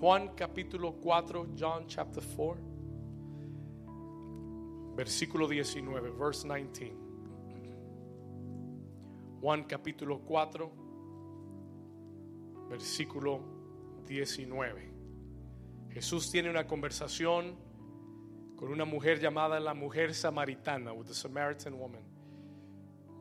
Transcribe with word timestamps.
Juan 0.00 0.34
capítulo 0.34 0.94
4, 0.94 1.48
John 1.58 1.86
chapter 1.86 2.22
4, 2.22 2.56
versículo 4.96 5.46
19, 5.46 6.10
verse 6.12 6.48
19. 6.48 6.96
Juan 9.42 9.64
capítulo 9.64 10.20
4, 10.20 10.72
versículo 12.70 13.42
19. 14.06 14.90
Jesús 15.90 16.30
tiene 16.30 16.48
una 16.48 16.66
conversación 16.66 17.54
con 18.56 18.72
una 18.72 18.86
mujer 18.86 19.20
llamada 19.20 19.60
la 19.60 19.74
mujer 19.74 20.14
samaritana, 20.14 20.94
with 20.94 21.08
the 21.08 21.14
Samaritan 21.14 21.74
woman, 21.74 22.00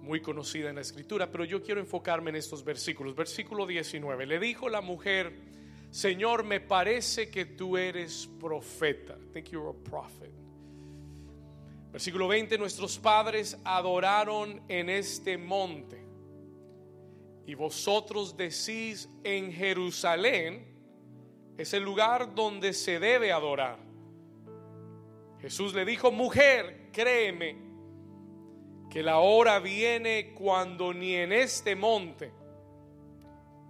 muy 0.01 0.21
conocida 0.21 0.69
en 0.69 0.75
la 0.75 0.81
escritura, 0.81 1.29
pero 1.29 1.43
yo 1.43 1.61
quiero 1.61 1.81
enfocarme 1.81 2.29
en 2.29 2.37
estos 2.37 2.63
versículos. 2.63 3.15
Versículo 3.15 3.67
19. 3.67 4.25
Le 4.25 4.39
dijo 4.39 4.69
la 4.69 4.79
mujer, 4.79 5.58
Señor, 5.91 6.43
me 6.43 6.59
parece 6.59 7.29
que 7.29 7.45
tú 7.45 7.77
eres 7.77 8.27
profeta. 8.39 9.13
I 9.13 9.33
think 9.33 9.49
you're 9.49 9.69
a 9.69 9.73
prophet. 9.73 10.31
Versículo 11.91 12.27
20, 12.27 12.57
nuestros 12.59 12.99
padres 12.99 13.57
adoraron 13.63 14.61
en 14.67 14.89
este 14.89 15.37
monte. 15.37 16.05
Y 17.47 17.55
vosotros 17.55 18.37
decís 18.37 19.09
en 19.23 19.51
Jerusalén 19.51 20.67
es 21.57 21.73
el 21.73 21.83
lugar 21.83 22.35
donde 22.35 22.73
se 22.73 22.99
debe 22.99 23.31
adorar. 23.31 23.79
Jesús 25.41 25.73
le 25.73 25.83
dijo, 25.83 26.11
mujer, 26.11 26.89
créeme 26.93 27.57
que 28.89 29.01
la 29.01 29.17
hora 29.17 29.59
viene 29.59 30.33
cuando 30.33 30.93
ni 30.93 31.15
en 31.15 31.33
este 31.33 31.75
monte, 31.75 32.31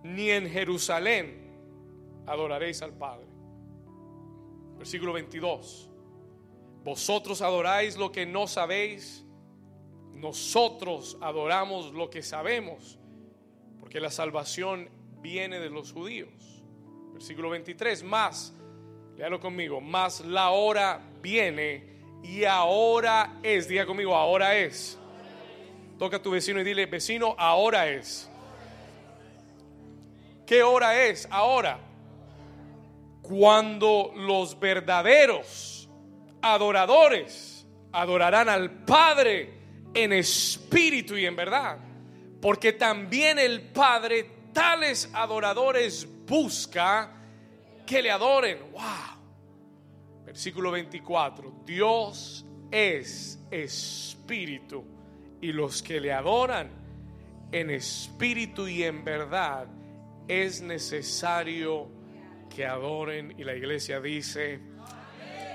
ni 0.03 0.29
en 0.29 0.49
Jerusalén, 0.49 1.48
adoraréis 2.29 2.81
al 2.81 2.93
Padre. 2.93 3.25
Versículo 4.77 5.13
22. 5.13 5.89
Vosotros 6.83 7.41
adoráis 7.41 7.97
lo 7.97 8.11
que 8.11 8.25
no 8.25 8.47
sabéis, 8.47 9.25
nosotros 10.13 11.17
adoramos 11.21 11.93
lo 11.93 12.09
que 12.09 12.21
sabemos, 12.21 12.97
porque 13.79 13.99
la 13.99 14.11
salvación 14.11 14.89
viene 15.21 15.59
de 15.59 15.69
los 15.69 15.91
judíos. 15.91 16.63
Versículo 17.13 17.49
23. 17.49 18.03
Más, 18.03 18.53
léalo 19.17 19.39
conmigo, 19.39 19.81
más 19.81 20.21
la 20.21 20.51
hora 20.51 21.01
viene 21.21 21.97
y 22.23 22.45
ahora 22.45 23.39
es. 23.43 23.67
Diga 23.67 23.85
conmigo, 23.85 24.15
ahora 24.15 24.55
es. 24.55 24.97
Toca 25.97 26.17
a 26.17 26.21
tu 26.21 26.31
vecino 26.31 26.61
y 26.61 26.63
dile, 26.63 26.85
vecino, 26.85 27.35
ahora 27.37 27.89
es. 27.89 28.29
¿Qué 30.45 30.63
hora 30.63 31.05
es? 31.05 31.27
Ahora 31.29 31.88
cuando 33.29 34.11
los 34.15 34.59
verdaderos 34.59 35.87
adoradores 36.41 37.63
adorarán 37.91 38.49
al 38.49 38.71
Padre 38.85 39.53
en 39.93 40.13
espíritu 40.13 41.15
y 41.15 41.27
en 41.27 41.35
verdad. 41.35 41.77
Porque 42.41 42.73
también 42.73 43.37
el 43.37 43.61
Padre 43.69 44.31
tales 44.51 45.11
adoradores 45.13 46.07
busca 46.25 47.13
que 47.85 48.01
le 48.01 48.09
adoren. 48.09 48.71
Wow. 48.71 50.25
Versículo 50.25 50.71
24. 50.71 51.61
Dios 51.67 52.43
es 52.71 53.39
espíritu 53.51 54.83
y 55.39 55.51
los 55.51 55.83
que 55.83 55.99
le 55.99 56.13
adoran 56.13 56.71
en 57.51 57.69
espíritu 57.69 58.67
y 58.67 58.83
en 58.83 59.03
verdad 59.03 59.67
es 60.27 60.61
necesario 60.61 61.98
que 62.49 62.65
adoren 62.65 63.33
y 63.37 63.43
la 63.43 63.53
iglesia 63.53 64.01
dice 64.01 64.59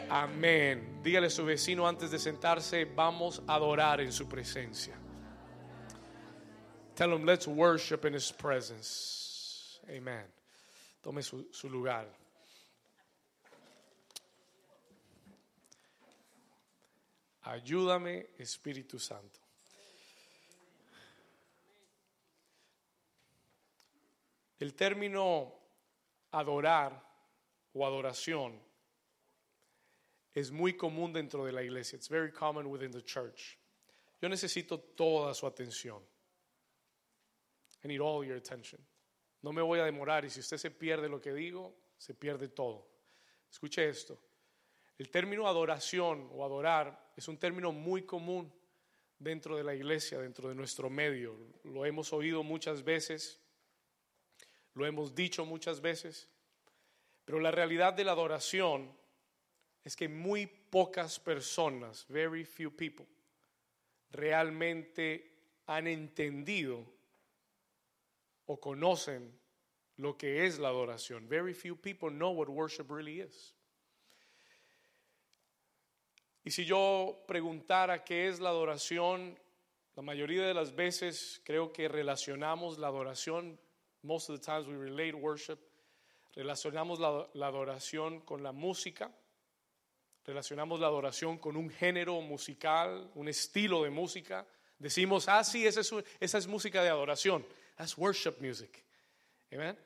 amén. 0.08 1.00
Dígale 1.02 1.26
a 1.26 1.30
su 1.30 1.44
vecino 1.44 1.86
antes 1.86 2.10
de 2.10 2.18
sentarse, 2.18 2.84
vamos 2.84 3.42
a 3.46 3.54
adorar 3.54 4.00
en 4.00 4.12
su 4.12 4.28
presencia. 4.28 4.94
Tell 6.94 7.12
him, 7.12 7.24
let's 7.24 7.48
worship 7.48 8.04
in 8.04 8.14
his 8.14 8.30
presence. 8.30 9.80
Amen. 9.88 10.26
Tome 11.02 11.22
su, 11.22 11.48
su 11.52 11.68
lugar. 11.68 12.06
Ayúdame, 17.42 18.28
Espíritu 18.38 18.98
Santo. 18.98 19.40
El 24.60 24.74
término 24.74 25.63
adorar 26.38 27.02
o 27.72 27.86
adoración 27.86 28.60
es 30.34 30.50
muy 30.50 30.76
común 30.76 31.12
dentro 31.12 31.44
de 31.44 31.52
la 31.52 31.62
iglesia. 31.62 31.96
It's 31.96 32.08
very 32.08 32.32
common 32.32 32.66
within 32.66 32.90
the 32.90 33.02
church. 33.02 33.58
Yo 34.20 34.28
necesito 34.28 34.80
toda 34.80 35.32
su 35.34 35.46
atención. 35.46 36.02
I 37.84 37.88
need 37.88 38.00
all 38.00 38.24
your 38.24 38.36
attention. 38.36 38.80
No 39.42 39.52
me 39.52 39.62
voy 39.62 39.78
a 39.78 39.84
demorar 39.84 40.24
y 40.24 40.30
si 40.30 40.40
usted 40.40 40.56
se 40.56 40.70
pierde 40.70 41.08
lo 41.08 41.20
que 41.20 41.32
digo, 41.32 41.74
se 41.98 42.14
pierde 42.14 42.48
todo. 42.48 42.88
Escuche 43.50 43.88
esto. 43.88 44.18
El 44.96 45.10
término 45.10 45.46
adoración 45.46 46.28
o 46.32 46.44
adorar 46.44 47.12
es 47.16 47.28
un 47.28 47.36
término 47.36 47.72
muy 47.72 48.02
común 48.02 48.52
dentro 49.18 49.56
de 49.56 49.64
la 49.64 49.74
iglesia, 49.74 50.18
dentro 50.18 50.48
de 50.48 50.54
nuestro 50.54 50.88
medio. 50.88 51.36
Lo 51.64 51.84
hemos 51.84 52.12
oído 52.12 52.42
muchas 52.42 52.82
veces, 52.82 53.40
lo 54.74 54.86
hemos 54.86 55.14
dicho 55.14 55.44
muchas 55.44 55.80
veces, 55.80 56.28
pero 57.24 57.40
la 57.40 57.50
realidad 57.50 57.94
de 57.94 58.04
la 58.04 58.12
adoración 58.12 58.92
es 59.84 59.96
que 59.96 60.08
muy 60.08 60.46
pocas 60.46 61.18
personas, 61.18 62.06
very 62.08 62.44
few 62.44 62.70
people, 62.70 63.06
realmente 64.10 65.30
han 65.66 65.86
entendido 65.86 66.84
o 68.46 68.60
conocen 68.60 69.38
lo 69.96 70.16
que 70.16 70.46
es 70.46 70.58
la 70.58 70.68
adoración. 70.68 71.28
Very 71.28 71.54
few 71.54 71.76
people 71.76 72.10
know 72.10 72.32
what 72.32 72.48
worship 72.48 72.90
really 72.90 73.20
is. 73.20 73.54
Y 76.44 76.50
si 76.50 76.64
yo 76.64 77.24
preguntara 77.26 78.04
qué 78.04 78.28
es 78.28 78.38
la 78.38 78.50
adoración, 78.50 79.38
la 79.96 80.02
mayoría 80.02 80.46
de 80.46 80.52
las 80.52 80.74
veces 80.74 81.40
creo 81.44 81.72
que 81.72 81.88
relacionamos 81.88 82.78
la 82.78 82.88
adoración, 82.88 83.58
most 84.04 84.28
of 84.28 84.38
the 84.38 84.44
times 84.44 84.68
we 84.68 84.74
relate 84.74 85.14
worship, 85.14 85.58
relacionamos 86.36 87.00
la, 87.00 87.46
adoración 87.46 88.20
con 88.20 88.42
la 88.42 88.52
música, 88.52 89.10
relacionamos 90.26 90.78
la 90.78 90.86
adoración 90.86 91.38
con 91.38 91.56
un 91.56 91.70
género 91.70 92.20
musical, 92.20 93.10
un 93.14 93.28
estilo 93.28 93.82
de 93.82 93.90
música. 93.90 94.46
Decimos, 94.78 95.28
ah, 95.28 95.42
sí, 95.42 95.66
esa 95.66 95.80
es, 95.80 95.92
esa 96.20 96.38
es 96.38 96.46
música 96.46 96.82
de 96.82 96.90
adoración. 96.90 97.44
That's 97.76 97.96
worship 97.96 98.34
music. 98.40 98.84
Amen. 99.52 99.76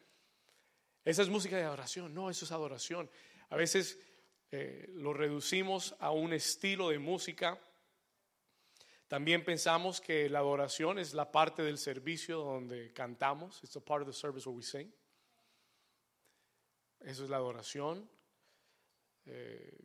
Esa 1.05 1.23
es 1.23 1.29
música 1.29 1.57
de 1.57 1.63
adoración. 1.63 2.13
No, 2.13 2.29
eso 2.29 2.45
es 2.45 2.53
adoración. 2.53 3.09
A 3.51 3.57
veces 3.57 3.99
eh, 4.51 4.91
lo 4.95 5.13
reducimos 5.13 5.95
a 6.01 6.11
un 6.11 6.33
estilo 6.33 6.89
de 6.89 6.99
música. 6.99 7.59
También 9.09 9.43
pensamos 9.43 10.03
que 10.03 10.29
la 10.29 10.41
adoración 10.41 10.99
es 10.99 11.15
la 11.15 11.33
parte 11.33 11.63
del 11.63 11.79
servicio 11.79 12.41
donde 12.41 12.93
cantamos. 12.93 13.63
It's 13.65 13.75
a 13.77 13.81
part 13.81 14.03
of 14.03 14.09
the 14.09 14.13
service 14.13 14.47
where 14.47 14.57
we 14.57 14.63
sing. 14.63 14.93
Eso 17.01 17.25
es 17.25 17.31
la 17.31 17.39
adoración. 17.39 18.07
Eh, 19.25 19.79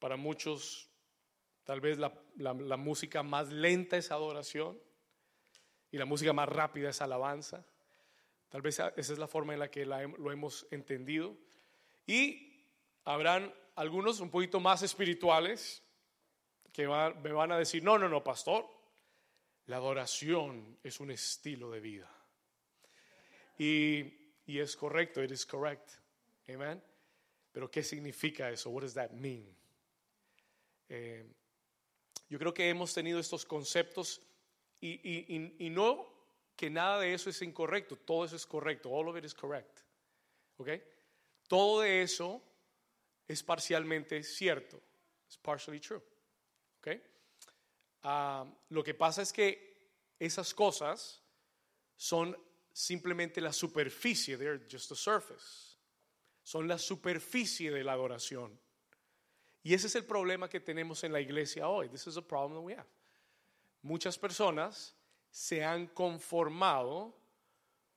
para 0.00 0.16
muchos, 0.16 0.90
tal 1.62 1.80
vez 1.80 1.98
la, 1.98 2.76
música 2.76 3.22
más 3.22 3.50
lenta 3.50 3.96
es 3.96 4.10
adoración 4.10 4.78
y 5.92 5.98
la 5.98 6.04
música 6.04 6.32
más 6.32 6.48
rápida 6.48 6.90
es 6.90 7.00
alabanza. 7.00 7.64
Tal 8.48 8.60
vez 8.60 8.80
esa 8.80 8.92
es 8.96 9.18
la 9.18 9.28
forma 9.28 9.52
en 9.52 9.60
la 9.60 9.70
que 9.70 9.86
lo 9.86 10.32
hemos 10.32 10.66
entendido. 10.72 11.36
Y 12.08 12.60
habrán 13.04 13.54
algunos 13.76 14.18
un 14.18 14.30
poquito 14.30 14.58
más 14.58 14.82
espirituales 14.82 15.84
que 16.74 16.88
me 16.88 17.32
van 17.32 17.52
a 17.52 17.56
decir, 17.56 17.84
no, 17.84 17.98
no, 17.98 18.08
no, 18.08 18.24
pastor, 18.24 18.68
la 19.66 19.76
adoración 19.76 20.78
es 20.82 21.00
un 21.00 21.10
estilo 21.10 21.70
de 21.70 21.80
vida. 21.80 22.10
Y, 23.58 24.32
y 24.46 24.58
es 24.58 24.76
correcto, 24.76 25.22
it 25.22 25.30
is 25.30 25.46
correct. 25.46 25.90
Amen. 26.48 26.82
Pero 27.52 27.70
¿qué 27.70 27.82
significa 27.82 28.50
eso? 28.50 28.70
What 28.70 28.82
does 28.82 28.94
that 28.94 29.10
mean? 29.10 29.46
Eh, 30.88 31.24
yo 32.28 32.38
creo 32.38 32.52
que 32.52 32.68
hemos 32.68 32.92
tenido 32.92 33.18
estos 33.18 33.44
conceptos 33.44 34.20
y, 34.80 35.00
y, 35.02 35.54
y, 35.58 35.70
no 35.70 36.12
que 36.56 36.68
nada 36.68 37.00
de 37.00 37.14
eso 37.14 37.30
es 37.30 37.40
incorrecto, 37.42 37.96
todo 37.96 38.24
eso 38.24 38.36
es 38.36 38.44
correcto, 38.44 38.90
all 38.90 39.08
of 39.08 39.16
it 39.16 39.24
is 39.24 39.34
correct. 39.34 39.80
¿Ok? 40.58 40.68
Todo 41.48 41.80
de 41.80 42.02
eso 42.02 42.42
es 43.26 43.42
parcialmente 43.42 44.22
cierto, 44.22 44.80
es 45.28 45.38
partially 45.38 45.80
true. 45.80 46.02
¿Ok? 46.78 46.88
Uh, 48.04 48.46
lo 48.68 48.84
que 48.84 48.94
pasa 48.94 49.22
es 49.22 49.32
que 49.32 49.74
esas 50.20 50.52
cosas 50.54 51.22
son 51.96 52.36
simplemente 52.72 53.40
la 53.40 53.52
superficie, 53.52 54.36
they're 54.36 54.60
just 54.70 54.88
the 54.88 54.96
surface. 54.96 55.74
son 56.44 56.68
la 56.68 56.78
superficie 56.78 57.70
de 57.70 57.82
la 57.82 57.92
adoración. 57.92 58.60
Y 59.62 59.72
ese 59.72 59.86
es 59.86 59.94
el 59.94 60.04
problema 60.04 60.48
que 60.48 60.60
tenemos 60.60 61.02
en 61.02 61.12
la 61.12 61.20
iglesia 61.20 61.68
hoy. 61.68 61.88
This 61.88 62.06
is 62.06 62.18
a 62.18 62.22
problem 62.22 62.60
that 62.60 62.64
we 62.64 62.74
have. 62.74 62.86
Muchas 63.82 64.18
personas 64.18 64.94
se 65.30 65.64
han 65.64 65.86
conformado 65.88 67.14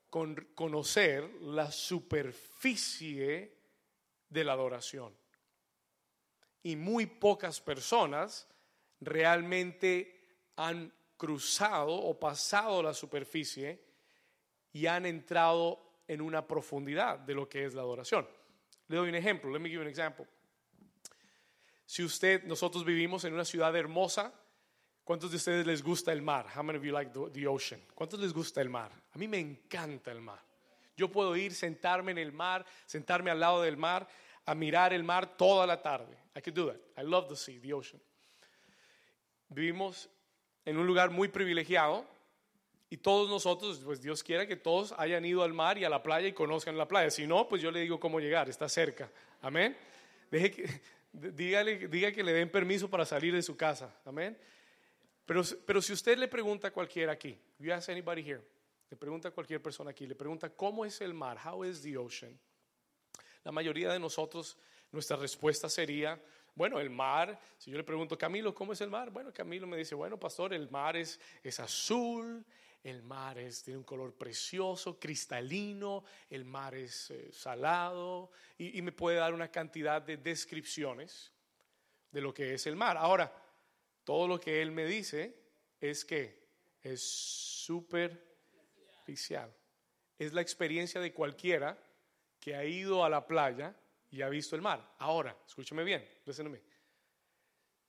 con 0.10 0.36
conocer 0.56 1.30
la 1.42 1.70
superficie 1.72 3.54
de 4.30 4.44
la 4.46 4.54
adoración. 4.54 5.14
Y 6.64 6.78
muy 6.78 7.06
pocas 7.06 7.60
personas 7.60 8.48
realmente 9.00 10.20
han 10.56 10.94
cruzado 11.18 11.94
o 11.94 12.20
pasado 12.20 12.82
la 12.84 12.94
superficie 12.94 13.84
y 14.72 14.86
han 14.86 15.06
entrado 15.06 16.02
en 16.08 16.22
una 16.22 16.46
profundidad 16.46 17.20
de 17.20 17.34
lo 17.34 17.50
que 17.50 17.66
es 17.66 17.74
la 17.74 17.82
adoración. 17.82 18.28
Le 18.88 18.98
doy 18.98 19.10
un 19.10 19.16
ejemplo. 19.16 19.52
Let 19.52 19.60
me 19.60 19.70
give 19.70 19.76
you 19.76 19.82
an 19.82 19.88
example. 19.88 20.26
Si 21.86 22.04
usted, 22.04 22.44
nosotros 22.44 22.84
vivimos 22.86 23.24
en 23.24 23.34
una 23.34 23.46
ciudad 23.46 23.76
hermosa, 23.76 24.34
¿cuántos 25.04 25.32
de 25.32 25.38
ustedes 25.38 25.66
les 25.66 25.82
gusta 25.82 26.12
el 26.12 26.22
mar? 26.22 26.48
How 26.56 26.64
many 26.64 26.78
of 26.78 26.84
you 26.84 26.92
like 26.92 27.12
the, 27.12 27.48
ocean? 27.48 27.82
¿Cuántos 27.96 28.20
les 28.20 28.34
gusta 28.34 28.62
el 28.62 28.70
mar? 28.70 28.92
A 29.14 29.18
mí 29.18 29.28
me 29.28 29.40
encanta 29.40 30.12
el 30.12 30.22
mar. 30.22 30.44
Yo 30.96 31.10
puedo 31.10 31.36
ir, 31.36 31.54
sentarme 31.54 32.12
en 32.12 32.18
el 32.18 32.34
mar, 32.34 32.66
sentarme 32.86 33.32
al 33.32 33.40
lado 33.40 33.62
del 33.62 33.78
mar, 33.78 34.08
a 34.46 34.56
mirar 34.56 34.94
el 34.94 35.04
mar 35.04 35.38
toda 35.38 35.66
la 35.66 35.82
tarde. 35.82 36.18
I 36.36 36.42
could 36.42 36.56
do 36.56 36.68
that. 36.68 36.80
I 36.98 37.04
love 37.04 37.30
the 37.30 37.36
sea, 37.36 37.60
the 37.60 37.74
ocean. 37.74 38.02
Vivimos 39.50 40.10
en 40.66 40.78
un 40.78 40.86
lugar 40.86 41.10
muy 41.10 41.28
privilegiado 41.28 42.06
y 42.90 42.98
todos 42.98 43.30
nosotros, 43.30 43.82
pues 43.84 44.02
Dios 44.02 44.24
quiera 44.24 44.48
que 44.48 44.56
todos 44.56 44.94
hayan 44.98 45.26
ido 45.26 45.44
al 45.44 45.54
mar 45.54 45.78
y 45.78 45.84
a 45.86 45.90
la 45.90 46.02
playa 46.02 46.28
y 46.28 46.34
conozcan 46.34 46.78
la 46.78 46.88
playa. 46.88 47.10
Si 47.10 47.28
no, 47.28 47.48
pues 47.48 47.62
yo 47.62 47.72
le 47.72 47.82
digo 47.82 48.00
cómo 48.00 48.20
llegar, 48.20 48.50
está 48.50 48.70
cerca. 48.70 49.12
Amén. 49.42 49.76
Deje 50.32 50.52
que, 50.52 50.82
dígale, 51.12 51.88
diga 51.88 52.12
que 52.12 52.24
le 52.24 52.34
den 52.34 52.50
permiso 52.50 52.90
para 52.90 53.06
salir 53.06 53.34
de 53.34 53.42
su 53.42 53.56
casa. 53.58 53.94
Amén. 54.06 54.38
Pero, 55.26 55.44
pero 55.66 55.82
si 55.82 55.92
usted 55.92 56.18
le 56.18 56.28
pregunta 56.28 56.70
a 56.70 56.72
cualquiera 56.72 57.12
aquí, 57.12 57.38
you 57.60 57.74
ask 57.74 57.90
anybody 57.90 58.22
here, 58.22 58.42
le 58.90 58.96
pregunta 58.96 59.28
a 59.28 59.32
cualquier 59.32 59.62
persona 59.62 59.92
aquí, 59.92 60.08
le 60.08 60.16
pregunta 60.16 60.50
cómo 60.50 60.86
es 60.86 61.02
el 61.02 61.14
mar, 61.14 61.38
how 61.46 61.66
is 61.66 61.82
the 61.82 61.98
ocean. 61.98 62.40
La 63.44 63.52
mayoría 63.52 63.92
de 63.92 64.00
nosotros, 64.00 64.58
nuestra 64.92 65.18
respuesta 65.18 65.70
sería, 65.70 66.22
bueno, 66.58 66.80
el 66.80 66.90
mar, 66.90 67.40
si 67.60 67.70
yo 67.70 67.78
le 67.78 67.84
pregunto, 67.84 68.18
Camilo, 68.18 68.56
¿cómo 68.56 68.74
es 68.74 68.82
el 68.82 68.90
mar? 68.90 69.12
Bueno, 69.12 69.32
Camilo 69.32 69.68
me 69.68 69.78
dice, 69.78 69.94
bueno, 69.94 70.20
pastor, 70.20 70.56
el 70.56 70.72
mar 70.72 70.98
es, 70.98 71.20
es 71.44 71.60
azul, 71.60 72.44
el 72.84 73.04
mar 73.04 73.38
es, 73.38 73.62
tiene 73.62 73.78
un 73.78 73.84
color 73.84 74.16
precioso, 74.16 75.00
cristalino, 75.00 76.04
el 76.32 76.46
mar 76.46 76.74
es 76.74 77.12
eh, 77.12 77.30
salado 77.32 78.32
y, 78.58 78.76
y, 78.76 78.82
me 78.82 78.92
puede 78.92 79.18
dar 79.18 79.36
una 79.36 79.52
cantidad 79.52 80.02
de 80.02 80.18
descripciones 80.18 81.32
de 82.12 82.22
lo 82.22 82.34
que 82.34 82.56
es 82.56 82.66
el 82.66 82.76
mar. 82.76 82.98
Ahora, 82.98 83.32
todo 84.04 84.28
lo 84.28 84.40
que 84.40 84.60
él 84.60 84.72
me 84.72 84.86
dice 84.86 85.38
es 85.80 86.04
que 86.04 86.44
es 86.82 87.04
superficial. 87.04 89.54
Es 90.18 90.34
la 90.34 90.42
experiencia 90.42 91.00
de 91.00 91.14
cualquiera 91.14 91.78
que 92.40 92.56
ha 92.56 92.66
ido 92.66 93.06
a 93.06 93.10
la 93.10 93.28
playa 93.28 93.76
y 94.10 94.22
ha 94.22 94.30
visto 94.30 94.56
el 94.56 94.62
mar. 94.62 94.96
Ahora, 95.00 95.36
escúcheme 95.46 95.84
bien, 95.84 96.08
listen 96.26 96.62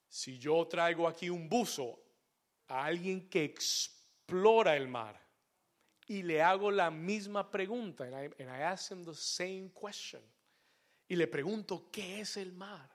Si 0.09 0.39
yo 0.39 0.67
traigo 0.67 1.07
aquí 1.07 1.31
un 1.31 1.49
buzo 1.49 1.99
a 2.69 2.85
alguien 2.85 3.29
que 3.29 3.45
explora 3.45 4.77
el 4.77 4.89
mar 4.89 5.21
y 6.07 6.23
le 6.23 6.43
hago 6.43 6.71
la 6.71 6.91
misma 6.91 7.51
pregunta, 7.51 8.05
and 8.05 8.15
I, 8.15 8.43
and 8.43 8.51
I 8.51 8.63
ask 8.63 8.91
him 8.91 9.05
the 9.05 9.15
same 9.15 9.71
question, 9.75 10.23
y 11.07 11.17
le 11.17 11.27
pregunto, 11.27 11.91
¿qué 11.91 12.21
es 12.21 12.37
el 12.37 12.53
mar? 12.53 12.91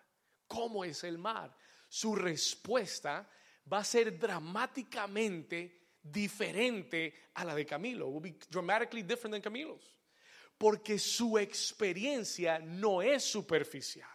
¿Cómo 0.48 0.84
es 0.84 1.04
el 1.04 1.18
mar? 1.18 1.56
Su 1.90 2.16
respuesta 2.16 3.30
va 3.72 3.80
a 3.80 3.84
ser 3.84 4.18
dramáticamente 4.18 5.92
diferente 6.02 7.30
a 7.36 7.46
la 7.46 7.56
de 7.56 7.66
Camilo. 7.66 8.08
Will 8.08 8.22
be 8.22 8.38
dramatically 8.50 9.04
different 9.04 9.34
than 9.34 9.42
Camilo's 9.42 9.94
porque 10.64 10.98
su 10.98 11.38
experiencia 11.38 12.58
no 12.58 13.02
es 13.02 13.22
superficial. 13.22 14.08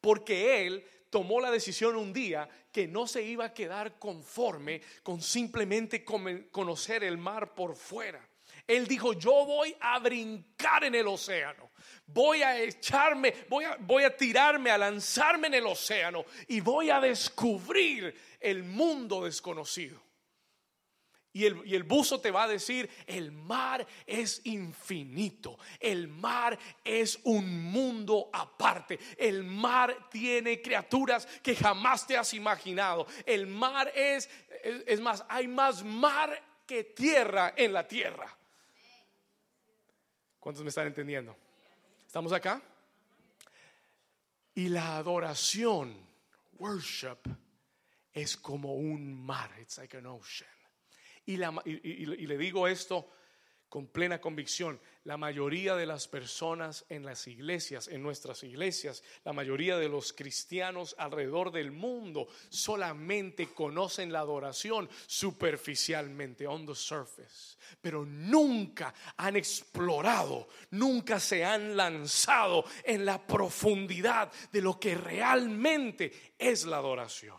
Porque 0.00 0.66
él 0.66 0.82
tomó 1.10 1.42
la 1.42 1.50
decisión 1.50 1.94
un 1.94 2.10
día 2.10 2.48
que 2.72 2.88
no 2.88 3.06
se 3.06 3.22
iba 3.22 3.44
a 3.44 3.52
quedar 3.52 3.98
conforme 3.98 4.80
con 5.02 5.20
simplemente 5.20 6.02
conocer 6.02 7.04
el 7.04 7.18
mar 7.18 7.54
por 7.54 7.76
fuera. 7.76 8.26
Él 8.66 8.86
dijo, 8.86 9.12
yo 9.12 9.44
voy 9.44 9.76
a 9.78 9.98
brincar 9.98 10.84
en 10.84 10.94
el 10.94 11.06
océano, 11.06 11.70
voy 12.06 12.40
a 12.40 12.58
echarme, 12.58 13.34
voy 13.50 13.64
a, 13.66 13.76
voy 13.78 14.04
a 14.04 14.16
tirarme, 14.16 14.70
a 14.70 14.78
lanzarme 14.78 15.48
en 15.48 15.54
el 15.54 15.66
océano 15.66 16.24
y 16.48 16.60
voy 16.60 16.88
a 16.88 16.98
descubrir 16.98 18.18
el 18.40 18.64
mundo 18.64 19.26
desconocido. 19.26 20.05
Y 21.36 21.44
el, 21.44 21.82
buzo 21.82 22.18
te 22.18 22.30
va 22.30 22.44
a 22.44 22.48
decir, 22.48 22.88
el 23.06 23.30
mar 23.30 23.86
es 24.06 24.40
infinito, 24.44 25.58
el 25.78 26.08
mar 26.08 26.58
es 26.82 27.20
un 27.24 27.62
mundo 27.62 28.30
aparte, 28.32 28.98
el 29.18 29.44
mar 29.44 30.08
tiene 30.10 30.62
criaturas 30.62 31.26
que 31.42 31.54
jamás 31.54 32.06
te 32.06 32.16
has 32.16 32.32
imaginado, 32.32 33.06
el 33.26 33.46
mar 33.46 33.92
es, 33.94 34.30
es 34.64 34.98
más, 35.02 35.26
hay 35.28 35.46
más 35.46 35.84
mar 35.84 36.42
que 36.66 36.84
tierra 36.84 37.52
en 37.54 37.74
la 37.74 37.86
tierra. 37.86 38.34
¿Cuántos 40.40 40.64
me 40.64 40.70
están 40.70 40.86
entendiendo? 40.86 41.36
¿Estamos 42.06 42.32
acá? 42.32 42.62
Y 44.54 44.70
la 44.70 44.96
adoración, 44.96 45.98
worship, 46.56 47.18
es 48.14 48.38
como 48.38 48.76
un 48.76 49.14
mar, 49.14 49.50
it's 49.60 49.76
like 49.76 49.94
an 49.98 50.06
ocean. 50.06 50.55
Y, 51.26 51.36
le 51.36 52.38
digo 52.38 52.68
esto 52.68 53.10
con 53.68 53.88
plena 53.88 54.20
convicción, 54.20 54.80
la 55.02 55.16
mayoría 55.16 55.74
de 55.74 55.86
las 55.86 56.06
personas 56.06 56.84
en 56.88 57.04
las 57.04 57.26
iglesias, 57.26 57.88
en 57.88 58.00
nuestras 58.00 58.44
iglesias, 58.44 59.02
la 59.24 59.32
mayoría 59.32 59.76
de 59.76 59.88
los 59.88 60.12
cristianos 60.12 60.94
alrededor 60.98 61.50
del 61.50 61.72
mundo 61.72 62.28
solamente 62.48 63.48
conocen 63.48 64.12
la 64.12 64.20
adoración 64.20 64.88
superficialmente, 65.06 66.46
on 66.46 66.64
the 66.64 66.76
surface, 66.76 67.56
pero 67.80 68.04
nunca 68.06 68.94
han 69.16 69.34
explorado, 69.34 70.48
nunca 70.70 71.18
se 71.18 71.44
han 71.44 71.76
lanzado 71.76 72.64
en 72.84 73.04
la 73.04 73.26
profundidad 73.26 74.32
de 74.52 74.62
lo 74.62 74.78
que 74.78 74.94
realmente 74.94 76.34
es 76.38 76.64
la 76.64 76.76
adoración. 76.76 77.36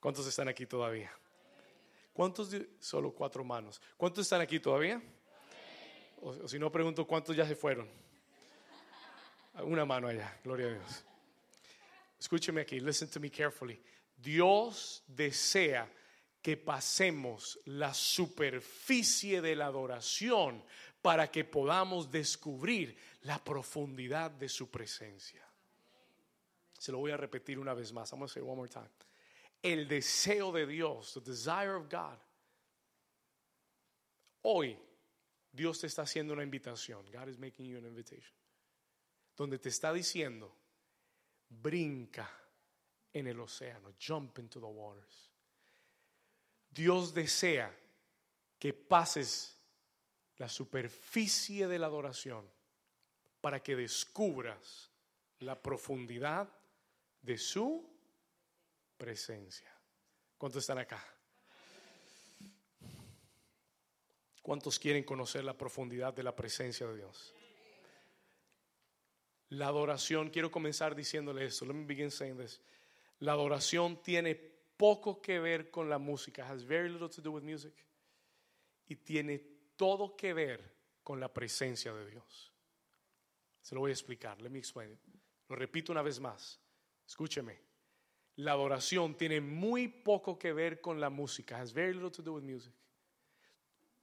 ¿Cuántos 0.00 0.26
están 0.26 0.48
aquí 0.48 0.66
todavía? 0.66 1.12
¿Cuántos? 2.20 2.54
Solo 2.80 3.14
cuatro 3.14 3.42
manos. 3.42 3.80
¿Cuántos 3.96 4.26
están 4.26 4.42
aquí 4.42 4.60
todavía? 4.60 5.00
O, 6.20 6.46
si 6.46 6.58
no, 6.58 6.70
pregunto 6.70 7.06
cuántos 7.06 7.34
ya 7.34 7.46
se 7.46 7.56
fueron. 7.56 7.88
Una 9.64 9.86
mano 9.86 10.06
allá, 10.06 10.38
gloria 10.44 10.66
a 10.66 10.70
Dios. 10.72 11.04
Escúcheme 12.18 12.60
aquí, 12.60 12.78
listen 12.78 13.08
to 13.08 13.20
me 13.20 13.30
carefully. 13.30 13.82
Dios 14.18 15.02
desea 15.06 15.90
que 16.42 16.58
pasemos 16.58 17.58
la 17.64 17.94
superficie 17.94 19.40
de 19.40 19.56
la 19.56 19.64
adoración 19.64 20.62
para 21.00 21.30
que 21.30 21.44
podamos 21.44 22.10
descubrir 22.10 22.98
la 23.22 23.42
profundidad 23.42 24.30
de 24.30 24.50
su 24.50 24.70
presencia. 24.70 25.42
Se 26.78 26.92
lo 26.92 26.98
voy 26.98 27.12
a 27.12 27.16
repetir 27.16 27.58
una 27.58 27.72
vez 27.72 27.94
más. 27.94 28.10
Vamos 28.10 28.30
a 28.30 28.32
hacer 28.32 28.42
one 28.42 28.56
more 28.56 28.68
time 28.68 29.09
el 29.62 29.86
deseo 29.86 30.52
de 30.52 30.66
Dios, 30.66 31.14
the 31.14 31.20
desire 31.20 31.74
of 31.74 31.88
God. 31.88 32.18
Hoy 34.42 34.76
Dios 35.52 35.80
te 35.80 35.86
está 35.86 36.02
haciendo 36.02 36.32
una 36.32 36.42
invitación. 36.42 37.04
God 37.12 37.28
is 37.28 37.38
making 37.38 37.66
you 37.66 37.76
an 37.78 37.84
invitation. 37.84 38.34
Donde 39.36 39.58
te 39.58 39.68
está 39.68 39.92
diciendo, 39.92 40.50
brinca 41.48 42.30
en 43.12 43.26
el 43.26 43.40
océano, 43.40 43.92
jump 43.98 44.38
into 44.38 44.60
the 44.60 44.66
waters. 44.66 45.30
Dios 46.70 47.12
desea 47.12 47.74
que 48.58 48.72
pases 48.72 49.56
la 50.36 50.48
superficie 50.48 51.66
de 51.66 51.78
la 51.78 51.86
adoración 51.86 52.48
para 53.40 53.62
que 53.62 53.74
descubras 53.74 54.90
la 55.40 55.60
profundidad 55.60 56.48
de 57.22 57.36
su 57.36 57.89
presencia. 59.00 59.74
¿Cuántos 60.36 60.62
están 60.62 60.76
acá? 60.76 61.02
¿Cuántos 64.42 64.78
quieren 64.78 65.04
conocer 65.04 65.42
la 65.42 65.56
profundidad 65.56 66.12
de 66.12 66.22
la 66.22 66.36
presencia 66.36 66.86
de 66.86 66.96
Dios? 66.96 67.34
La 69.48 69.68
adoración, 69.68 70.28
quiero 70.28 70.50
comenzar 70.50 70.94
diciéndole 70.94 71.46
esto. 71.46 71.64
Let 71.64 71.72
me 71.72 71.86
begin 71.86 72.10
saying 72.10 72.36
this. 72.36 72.60
La 73.20 73.32
adoración 73.32 74.02
tiene 74.02 74.34
poco 74.34 75.22
que 75.22 75.40
ver 75.40 75.70
con 75.70 75.88
la 75.88 75.98
música, 75.98 76.46
has 76.46 76.62
very 76.66 76.90
little 76.90 77.08
to 77.08 77.22
do 77.22 77.32
with 77.32 77.42
music. 77.42 77.74
Y 78.86 78.96
tiene 78.96 79.38
todo 79.76 80.14
que 80.14 80.34
ver 80.34 80.76
con 81.02 81.18
la 81.20 81.32
presencia 81.32 81.94
de 81.94 82.10
Dios. 82.10 82.52
Se 83.62 83.74
lo 83.74 83.80
voy 83.80 83.92
a 83.92 83.94
explicar. 83.94 84.42
Let 84.42 84.50
me 84.50 84.58
explain 84.58 84.92
it. 84.92 85.00
Lo 85.48 85.56
repito 85.56 85.90
una 85.90 86.02
vez 86.02 86.20
más. 86.20 86.60
Escúcheme. 87.06 87.69
La 88.40 88.52
adoración 88.52 89.16
tiene 89.16 89.40
muy 89.42 89.88
poco 89.88 90.38
que 90.38 90.54
ver 90.54 90.80
con 90.80 90.98
la 90.98 91.10
música. 91.10 91.60
Has 91.60 91.74
very 91.74 91.92
little 91.92 92.10
to 92.10 92.22
do 92.22 92.32
with 92.32 92.42
music. 92.42 92.72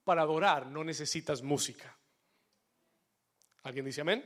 Para 0.04 0.22
adorar 0.22 0.68
no 0.68 0.84
necesitas 0.84 1.42
música. 1.42 1.98
¿Alguien 3.64 3.86
dice 3.86 4.02
amén? 4.02 4.24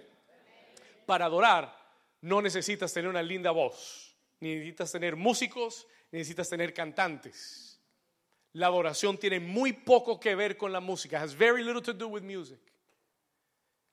Para 1.06 1.25
adorar 1.25 1.74
no 2.20 2.41
necesitas 2.41 2.94
tener 2.94 3.10
una 3.10 3.24
linda 3.24 3.51
voz, 3.51 4.13
ni 4.41 4.56
necesitas 4.56 4.91
tener 4.91 5.15
músicos, 5.15 5.88
necesitas 6.12 6.50
tener 6.50 6.74
cantantes. 6.74 7.80
La 8.53 8.68
adoración 8.68 9.18
tiene 9.18 9.39
muy 9.39 9.72
poco 9.72 10.20
que 10.20 10.36
ver 10.36 10.58
con 10.58 10.74
la 10.74 10.82
música. 10.82 11.22
Has 11.22 11.34
very 11.34 11.63
little 11.63 11.82
to 11.82 11.94
do 11.94 12.10
with 12.10 12.22
music. 12.22 12.60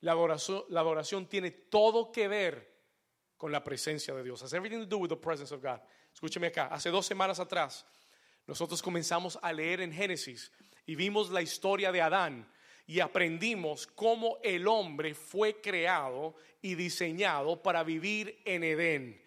La 0.00 0.12
adoración, 0.12 0.64
la 0.68 0.80
adoración 0.80 1.28
tiene 1.28 1.52
todo 1.52 2.10
que 2.10 2.26
ver 2.26 2.76
con 3.36 3.52
la 3.52 3.62
presencia 3.62 4.12
de 4.14 4.24
Dios. 4.24 4.42
Has 4.42 4.52
everything 4.52 4.80
to 4.80 4.86
do 4.86 4.98
with 4.98 5.10
the 5.10 5.16
presence 5.16 5.54
of 5.54 5.62
God. 5.62 5.80
Escúcheme 6.18 6.48
acá. 6.48 6.66
Hace 6.66 6.90
dos 6.90 7.06
semanas 7.06 7.38
atrás, 7.38 7.86
nosotros 8.44 8.82
comenzamos 8.82 9.38
a 9.40 9.52
leer 9.52 9.80
en 9.82 9.92
Génesis 9.92 10.50
y 10.84 10.96
vimos 10.96 11.30
la 11.30 11.42
historia 11.42 11.92
de 11.92 12.02
Adán 12.02 12.44
y 12.88 12.98
aprendimos 12.98 13.86
cómo 13.86 14.38
el 14.42 14.66
hombre 14.66 15.14
fue 15.14 15.60
creado 15.60 16.34
y 16.60 16.74
diseñado 16.74 17.62
para 17.62 17.84
vivir 17.84 18.42
en 18.44 18.64
Edén. 18.64 19.22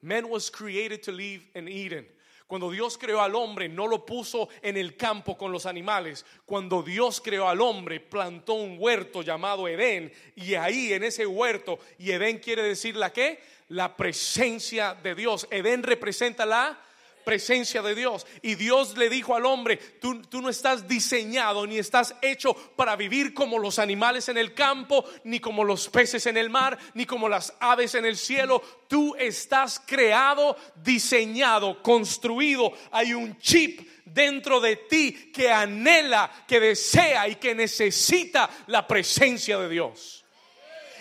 Man 0.00 0.24
was 0.24 0.50
created 0.50 1.00
to 1.02 1.12
live 1.12 1.48
in 1.54 1.68
Eden. 1.68 2.08
Cuando 2.48 2.72
Dios 2.72 2.98
creó 2.98 3.22
al 3.22 3.36
hombre, 3.36 3.68
no 3.68 3.86
lo 3.86 4.04
puso 4.04 4.48
en 4.60 4.76
el 4.76 4.96
campo 4.96 5.38
con 5.38 5.52
los 5.52 5.64
animales. 5.64 6.26
Cuando 6.44 6.82
Dios 6.82 7.20
creó 7.20 7.48
al 7.48 7.60
hombre, 7.60 8.00
plantó 8.00 8.54
un 8.54 8.76
huerto 8.78 9.22
llamado 9.22 9.68
Edén. 9.68 10.12
Y 10.34 10.54
ahí, 10.54 10.92
en 10.92 11.04
ese 11.04 11.24
huerto, 11.24 11.78
y 11.98 12.10
Edén 12.10 12.40
quiere 12.40 12.62
decir 12.62 12.96
la 12.96 13.10
qué? 13.10 13.40
La 13.72 13.96
presencia 13.96 14.94
de 14.94 15.14
Dios. 15.14 15.48
Edén 15.50 15.82
representa 15.82 16.44
la 16.44 16.78
presencia 17.24 17.80
de 17.80 17.94
Dios. 17.94 18.26
Y 18.42 18.56
Dios 18.56 18.98
le 18.98 19.08
dijo 19.08 19.34
al 19.34 19.46
hombre, 19.46 19.78
tú, 19.78 20.20
tú, 20.22 20.42
no 20.42 20.50
estás 20.50 20.86
diseñado 20.86 21.66
ni 21.66 21.78
estás 21.78 22.14
hecho 22.20 22.54
para 22.76 22.96
vivir 22.96 23.32
como 23.32 23.58
los 23.58 23.78
animales 23.78 24.28
en 24.28 24.36
el 24.36 24.52
campo, 24.52 25.06
ni 25.24 25.40
como 25.40 25.64
los 25.64 25.88
peces 25.88 26.26
en 26.26 26.36
el 26.36 26.50
mar, 26.50 26.78
ni 26.92 27.06
como 27.06 27.30
las 27.30 27.54
aves 27.60 27.94
en 27.94 28.04
el 28.04 28.18
cielo. 28.18 28.62
Tú 28.88 29.14
estás 29.18 29.80
creado, 29.86 30.54
diseñado, 30.76 31.82
construido. 31.82 32.72
Hay 32.90 33.14
un 33.14 33.38
chip 33.38 33.88
dentro 34.04 34.60
de 34.60 34.76
ti 34.76 35.32
que 35.32 35.50
anhela, 35.50 36.30
que 36.46 36.60
desea 36.60 37.26
y 37.26 37.36
que 37.36 37.54
necesita 37.54 38.50
la 38.66 38.86
presencia 38.86 39.58
de 39.58 39.68
Dios. 39.70 40.21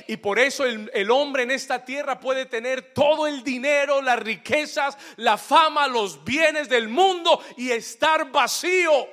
Y 0.08 0.18
por 0.18 0.40
eso 0.40 0.66
el, 0.66 1.12
hombre 1.12 1.44
en 1.44 1.52
esta 1.52 1.84
tierra 1.84 2.20
puede 2.20 2.46
tener 2.46 2.94
todo 2.94 3.28
el 3.28 3.44
dinero, 3.44 4.02
las 4.02 4.20
riquezas, 4.20 4.98
la 5.18 5.38
fama, 5.38 5.88
los 5.88 6.24
bienes 6.24 6.70
del 6.70 6.88
mundo 6.88 7.44
y 7.58 7.72
estar 7.72 8.32
vacío. 8.32 9.08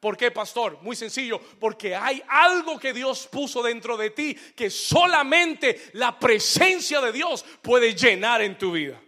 ¿Por 0.00 0.16
qué, 0.16 0.30
pastor? 0.30 0.78
Muy 0.82 0.96
sencillo, 0.96 1.40
porque 1.58 1.94
hay 1.94 2.22
algo 2.28 2.78
que 2.78 2.92
Dios 2.92 3.28
puso 3.30 3.62
dentro 3.62 3.96
de 3.96 4.10
ti 4.10 4.34
que 4.56 4.70
solamente 4.70 5.90
la 5.92 6.18
presencia 6.18 7.00
de 7.00 7.12
Dios 7.12 7.44
puede 7.62 7.94
llenar 7.94 8.40
en 8.40 8.56
tu 8.56 8.72
vida. 8.72 9.00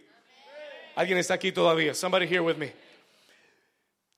¿Alguien 0.95 1.17
está 1.17 1.33
aquí 1.33 1.51
todavía? 1.51 1.95
Somebody 1.95 2.27
here 2.27 2.41
with 2.41 2.57
me. 2.57 2.71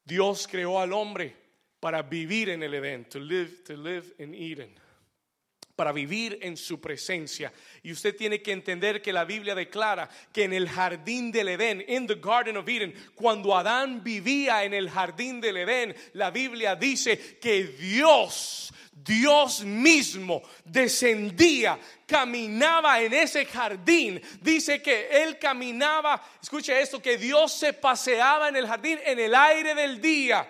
Dios 0.04 0.48
creó 0.48 0.80
al 0.80 0.92
hombre 0.92 1.36
para 1.80 2.02
vivir 2.02 2.50
en 2.50 2.62
el 2.62 2.74
Edén, 2.74 3.06
to 3.06 3.20
live, 3.20 3.64
to 3.64 3.78
live 3.78 4.14
in 4.20 4.34
Eden 4.34 4.85
para 5.76 5.92
vivir 5.92 6.40
en 6.42 6.56
su 6.58 6.80
presencia. 6.80 7.52
Y 7.84 7.92
usted 7.92 8.16
tiene 8.16 8.42
que 8.42 8.52
entender 8.52 9.02
que 9.02 9.12
la 9.12 9.26
Biblia 9.26 9.54
declara 9.54 10.10
que 10.32 10.44
en 10.44 10.54
el 10.54 10.70
jardín 10.70 11.32
del 11.32 11.50
Edén, 11.50 11.84
in 11.88 12.08
the 12.08 12.16
Garden 12.16 12.58
of 12.58 12.68
Eden, 12.68 12.94
cuando 13.14 13.56
Adán 13.56 14.04
vivía 14.04 14.64
en 14.64 14.74
el 14.74 14.90
jardín 14.90 15.42
del 15.42 15.58
Edén, 15.58 15.96
la 16.14 16.32
Biblia 16.32 16.76
dice 16.76 17.38
que 17.40 17.64
Dios, 17.64 18.74
Dios 18.94 19.64
mismo 19.66 20.42
descendía, 20.64 21.78
caminaba 22.08 23.02
en 23.02 23.14
ese 23.14 23.46
jardín. 23.46 24.22
Dice 24.42 24.82
que 24.82 25.10
él 25.24 25.38
caminaba, 25.38 26.24
escuche 26.42 26.80
esto, 26.80 27.02
que 27.02 27.18
Dios 27.18 27.52
se 27.52 27.74
paseaba 27.74 28.48
en 28.48 28.56
el 28.56 28.68
jardín 28.68 29.00
en 29.04 29.20
el 29.20 29.36
aire 29.36 29.76
del 29.76 30.00
día 30.00 30.48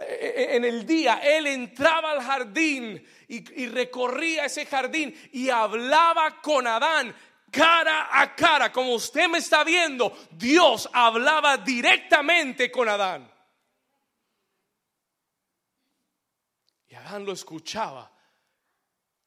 en 0.00 0.64
el 0.64 0.86
día, 0.86 1.20
él 1.22 1.46
entraba 1.46 2.12
al 2.12 2.22
jardín 2.22 3.04
y, 3.28 3.66
recorría 3.66 4.46
ese 4.46 4.66
jardín 4.66 5.14
y 5.32 5.50
hablaba 5.50 6.40
con 6.40 6.66
Adán 6.66 7.14
cara 7.50 8.08
a 8.10 8.34
cara, 8.34 8.72
como 8.72 8.94
usted 8.94 9.28
me 9.28 9.38
está 9.38 9.64
viendo, 9.64 10.16
Dios 10.30 10.88
hablaba 10.92 11.56
directamente 11.58 12.70
con 12.70 12.88
Adán. 12.88 13.30
Y 16.88 16.94
Adán 16.94 17.24
lo 17.24 17.32
escuchaba. 17.32 18.10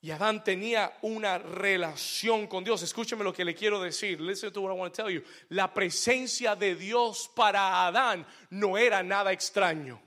Y 0.01 0.12
Adán 0.12 0.44
tenía 0.44 0.98
una 1.03 1.38
relación 1.38 2.48
con 2.48 2.63
Dios. 2.63 2.82
Escúcheme 2.82 3.24
lo 3.24 3.32
que 3.32 3.46
le 3.46 3.56
quiero 3.56 3.82
decir. 3.82 4.20
Listen 4.20 4.51
to 4.51 4.62
what 4.62 4.75
I 4.75 4.77
want 4.77 4.94
to 4.94 5.03
tell 5.03 5.13
you. 5.13 5.24
La 5.50 5.74
presencia 5.74 6.58
de 6.58 6.75
Dios 6.75 7.32
para 7.34 7.88
Adán 7.88 8.25
no 8.50 8.77
era 8.77 9.01
nada 9.01 9.32
extraño. 9.32 10.01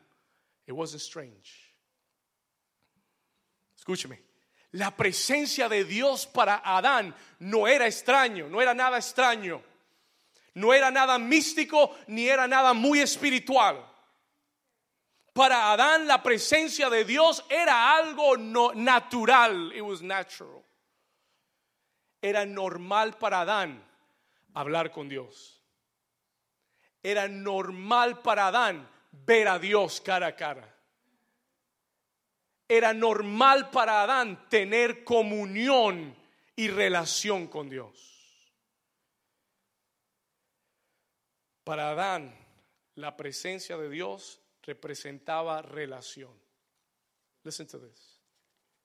It 0.66 0.72
wasn't 0.72 1.02
strange. 1.02 1.74
Escúcheme. 3.78 4.18
La 4.72 4.90
presencia 4.90 5.68
de 5.68 5.84
Dios 5.84 6.26
para 6.26 6.60
Adán 6.64 7.14
no 7.38 7.66
era 7.66 7.86
extraño, 7.86 8.48
no 8.48 8.60
era 8.60 8.74
nada 8.74 8.98
extraño. 8.98 9.62
No 10.54 10.72
era 10.72 10.90
nada 10.90 11.18
místico 11.18 11.94
ni 12.08 12.28
era 12.28 12.46
nada 12.48 12.72
muy 12.72 13.00
espiritual. 13.00 13.84
Para 15.32 15.70
Adán 15.72 16.06
la 16.06 16.22
presencia 16.22 16.88
de 16.88 17.04
Dios 17.04 17.44
era 17.50 17.94
algo 17.94 18.36
natural. 18.36 19.70
It 19.74 19.82
was 19.82 20.00
natural. 20.00 20.64
Era 22.22 22.46
normal 22.46 23.18
para 23.18 23.42
Adán 23.42 23.84
hablar 24.54 24.90
con 24.90 25.08
Dios. 25.08 25.62
Era 27.02 27.28
normal 27.28 28.22
para 28.22 28.46
Adán 28.46 28.88
ver 29.24 29.48
a 29.48 29.58
Dios 29.58 30.00
cara 30.00 30.28
a 30.28 30.36
cara. 30.36 30.72
Era 32.68 32.92
normal 32.92 33.70
para 33.70 34.02
Adán 34.02 34.48
tener 34.48 35.04
comunión 35.04 36.16
y 36.56 36.68
relación 36.68 37.46
con 37.46 37.68
Dios. 37.68 38.16
Para 41.62 41.90
Adán, 41.90 42.34
la 42.96 43.16
presencia 43.16 43.76
de 43.76 43.88
Dios 43.88 44.40
representaba 44.62 45.62
relación. 45.62 46.32
Listen 47.44 47.66
to 47.66 47.78
this. 47.78 48.20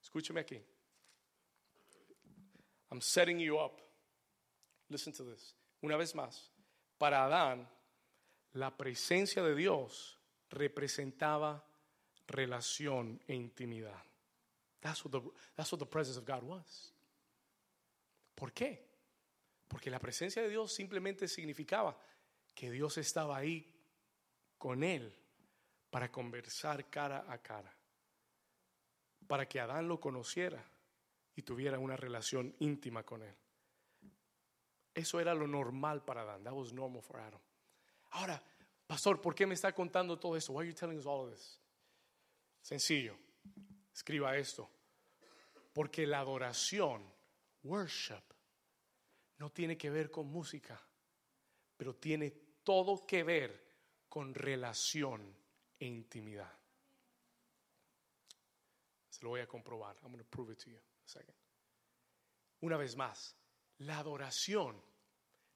Escúcheme 0.01 0.41
aquí. 0.41 0.61
I'm 2.91 3.01
setting 3.01 3.39
you 3.39 3.57
up. 3.57 3.81
Listen 4.89 5.13
to 5.13 5.23
this. 5.23 5.55
Una 5.81 5.95
vez 5.97 6.13
más, 6.13 6.51
para 6.97 7.23
Adán, 7.23 7.67
la 8.53 8.75
presencia 8.75 9.41
de 9.41 9.55
Dios 9.55 10.19
representaba 10.51 11.65
relación 12.27 13.19
e 13.27 13.33
intimidad. 13.33 14.03
That's 14.79 15.03
what, 15.05 15.11
the, 15.11 15.21
that's 15.55 15.71
what 15.71 15.79
the 15.79 15.85
presence 15.85 16.17
of 16.17 16.25
God 16.25 16.43
was. 16.43 16.93
¿Por 18.35 18.51
qué? 18.51 18.83
Porque 19.67 19.89
la 19.89 19.99
presencia 19.99 20.41
de 20.41 20.49
Dios 20.49 20.73
simplemente 20.73 21.27
significaba 21.27 21.97
que 22.53 22.71
Dios 22.71 22.97
estaba 22.97 23.37
ahí 23.37 23.73
con 24.57 24.83
él 24.83 25.15
para 25.89 26.11
conversar 26.11 26.89
cara 26.89 27.25
a 27.29 27.37
cara, 27.37 27.71
para 29.27 29.47
que 29.47 29.59
Adán 29.59 29.87
lo 29.87 29.99
conociera 29.99 30.63
y 31.35 31.43
tuviera 31.43 31.79
una 31.79 31.95
relación 31.95 32.55
íntima 32.59 33.03
con 33.03 33.21
él. 33.21 33.35
Eso 34.93 35.19
era 35.19 35.33
lo 35.33 35.47
normal 35.47 36.03
para 36.03 36.23
Adán. 36.23 36.43
That 36.43 36.53
was 36.53 36.73
normal 36.73 37.01
for 37.01 37.19
Adam. 37.19 37.39
Ahora, 38.11 38.41
Pastor, 38.91 39.21
¿por 39.21 39.33
qué 39.33 39.47
me 39.47 39.53
está 39.53 39.71
contando 39.71 40.19
todo 40.19 40.35
esto? 40.35 40.51
Why 40.51 40.63
are 40.63 40.67
you 40.67 40.75
telling 40.75 40.97
us 40.97 41.05
all 41.05 41.31
this? 41.31 41.57
Sencillo. 42.61 43.17
Escriba 43.93 44.35
esto. 44.35 44.69
Porque 45.71 46.05
la 46.05 46.19
adoración, 46.19 47.01
worship, 47.63 48.21
no 49.37 49.49
tiene 49.49 49.77
que 49.77 49.89
ver 49.89 50.11
con 50.11 50.27
música, 50.27 50.77
pero 51.77 51.95
tiene 51.95 52.31
todo 52.65 53.07
que 53.07 53.23
ver 53.23 53.65
con 54.09 54.33
relación 54.33 55.37
e 55.79 55.85
intimidad. 55.85 56.51
Se 59.09 59.23
lo 59.23 59.29
voy 59.29 59.39
a 59.39 59.47
comprobar. 59.47 59.95
I'm 60.03 60.11
going 60.11 60.17
to 60.17 60.29
prove 60.29 60.51
it 60.51 60.59
to 60.65 60.69
you. 60.69 60.79
A 60.79 61.07
second. 61.07 61.37
Una 62.59 62.75
vez 62.75 62.97
más, 62.97 63.37
la 63.77 63.99
adoración 63.99 64.83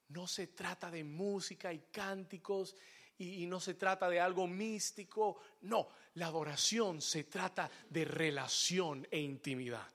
no 0.08 0.26
se 0.26 0.48
trata 0.48 0.90
de 0.90 1.04
música 1.04 1.74
y 1.74 1.80
cánticos 1.92 2.78
y, 3.18 3.46
no 3.46 3.60
se 3.60 3.76
trata 3.76 4.10
de 4.10 4.20
algo 4.20 4.48
místico. 4.48 5.38
No, 5.62 5.90
la 6.16 6.28
adoración 6.28 7.02
se 7.02 7.26
trata 7.26 7.70
de 7.90 8.06
relación 8.06 9.08
e 9.10 9.20
intimidad. 9.20 9.88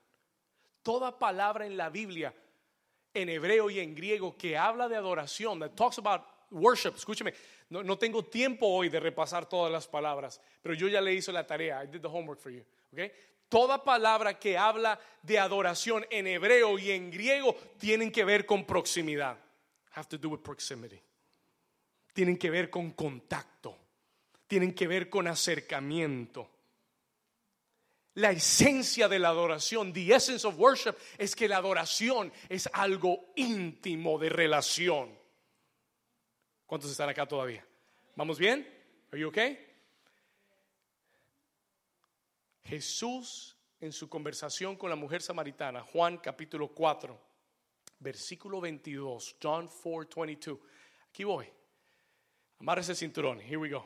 Toda 0.81 1.17
palabra 1.17 1.65
en 1.65 1.77
la 1.77 1.89
Biblia, 1.89 2.33
en 3.13 3.29
hebreo 3.29 3.69
y 3.69 3.79
en 3.79 3.93
griego, 3.93 4.35
que 4.35 4.57
habla 4.57 4.89
de 4.89 4.95
adoración, 4.95 5.59
that 5.59 5.71
talks 5.71 5.99
about 5.99 6.23
worship, 6.49 6.95
escúcheme, 6.95 7.33
no, 7.69 7.83
no 7.83 7.97
tengo 7.97 8.25
tiempo 8.25 8.67
hoy 8.67 8.89
de 8.89 8.99
repasar 8.99 9.47
todas 9.47 9.71
las 9.71 9.87
palabras, 9.87 10.41
pero 10.61 10.73
yo 10.73 10.87
ya 10.87 11.01
le 11.01 11.13
hice 11.13 11.31
la 11.31 11.45
tarea, 11.45 11.83
I 11.83 11.87
did 11.87 12.01
the 12.01 12.07
homework 12.07 12.39
for 12.39 12.51
you, 12.51 12.65
okay? 12.91 13.11
Toda 13.47 13.83
palabra 13.83 14.39
que 14.39 14.57
habla 14.57 14.99
de 15.21 15.37
adoración 15.37 16.05
en 16.09 16.25
hebreo 16.25 16.79
y 16.79 16.91
en 16.91 17.11
griego 17.11 17.53
tienen 17.77 18.09
que 18.09 18.23
ver 18.23 18.45
con 18.45 18.65
proximidad. 18.65 19.37
Have 19.93 20.07
to 20.07 20.17
do 20.17 20.29
with 20.29 20.39
proximity. 20.39 21.01
Tienen 22.13 22.37
que 22.37 22.49
ver 22.49 22.69
con 22.69 22.91
contacto. 22.91 23.77
Tienen 24.47 24.73
que 24.73 24.87
ver 24.87 25.09
con 25.09 25.27
acercamiento. 25.27 26.49
La 28.15 28.31
esencia 28.31 29.07
de 29.07 29.19
la 29.19 29.29
adoración, 29.29 29.93
the 29.93 30.13
essence 30.13 30.45
of 30.45 30.59
worship, 30.59 30.95
es 31.17 31.33
que 31.35 31.47
la 31.47 31.57
adoración 31.57 32.31
es 32.49 32.69
algo 32.73 33.31
íntimo 33.37 34.19
de 34.19 34.29
relación. 34.29 35.17
¿Cuántos 36.65 36.91
están 36.91 37.07
acá 37.07 37.25
todavía? 37.25 37.65
¿Vamos 38.15 38.37
bien? 38.37 38.67
Are 39.11 39.19
you 39.19 39.29
okay? 39.29 39.57
Jesús 42.63 43.57
en 43.79 43.91
su 43.91 44.09
conversación 44.09 44.75
con 44.75 44.89
la 44.89 44.95
mujer 44.95 45.21
samaritana, 45.21 45.81
Juan 45.81 46.17
capítulo 46.17 46.67
4, 46.69 47.19
versículo 47.99 48.61
22, 48.61 49.37
John 49.41 49.69
4, 49.81 50.21
22. 50.21 50.59
Aquí 51.09 51.23
voy. 51.23 51.60
Amarre 52.61 52.81
ese 52.81 52.93
cinturón. 52.93 53.41
Here 53.41 53.57
we 53.57 53.69
go. 53.69 53.83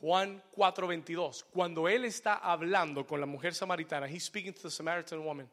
Juan 0.00 0.42
4:22, 0.56 1.44
cuando 1.52 1.88
él 1.88 2.06
está 2.06 2.36
hablando 2.36 3.06
con 3.06 3.20
la 3.20 3.26
mujer 3.26 3.54
samaritana, 3.54 4.08
he's 4.08 4.24
speaking 4.24 4.54
to 4.54 4.62
the 4.62 4.70
Samaritan 4.70 5.22
woman. 5.22 5.46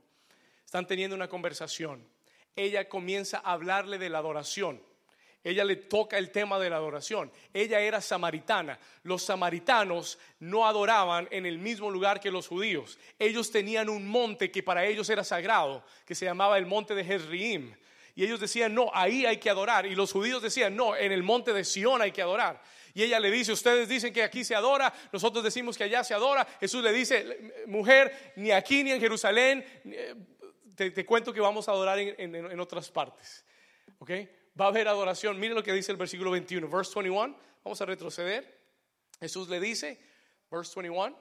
Están 0.63 0.87
teniendo 0.87 1.17
una 1.17 1.27
conversación. 1.27 2.01
Ella 2.55 2.87
comienza 2.87 3.41
a 3.43 3.51
hablarle 3.51 3.97
de 3.97 4.07
la 4.07 4.19
adoración. 4.19 4.81
Ella 5.43 5.65
le 5.65 5.75
toca 5.75 6.17
el 6.17 6.31
tema 6.31 6.57
de 6.57 6.69
la 6.69 6.77
adoración. 6.77 7.29
Ella 7.53 7.81
era 7.81 7.99
samaritana. 7.99 8.79
Los 9.03 9.23
samaritanos 9.23 10.17
no 10.39 10.65
adoraban 10.65 11.27
en 11.31 11.45
el 11.45 11.59
mismo 11.59 11.91
lugar 11.91 12.21
que 12.21 12.31
los 12.31 12.47
judíos. 12.47 12.97
Ellos 13.19 13.51
tenían 13.51 13.89
un 13.89 14.07
monte 14.07 14.49
que 14.49 14.63
para 14.63 14.85
ellos 14.85 15.09
era 15.09 15.25
sagrado, 15.25 15.83
que 16.05 16.15
se 16.15 16.23
llamaba 16.23 16.57
el 16.57 16.65
monte 16.65 16.95
de 16.95 17.03
Jezriim. 17.03 17.75
Y 18.15 18.23
ellos 18.23 18.39
decían, 18.39 18.73
no, 18.73 18.89
ahí 18.93 19.25
hay 19.25 19.37
que 19.37 19.49
adorar. 19.49 19.85
Y 19.85 19.93
los 19.93 20.13
judíos 20.13 20.41
decían, 20.41 20.75
no, 20.75 20.95
en 20.95 21.11
el 21.11 21.21
monte 21.21 21.51
de 21.51 21.65
Sión 21.65 22.01
hay 22.01 22.13
que 22.13 22.21
adorar. 22.21 22.61
Y 22.93 23.03
ella 23.03 23.19
le 23.19 23.29
dice, 23.29 23.51
ustedes 23.51 23.89
dicen 23.89 24.13
que 24.13 24.23
aquí 24.23 24.45
se 24.45 24.55
adora, 24.55 24.93
nosotros 25.11 25.43
decimos 25.43 25.77
que 25.77 25.83
allá 25.83 26.01
se 26.01 26.13
adora. 26.13 26.47
Jesús 26.61 26.81
le 26.81 26.93
dice, 26.93 27.51
mujer, 27.67 28.33
ni 28.37 28.51
aquí 28.51 28.85
ni 28.85 28.91
en 28.91 29.01
Jerusalén, 29.01 29.65
eh, 29.83 30.15
te, 30.75 31.05
cuento 31.05 31.33
que 31.33 31.41
vamos 31.41 31.67
a 31.67 31.73
adorar 31.73 31.99
en, 31.99 32.59
otras 32.59 32.89
partes. 32.89 33.43
¿Ok? 33.99 34.11
Va 34.59 34.65
a 34.65 34.67
haber 34.69 34.87
adoración. 34.87 35.37
Miren 35.37 35.55
lo 35.55 35.63
que 35.63 35.73
dice 35.73 35.91
el 35.91 35.97
versículo 35.97 36.31
21, 36.31 36.69
verse 36.69 36.93
21. 36.95 37.37
Vamos 37.65 37.81
a 37.81 37.85
retroceder. 37.85 38.61
Jesús 39.19 39.49
le 39.49 39.59
dice, 39.59 39.99
verse 40.49 40.71
21, 40.73 41.17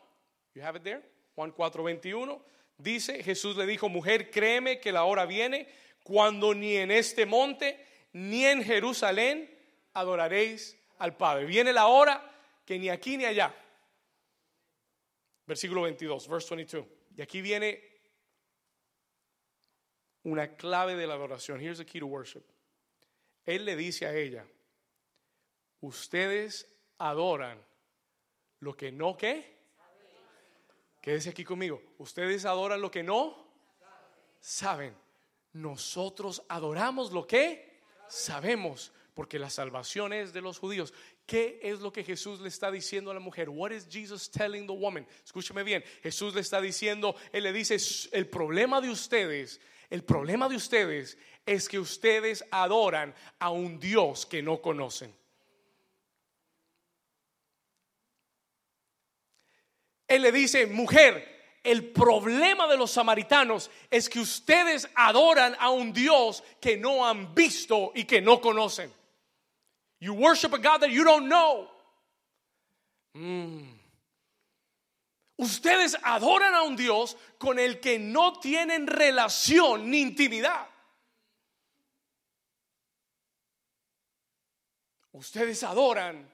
you 0.55 0.63
have 0.63 0.79
it 0.79 0.85
there, 0.85 1.03
Juan 1.35 1.51
4, 1.51 1.83
21. 1.83 2.41
Dice, 2.79 3.21
Jesús 3.25 3.57
le 3.57 3.67
dijo, 3.67 3.89
mujer, 3.89 4.31
créeme 4.31 4.79
que 4.79 4.93
la 4.93 5.05
hora 5.05 5.27
viene 5.27 5.69
cuando 6.05 6.55
ni 6.55 6.77
en 6.77 6.93
este 6.93 7.27
monte 7.27 7.85
ni 8.13 8.45
en 8.45 8.63
Jerusalén 8.63 9.51
adoraréis 9.95 10.79
al 10.99 11.17
Padre. 11.17 11.47
Viene 11.47 11.73
la 11.73 11.89
hora 11.89 12.31
que 12.65 12.79
ni 12.79 12.89
aquí 12.89 13.17
ni 13.17 13.25
allá. 13.25 13.53
Versículo 15.47 15.83
22, 15.83 16.29
verse 16.29 16.55
22. 16.55 16.87
Y 17.17 17.23
aquí 17.23 17.41
viene 17.41 17.83
una 20.23 20.57
clave 20.57 20.95
de 20.95 21.07
la 21.07 21.15
adoración. 21.15 21.61
Here's 21.61 21.79
the 21.79 21.87
key 21.87 22.01
to 22.01 22.07
worship. 22.07 22.45
Él 23.45 23.65
le 23.65 23.75
dice 23.75 24.07
a 24.07 24.15
ella, 24.15 24.47
ustedes 25.81 26.71
adoran 26.99 27.59
lo 28.61 28.77
que 28.77 28.93
no 28.93 29.17
qué. 29.17 29.55
Quédese 31.03 31.31
aquí 31.31 31.45
conmigo. 31.45 31.83
Ustedes 31.99 32.45
adoran 32.45 32.81
lo 32.81 32.91
que 32.91 33.03
no 33.03 33.47
saben. 34.41 35.04
Nosotros 35.55 36.43
adoramos 36.49 37.13
lo 37.13 37.27
que 37.27 37.81
sabemos 38.09 38.93
porque 39.15 39.39
la 39.39 39.49
salvación 39.49 40.13
es 40.13 40.33
de 40.33 40.41
los 40.41 40.59
judíos. 40.59 40.93
¿Qué 41.25 41.61
es 41.63 41.81
lo 41.81 41.93
que 41.93 42.03
Jesús 42.03 42.41
le 42.41 42.49
está 42.49 42.71
diciendo 42.71 43.11
a 43.11 43.15
la 43.15 43.21
mujer? 43.21 43.49
What 43.49 43.71
is 43.71 43.89
Jesus 43.89 44.29
telling 44.29 44.67
the 44.67 44.73
woman? 44.73 45.07
Escúcheme 45.25 45.63
bien. 45.63 45.83
Jesús 46.03 46.35
le 46.35 46.41
está 46.41 46.61
diciendo, 46.61 47.15
él 47.33 47.45
le 47.45 47.53
dice, 47.53 47.77
el 48.11 48.29
problema 48.29 48.81
de 48.81 48.91
ustedes, 48.91 49.61
el 49.89 50.03
problema 50.03 50.49
de 50.49 50.57
ustedes 50.57 51.17
es 51.47 51.69
que 51.69 51.79
ustedes 51.79 52.45
adoran 52.51 53.15
a 53.39 53.51
un 53.51 53.79
Dios 53.79 54.27
que 54.27 54.43
no 54.43 54.61
conocen. 54.61 55.15
Él 60.09 60.23
le 60.23 60.33
dice, 60.33 60.67
mujer, 60.67 61.34
el 61.65 61.93
problema 61.93 62.69
de 62.69 62.77
los 62.77 62.91
samaritanos 62.91 63.71
es 63.91 64.09
que 64.09 64.21
ustedes 64.21 64.89
adoran 64.95 65.57
a 65.59 65.71
un 65.71 65.93
Dios 65.93 66.45
que 66.61 66.77
no 66.77 67.07
han 67.07 67.35
visto 67.35 67.91
y 67.95 68.05
que 68.05 68.21
no 68.21 68.41
conocen. 68.41 68.93
You 69.99 70.13
worship 70.13 70.53
a 70.53 70.59
God 70.59 70.81
that 70.81 70.91
you 70.91 71.03
don't 71.03 71.27
know. 71.27 71.71
Mm. 73.15 73.75
Ustedes 75.37 75.97
adoran 76.03 76.55
a 76.55 76.63
un 76.63 76.77
Dios 76.77 77.17
con 77.39 77.59
el 77.59 77.81
que 77.81 77.99
no 77.99 78.39
tienen 78.39 78.87
relación 78.87 79.91
ni 79.91 80.01
intimidad. 80.01 80.69
Ustedes 85.13 85.63
adoran 85.63 86.31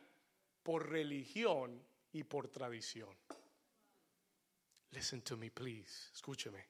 por 0.62 0.90
religión 0.90 1.80
y 2.12 2.24
por 2.24 2.48
tradición. 2.48 3.08
Listen 4.92 5.22
to 5.22 5.36
me, 5.36 5.50
please. 5.50 6.10
Escúcheme. 6.12 6.64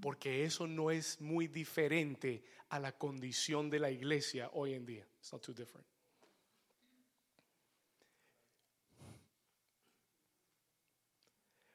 Porque 0.00 0.44
eso 0.44 0.66
no 0.66 0.90
es 0.90 1.20
muy 1.20 1.48
diferente 1.48 2.44
a 2.68 2.78
la 2.78 2.92
condición 2.92 3.70
de 3.70 3.78
la 3.78 3.90
iglesia 3.90 4.50
hoy 4.52 4.74
en 4.74 4.84
día. 4.84 5.06
It's 5.18 5.32
not 5.32 5.42
too 5.42 5.54
different. 5.54 5.86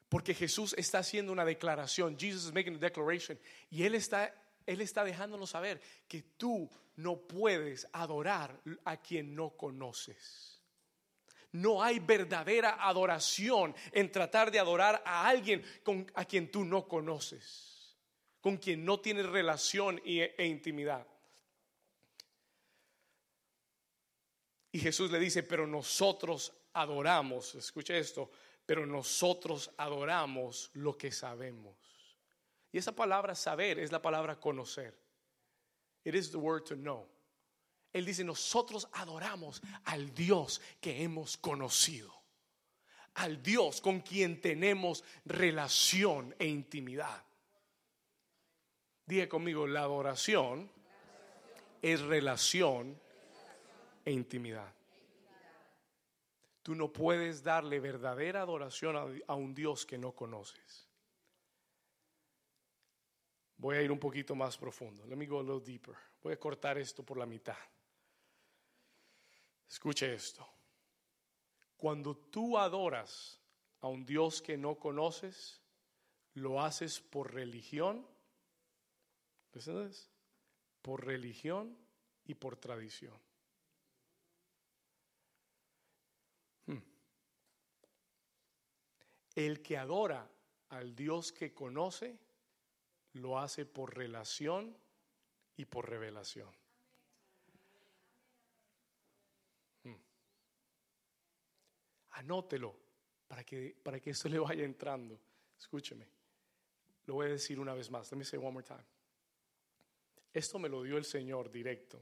Porque 0.07 0.33
Jesús 0.33 0.75
está 0.77 0.99
haciendo 0.99 1.31
una 1.31 1.45
declaración. 1.45 2.17
Jesus 2.19 2.45
is 2.45 2.53
making 2.53 2.75
a 2.75 2.79
declaration. 2.79 3.39
Y 3.69 3.83
Él 3.83 3.95
está, 3.95 4.35
él 4.65 4.81
está 4.81 5.03
dejándonos 5.05 5.51
saber 5.51 5.81
que 6.07 6.21
tú 6.37 6.69
no 6.97 7.15
puedes 7.25 7.87
adorar 7.93 8.61
a 8.83 8.97
quien 8.97 9.33
no 9.33 9.51
conoces. 9.51 10.60
No 11.51 11.83
hay 11.83 11.99
verdadera 11.99 12.77
adoración 12.79 13.75
en 13.91 14.11
tratar 14.11 14.51
de 14.51 14.59
adorar 14.59 15.01
a 15.05 15.27
alguien 15.27 15.63
con, 15.83 16.09
a 16.15 16.25
quien 16.25 16.49
tú 16.49 16.63
no 16.63 16.87
conoces, 16.87 17.97
con 18.39 18.57
quien 18.57 18.85
no 18.85 18.99
tienes 18.99 19.25
relación 19.25 20.01
e 20.05 20.45
intimidad. 20.45 21.05
Y 24.71 24.79
Jesús 24.79 25.11
le 25.11 25.19
dice, 25.19 25.43
pero 25.43 25.67
nosotros 25.67 26.53
adoramos, 26.73 27.55
escuche 27.55 27.97
esto, 27.97 28.31
pero 28.65 28.85
nosotros 28.85 29.71
adoramos 29.77 30.71
lo 30.73 30.97
que 30.97 31.11
sabemos. 31.11 31.75
Y 32.71 32.77
esa 32.77 32.95
palabra 32.95 33.35
saber 33.35 33.79
es 33.79 33.91
la 33.91 34.01
palabra 34.01 34.39
conocer. 34.39 34.97
It 36.05 36.15
is 36.15 36.31
the 36.31 36.37
word 36.37 36.63
to 36.65 36.75
know. 36.75 37.10
Él 37.93 38.05
dice, 38.05 38.23
nosotros 38.23 38.87
adoramos 38.93 39.61
al 39.85 40.13
Dios 40.13 40.61
que 40.79 41.03
hemos 41.03 41.37
conocido. 41.37 42.13
Al 43.15 43.43
Dios 43.43 43.81
con 43.81 43.99
quien 43.99 44.39
tenemos 44.39 45.03
relación 45.25 46.33
e 46.39 46.47
intimidad. 46.47 47.23
Diga 49.05 49.27
conmigo, 49.27 49.67
la 49.67 49.81
adoración 49.81 50.71
es 51.81 52.01
relación 52.01 52.97
e 54.05 54.11
intimidad. 54.11 54.73
Tú 56.63 56.75
no 56.75 56.93
puedes 56.93 57.43
darle 57.43 57.79
verdadera 57.79 58.41
adoración 58.41 59.21
a, 59.27 59.35
un 59.35 59.53
Dios 59.53 59.85
que 59.85 59.97
no 59.97 60.13
conoces. 60.13 60.87
Voy 63.57 63.77
a 63.77 63.81
ir 63.81 63.91
un 63.91 63.99
poquito 63.99 64.35
más 64.35 64.57
profundo. 64.57 65.05
Let 65.07 65.15
me 65.15 65.25
go 65.25 65.39
a 65.39 65.43
little 65.43 65.59
deeper. 65.59 65.95
Voy 66.23 66.33
a 66.33 66.39
cortar 66.39 66.77
esto 66.77 67.03
por 67.03 67.17
la 67.17 67.25
mitad. 67.25 67.57
Escuche 69.71 70.13
esto. 70.13 70.45
Cuando 71.77 72.15
tú 72.17 72.57
adoras 72.57 73.39
a 73.79 73.87
un 73.87 74.05
Dios 74.05 74.41
que 74.41 74.57
no 74.57 74.75
conoces, 74.75 75.61
lo 76.33 76.61
haces 76.61 76.99
por 76.99 77.33
religión. 77.33 78.05
Por 80.81 81.05
religión 81.05 81.77
y 82.25 82.35
por 82.35 82.57
tradición. 82.57 83.17
El 89.33 89.61
que 89.61 89.77
adora 89.77 90.29
al 90.67 90.93
Dios 90.93 91.31
que 91.31 91.53
conoce, 91.53 92.19
lo 93.13 93.39
hace 93.39 93.65
por 93.65 93.95
relación 93.95 94.77
y 95.55 95.63
por 95.63 95.89
revelación. 95.89 96.60
Anótelo 102.11 102.75
para 103.27 103.43
que, 103.43 103.75
para 103.81 103.99
que 103.99 104.11
esto 104.11 104.29
le 104.29 104.39
vaya 104.39 104.63
entrando. 104.63 105.19
Escúcheme. 105.57 106.07
Lo 107.05 107.15
voy 107.15 107.27
a 107.27 107.29
decir 107.29 107.59
una 107.59 107.73
vez 107.73 107.89
más. 107.89 108.11
Let 108.11 108.17
me 108.17 108.25
say 108.25 108.37
one 108.37 108.51
more 108.51 108.65
time. 108.65 108.85
Esto 110.33 110.59
me 110.59 110.69
lo 110.69 110.83
dio 110.83 110.97
el 110.97 111.05
Señor 111.05 111.51
directo. 111.51 112.01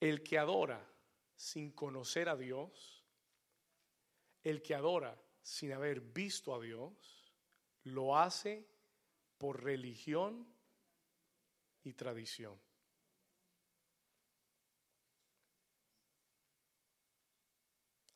El 0.00 0.22
que 0.22 0.38
adora 0.38 0.84
sin 1.34 1.72
conocer 1.72 2.28
a 2.28 2.36
Dios, 2.36 3.04
el 4.44 4.62
que 4.62 4.74
adora 4.74 5.20
sin 5.42 5.72
haber 5.72 6.00
visto 6.00 6.54
a 6.54 6.60
Dios, 6.60 7.32
lo 7.84 8.16
hace 8.16 8.68
por 9.38 9.62
religión 9.62 10.46
y 11.84 11.94
tradición. 11.94 12.60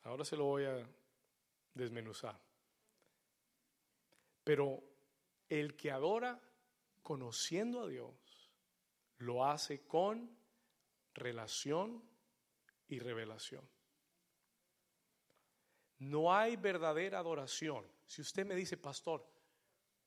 Ahora 0.05 0.25
se 0.25 0.37
lo 0.37 0.45
voy 0.45 0.65
a 0.65 0.87
desmenuzar. 1.75 2.39
Pero 4.45 4.83
el 5.49 5.77
que 5.77 5.91
adora 5.91 6.41
conociendo 7.03 7.83
a 7.83 7.89
Dios, 7.89 8.15
lo 9.19 9.45
hace 9.45 9.87
con 9.87 10.37
relación 11.15 12.03
y 12.89 12.99
revelación. 12.99 13.69
No 15.99 16.35
hay 16.35 16.57
verdadera 16.57 17.19
adoración. 17.19 17.87
Si 18.07 18.23
usted 18.23 18.45
me 18.45 18.57
dice, 18.57 18.77
pastor, 18.77 19.25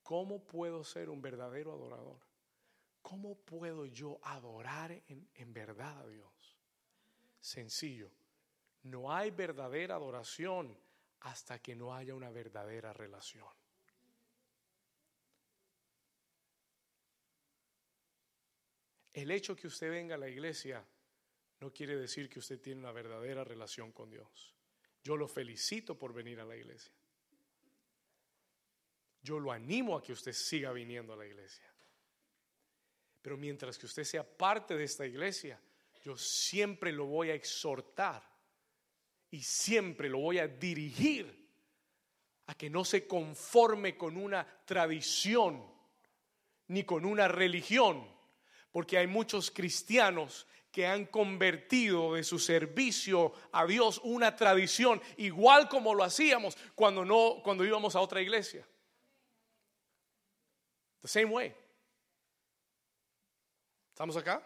¿cómo 0.04 0.44
puedo 0.44 0.84
ser 0.84 1.10
un 1.10 1.22
verdadero 1.22 1.72
adorador? 1.72 2.20
¿Cómo 3.02 3.36
puedo 3.36 3.86
yo 3.86 4.20
adorar 4.24 4.92
en, 4.92 5.30
en 5.36 5.54
verdad 5.54 6.02
a 6.02 6.08
Dios? 6.08 6.58
Sencillo. 7.40 8.12
No 8.86 9.12
hay 9.12 9.32
verdadera 9.32 9.96
adoración 9.96 10.78
hasta 11.22 11.60
que 11.60 11.76
no 11.76 11.96
haya 11.96 12.14
una 12.14 12.30
verdadera 12.30 12.94
relación. 12.94 13.48
El 19.12 19.32
hecho 19.32 19.56
que 19.56 19.68
usted 19.68 19.90
venga 19.90 20.16
a 20.16 20.20
la 20.20 20.30
iglesia 20.30 20.86
no 21.62 21.74
quiere 21.74 21.96
decir 21.96 22.30
que 22.30 22.38
usted 22.38 22.62
tiene 22.62 22.82
una 22.82 22.92
verdadera 22.92 23.44
relación 23.44 23.92
con 23.92 24.12
Dios. 24.12 24.54
Yo 25.04 25.18
lo 25.18 25.28
felicito 25.28 25.98
por 25.98 26.14
venir 26.14 26.40
a 26.40 26.46
la 26.46 26.56
iglesia. 26.56 26.94
Yo 29.24 29.40
lo 29.40 29.52
animo 29.52 29.98
a 29.98 30.04
que 30.04 30.14
usted 30.14 30.34
siga 30.34 30.72
viniendo 30.72 31.14
a 31.14 31.18
la 31.18 31.26
iglesia. 31.26 31.74
Pero 33.24 33.36
mientras 33.36 33.80
que 33.80 33.88
usted 33.88 34.04
sea 34.04 34.24
parte 34.24 34.76
de 34.76 34.84
esta 34.84 35.08
iglesia, 35.08 35.60
yo 36.04 36.16
siempre 36.16 36.92
lo 36.92 37.06
voy 37.06 37.32
a 37.32 37.34
exhortar 37.34 38.35
y 39.36 39.42
siempre 39.42 40.08
lo 40.08 40.20
voy 40.20 40.40
a 40.40 40.48
dirigir 40.48 41.46
a 42.46 42.56
que 42.56 42.70
no 42.70 42.86
se 42.86 43.06
conforme 43.06 43.98
con 43.98 44.16
una 44.16 44.48
tradición 44.64 45.62
ni 46.68 46.86
con 46.86 47.04
una 47.04 47.28
religión, 47.28 48.10
porque 48.72 48.98
hay 48.98 49.08
muchos 49.08 49.52
cristianos 49.52 50.48
que 50.72 50.88
han 50.88 51.08
convertido 51.08 52.14
de 52.14 52.24
su 52.24 52.40
servicio 52.40 53.34
a 53.52 53.66
Dios 53.66 54.00
una 54.06 54.38
tradición, 54.38 55.02
igual 55.18 55.68
como 55.68 55.94
lo 55.94 56.06
hacíamos 56.06 56.58
cuando 56.74 57.04
no 57.04 57.42
cuando 57.44 57.66
íbamos 57.66 57.94
a 57.98 58.00
otra 58.00 58.22
iglesia. 58.22 58.66
The 61.02 61.10
same 61.10 61.26
way. 61.26 61.54
¿Estamos 63.92 64.16
acá? 64.16 64.42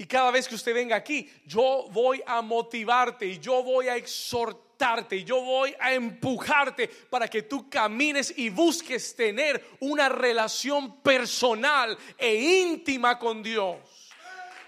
Y 0.00 0.06
cada 0.06 0.30
vez 0.30 0.48
que 0.48 0.54
usted 0.54 0.72
venga 0.72 0.96
aquí, 0.96 1.30
yo 1.44 1.86
voy 1.90 2.22
a 2.26 2.40
motivarte 2.40 3.26
y 3.26 3.38
yo 3.38 3.62
voy 3.62 3.88
a 3.88 3.96
exhortarte 3.96 5.16
y 5.16 5.24
yo 5.24 5.42
voy 5.42 5.76
a 5.78 5.92
empujarte 5.92 6.88
para 6.88 7.28
que 7.28 7.42
tú 7.42 7.68
camines 7.68 8.32
y 8.34 8.48
busques 8.48 9.14
tener 9.14 9.62
una 9.80 10.08
relación 10.08 11.02
personal 11.02 11.98
e 12.16 12.34
íntima 12.34 13.18
con 13.18 13.42
Dios. 13.42 13.76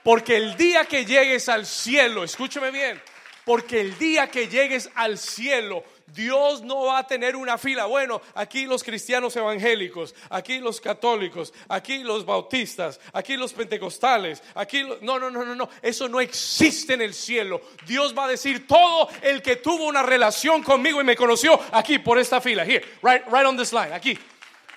Porque 0.05 0.37
el 0.37 0.55
día 0.55 0.85
que 0.85 1.07
llegues 1.07 1.49
al 1.49 1.65
cielo, 1.65 2.25
escúcheme 2.25 2.71
bien, 2.71 3.01
porque 3.47 3.81
el 3.81 3.97
día 3.97 4.31
que 4.31 4.49
llegues 4.49 4.91
al 4.95 5.17
cielo, 5.17 5.83
Dios 6.13 6.63
no 6.63 6.85
va 6.85 6.99
a 6.99 7.07
tener 7.07 7.37
una 7.37 7.57
fila. 7.57 7.87
Bueno, 7.87 8.21
aquí 8.35 8.67
los 8.67 8.83
cristianos 8.83 9.35
evangélicos, 9.35 10.15
aquí 10.29 10.59
los 10.59 10.81
católicos, 10.81 11.55
aquí 11.69 11.99
los 12.05 12.27
bautistas, 12.27 13.01
aquí 13.13 13.37
los 13.37 13.53
pentecostales, 13.53 14.43
aquí 14.55 14.83
no, 15.01 15.19
no, 15.19 15.31
no, 15.31 15.45
no, 15.45 15.55
no, 15.55 15.69
eso 15.81 16.09
no 16.09 16.21
existe 16.21 16.95
en 16.95 17.03
el 17.03 17.15
cielo. 17.15 17.63
Dios 17.87 18.17
va 18.17 18.27
a 18.27 18.29
decir 18.29 18.67
todo 18.67 19.09
el 19.23 19.41
que 19.41 19.57
tuvo 19.57 19.87
una 19.87 20.03
relación 20.03 20.63
conmigo 20.63 21.01
y 21.01 21.05
me 21.05 21.17
conoció 21.17 21.59
aquí 21.73 21.99
por 21.99 22.19
esta 22.19 22.41
fila, 22.41 22.65
here, 22.65 22.85
right, 23.03 23.25
right 23.27 23.47
on 23.47 23.57
this 23.57 23.73
line, 23.73 23.93
aquí, 23.93 24.19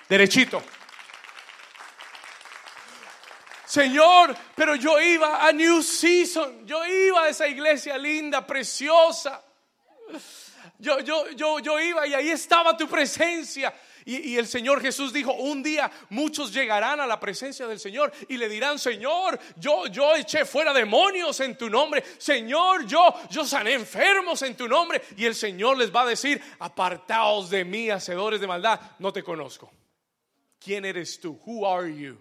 derechito. 0.08 0.62
Señor, 3.66 4.34
pero 4.54 4.74
yo 4.76 4.98
iba 5.00 5.46
a 5.46 5.52
New 5.52 5.82
Season, 5.82 6.66
yo 6.66 6.86
iba 6.86 7.24
a 7.24 7.28
esa 7.28 7.46
iglesia 7.46 7.98
linda, 7.98 8.46
preciosa. 8.46 9.42
Yo, 10.78 11.00
yo, 11.00 11.30
yo, 11.30 11.58
yo 11.58 11.80
iba 11.80 12.06
y 12.06 12.14
ahí 12.14 12.30
estaba 12.30 12.76
tu 12.76 12.86
presencia. 12.88 13.72
Y, 14.04 14.36
el 14.36 14.46
Señor 14.46 14.80
Jesús 14.80 15.12
dijo, 15.12 15.32
un 15.32 15.64
día 15.64 15.90
muchos 16.10 16.52
llegarán 16.52 17.00
a 17.00 17.08
la 17.08 17.18
presencia 17.18 17.66
del 17.66 17.80
Señor 17.80 18.12
y 18.28 18.36
le 18.36 18.48
dirán, 18.48 18.78
Señor, 18.78 19.38
yo, 19.56 19.88
yo 19.88 20.14
eché 20.14 20.44
fuera 20.44 20.72
demonios 20.72 21.40
en 21.40 21.58
tu 21.58 21.68
nombre. 21.68 22.04
Señor, 22.16 22.86
yo, 22.86 23.12
yo 23.30 23.44
sané 23.44 23.72
enfermos 23.72 24.42
en 24.42 24.56
tu 24.56 24.68
nombre. 24.68 25.02
Y 25.16 25.24
el 25.24 25.34
Señor 25.34 25.76
les 25.76 25.94
va 25.94 26.02
a 26.02 26.06
decir, 26.06 26.40
apartaos 26.60 27.50
de 27.50 27.64
mí, 27.64 27.90
hacedores 27.90 28.40
de 28.40 28.46
maldad, 28.46 28.80
no 29.00 29.12
te 29.12 29.24
conozco. 29.24 29.72
¿Quién 30.60 30.84
eres 30.84 31.18
tú? 31.18 31.40
Who 31.44 31.66
are 31.66 31.92
you? 31.92 32.16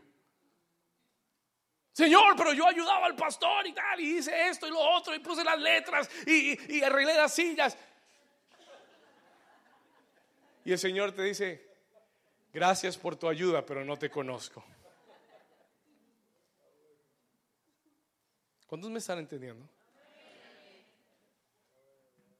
Señor, 1.91 2.35
pero 2.35 2.51
yo 2.51 2.67
ayudaba 2.67 3.05
al 3.05 3.15
pastor 3.15 3.65
y 3.67 3.73
tal, 3.73 3.99
y 4.01 4.17
hice 4.17 4.49
esto 4.49 4.67
y 4.67 4.69
lo 4.69 4.79
otro, 4.79 5.15
y 5.15 5.19
puse 5.19 5.45
las 5.45 5.57
letras 5.57 6.09
y, 6.27 6.75
y, 6.75 6.83
arreglé 6.83 7.13
las 7.13 7.33
sillas. 7.33 7.77
Y 10.65 10.73
el 10.73 10.79
Señor 10.79 11.13
te 11.13 11.21
dice, 11.21 11.65
gracias 12.51 12.97
por 12.97 13.15
tu 13.15 13.29
ayuda, 13.29 13.65
pero 13.65 13.85
no 13.85 13.97
te 13.97 14.09
conozco. 14.09 14.63
¿Cuántos 18.67 18.91
me 18.91 18.99
están 18.99 19.19
entendiendo? 19.19 19.69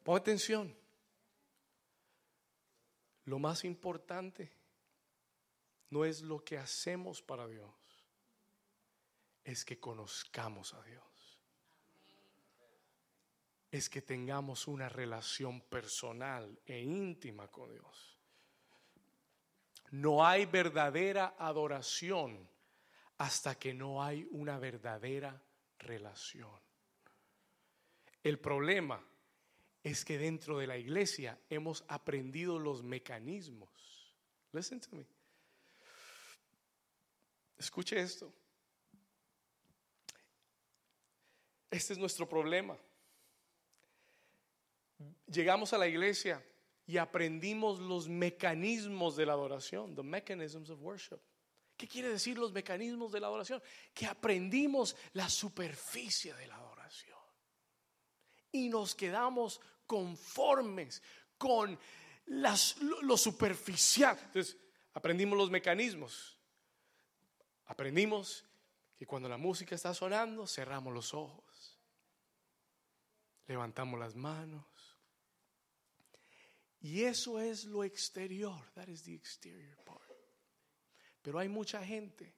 Pon 0.04 0.18
atención. 0.18 0.76
Lo 3.26 3.40
más 3.40 3.64
importante 3.64 4.52
no 5.90 6.04
es 6.04 6.22
lo 6.22 6.44
que 6.44 6.58
hacemos 6.58 7.22
para 7.22 7.48
Dios 7.48 7.74
es 9.46 9.64
que 9.64 9.80
conozcamos 9.80 10.74
a 10.74 10.82
Dios. 10.84 11.04
Es 13.72 13.90
que 13.90 14.02
tengamos 14.02 14.68
una 14.68 14.90
relación 14.90 15.62
personal 15.62 16.60
e 16.66 16.82
íntima 16.82 17.48
con 17.48 17.72
Dios. 17.72 18.15
No 19.96 20.26
hay 20.26 20.46
verdadera 20.46 21.36
adoración 21.40 22.50
hasta 23.18 23.56
que 23.56 23.74
no 23.74 24.04
hay 24.04 24.28
una 24.30 24.60
verdadera 24.60 25.42
relación. 25.80 26.60
El 28.22 28.38
problema 28.38 29.02
es 29.82 30.04
que 30.04 30.18
dentro 30.18 30.58
de 30.58 30.68
la 30.68 30.78
iglesia 30.78 31.40
hemos 31.50 31.86
aprendido 31.88 32.60
los 32.60 32.84
mecanismos. 32.84 33.70
Listen. 34.52 34.82
Escuche 37.58 37.98
esto. 37.98 38.34
Este 41.72 41.94
es 41.94 42.00
nuestro 42.00 42.28
problema. 42.28 42.78
Llegamos 45.28 45.72
a 45.72 45.78
la 45.78 45.88
iglesia 45.88 46.44
y 46.88 46.98
aprendimos 46.98 47.80
los 47.80 48.08
mecanismos 48.08 49.16
de 49.16 49.26
la 49.26 49.34
adoración, 49.34 49.96
the 49.96 50.04
mechanisms 50.04 50.70
of 50.70 50.82
worship. 50.82 51.20
¿Qué 51.76 51.88
quiere 51.88 52.10
decir 52.10 52.38
los 52.38 52.54
mecanismos 52.54 53.12
de 53.12 53.20
la 53.20 53.28
adoración? 53.28 53.62
Que 53.94 54.06
aprendimos 54.06 54.96
la 55.14 55.28
superficie 55.28 56.34
de 56.34 56.48
la 56.48 56.56
adoración 56.56 57.20
y 58.52 58.70
nos 58.70 58.96
quedamos 58.96 59.60
conformes 59.86 61.02
con 61.38 61.78
las, 62.28 62.78
lo, 62.78 63.02
lo 63.02 63.18
superficial. 63.18 64.18
Entonces, 64.26 64.56
aprendimos 64.94 65.38
los 65.38 65.50
mecanismos. 65.50 66.38
Aprendimos 67.66 68.46
que 68.98 69.06
cuando 69.06 69.28
la 69.28 69.38
música 69.38 69.76
está 69.76 69.94
sonando, 69.94 70.48
cerramos 70.48 70.94
los 70.94 71.14
ojos, 71.14 71.78
levantamos 73.48 74.00
las 74.00 74.16
manos 74.16 74.75
Y 76.86 77.04
eso 77.04 77.40
es 77.40 77.66
lo 77.66 77.84
exterior. 77.84 78.54
That 78.76 78.90
is 78.90 79.02
the 79.02 79.16
exterior 79.16 79.76
part. 79.84 80.04
Pero 81.24 81.40
hay 81.40 81.50
mucha 81.50 81.84
gente 81.84 82.32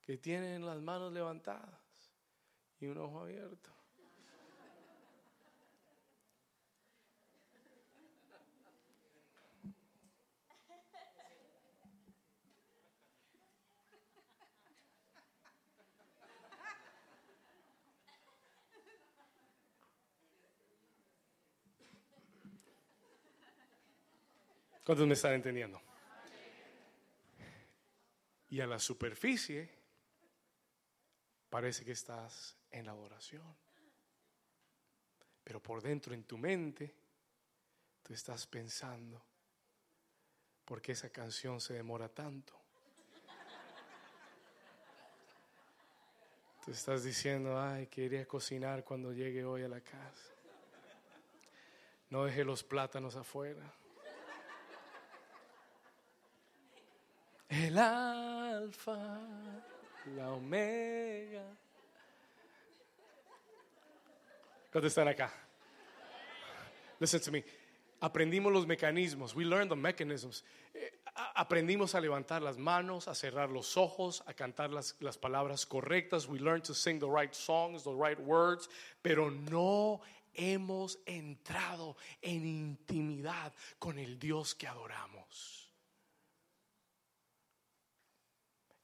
que 0.00 0.16
tiene 0.16 0.58
las 0.58 0.80
manos 0.80 1.12
levantadas 1.12 1.78
y 2.80 2.86
un 2.86 2.96
ojo 2.96 3.20
abierto. 3.20 3.75
¿Cuántos 24.86 25.08
me 25.08 25.14
están 25.14 25.32
entendiendo? 25.32 25.82
Y 28.50 28.60
a 28.60 28.68
la 28.68 28.78
superficie 28.78 29.68
parece 31.50 31.84
que 31.84 31.90
estás 31.90 32.56
en 32.70 32.86
la 32.86 32.92
adoración. 32.92 33.42
Pero 35.42 35.60
por 35.60 35.82
dentro 35.82 36.14
en 36.14 36.22
tu 36.22 36.38
mente, 36.38 36.94
tú 38.00 38.14
estás 38.14 38.46
pensando, 38.46 39.20
¿por 40.64 40.80
qué 40.80 40.92
esa 40.92 41.10
canción 41.10 41.60
se 41.60 41.74
demora 41.74 42.08
tanto? 42.08 42.54
Tú 46.64 46.70
estás 46.70 47.02
diciendo, 47.02 47.60
ay, 47.60 47.88
quería 47.88 48.24
cocinar 48.24 48.84
cuando 48.84 49.12
llegue 49.12 49.44
hoy 49.44 49.64
a 49.64 49.68
la 49.68 49.80
casa. 49.80 50.32
No 52.10 52.24
deje 52.24 52.44
los 52.44 52.62
plátanos 52.62 53.16
afuera. 53.16 53.74
El 57.48 57.78
alfa, 57.78 59.20
la 60.16 60.32
omega. 60.32 61.44
¿Cuántos 64.72 64.90
están 64.90 65.08
acá? 65.08 65.32
Listen 66.98 67.20
to 67.20 67.30
me. 67.30 67.44
Aprendimos 68.00 68.52
los 68.52 68.66
mecanismos. 68.66 69.34
We 69.34 69.44
learned 69.44 69.70
the 69.70 69.76
mechanisms. 69.76 70.42
Eh, 70.74 71.00
aprendimos 71.34 71.94
a 71.94 72.00
levantar 72.00 72.42
las 72.42 72.58
manos, 72.58 73.08
a 73.08 73.14
cerrar 73.14 73.50
los 73.50 73.76
ojos, 73.76 74.22
a 74.26 74.34
cantar 74.34 74.70
las, 74.70 74.96
las 75.00 75.16
palabras 75.16 75.64
correctas. 75.66 76.26
We 76.26 76.38
learned 76.38 76.64
to 76.64 76.74
sing 76.74 76.98
the 76.98 77.08
right 77.08 77.32
songs, 77.32 77.84
the 77.84 77.94
right 77.94 78.18
words. 78.18 78.68
Pero 79.02 79.30
no 79.30 80.02
hemos 80.34 80.98
entrado 81.06 81.96
en 82.20 82.44
intimidad 82.44 83.52
con 83.78 83.98
el 83.98 84.18
Dios 84.18 84.54
que 84.54 84.66
adoramos. 84.66 85.65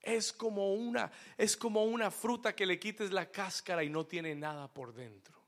Es 0.03 0.33
como 0.33 0.75
una 0.75 1.13
es 1.37 1.57
como 1.57 1.85
una 1.85 2.11
fruta 2.11 2.57
que 2.57 2.67
le 2.67 2.79
quites 2.79 3.13
la 3.13 3.31
cáscara 3.31 3.85
y 3.85 3.89
no 3.89 4.05
tiene 4.05 4.35
nada 4.35 4.67
por 4.73 4.93
dentro. 4.93 5.41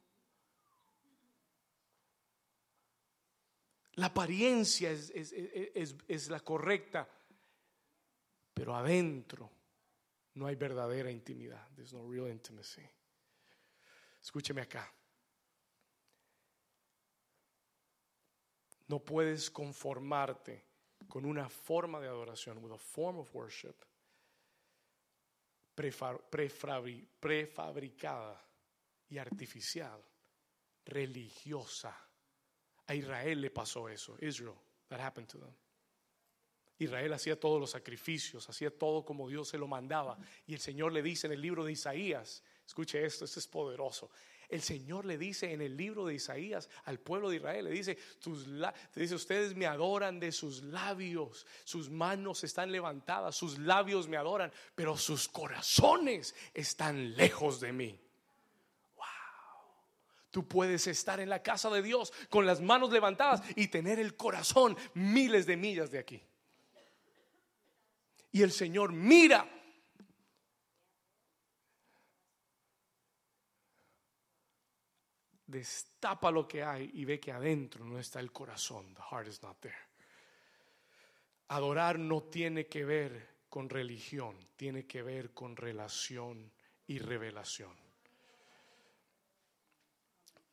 La 3.97 4.07
apariencia 4.07 4.91
es, 4.91 5.13
es, 5.15 6.29
la 6.29 6.41
correcta, 6.41 7.09
pero 8.53 8.75
adentro 8.75 9.51
no 10.35 10.47
hay 10.47 10.57
verdadera 10.57 11.11
intimidad. 11.11 11.65
There's 11.77 11.93
no 11.93 12.09
real 12.09 12.29
intimacy. 12.29 12.83
Escúcheme 14.21 14.63
acá. 14.63 14.93
No 18.89 18.99
puedes 18.99 19.51
conformarte 19.51 20.65
con 21.09 21.25
una 21.25 21.49
forma 21.49 22.01
de 22.01 22.09
adoración, 22.09 22.59
with 22.59 22.73
a 22.73 22.79
form 22.79 23.19
of 23.19 23.33
worship 23.35 23.77
prefabricada 25.75 28.45
y 29.09 29.19
artificial, 29.19 30.01
religiosa. 30.85 31.97
A 32.87 32.95
Israel 32.95 33.41
le 33.41 33.51
pasó 33.51 33.89
eso. 33.89 34.17
Israel, 34.21 34.55
that 34.89 35.01
happened 35.01 35.29
to 35.29 35.39
them. 35.39 35.55
Israel 36.79 37.13
hacía 37.13 37.39
todos 37.39 37.61
los 37.61 37.71
sacrificios, 37.71 38.49
hacía 38.49 38.77
todo 38.77 39.05
como 39.05 39.29
Dios 39.29 39.49
se 39.49 39.59
lo 39.59 39.67
mandaba. 39.67 40.19
Y 40.47 40.55
el 40.55 40.61
Señor 40.61 40.93
le 40.93 41.03
dice 41.03 41.27
en 41.27 41.35
el 41.35 41.41
libro 41.41 41.65
de 41.65 41.73
Isaías, 41.73 42.43
escuche 42.67 43.05
esto, 43.05 43.25
esto 43.25 43.39
es 43.39 43.47
poderoso. 43.47 44.11
El 44.49 44.63
Señor 44.63 45.05
le 45.05 45.19
dice 45.19 45.53
en 45.53 45.61
el 45.61 45.77
libro 45.77 46.07
de 46.07 46.15
Isaías 46.15 46.69
al 46.85 46.99
pueblo 46.99 47.31
de 47.31 47.37
Israel, 47.37 47.65
le 47.65 47.71
dice, 47.71 47.97
tus 48.21 48.47
dice, 48.95 49.15
ustedes 49.15 49.55
me 49.57 49.67
adoran 49.67 50.21
de 50.21 50.33
sus 50.33 50.63
labios, 50.63 51.47
sus 51.65 51.91
manos 51.91 52.45
están 52.45 52.71
levantadas, 52.71 53.37
sus 53.37 53.59
labios 53.59 54.09
me 54.09 54.17
adoran, 54.17 54.53
pero 54.75 54.97
sus 54.97 55.29
corazones 55.29 56.35
están 56.53 57.17
lejos 57.17 57.61
de 57.61 57.73
mí. 57.73 58.01
Wow. 58.97 59.07
Tú 60.31 60.47
puedes 60.47 60.87
estar 60.87 61.21
en 61.21 61.29
la 61.29 61.43
casa 61.43 61.71
de 61.71 61.83
Dios 61.83 62.13
con 62.29 62.47
las 62.47 62.61
manos 62.61 62.91
levantadas 62.93 63.43
y 63.57 63.69
tener 63.69 63.99
el 63.99 64.17
corazón 64.17 64.77
miles 64.95 65.47
de 65.47 65.57
millas 65.57 65.91
de 65.91 65.99
aquí. 65.99 66.23
Y 68.33 68.43
el 68.43 68.51
Señor 68.51 68.93
mira 68.93 69.49
destapa 75.55 76.33
lo 76.33 76.49
que 76.49 76.65
hay 76.65 76.91
y 76.95 77.05
ve 77.05 77.21
que 77.21 77.31
adentro 77.31 77.85
no 77.85 77.99
está 77.99 78.19
el 78.19 78.33
corazón. 78.33 78.93
The 78.95 79.03
heart 79.11 79.29
is 79.29 79.41
not 79.41 79.61
there. 79.61 79.79
Adorar 81.49 81.99
no 81.99 82.25
tiene 82.25 82.67
que 82.67 82.85
ver 82.85 83.35
con 83.49 83.69
religión, 83.69 84.37
tiene 84.57 84.85
que 84.85 85.03
ver 85.03 85.33
con 85.33 85.57
relación 85.57 86.51
y 86.89 86.99
revelación. 86.99 87.73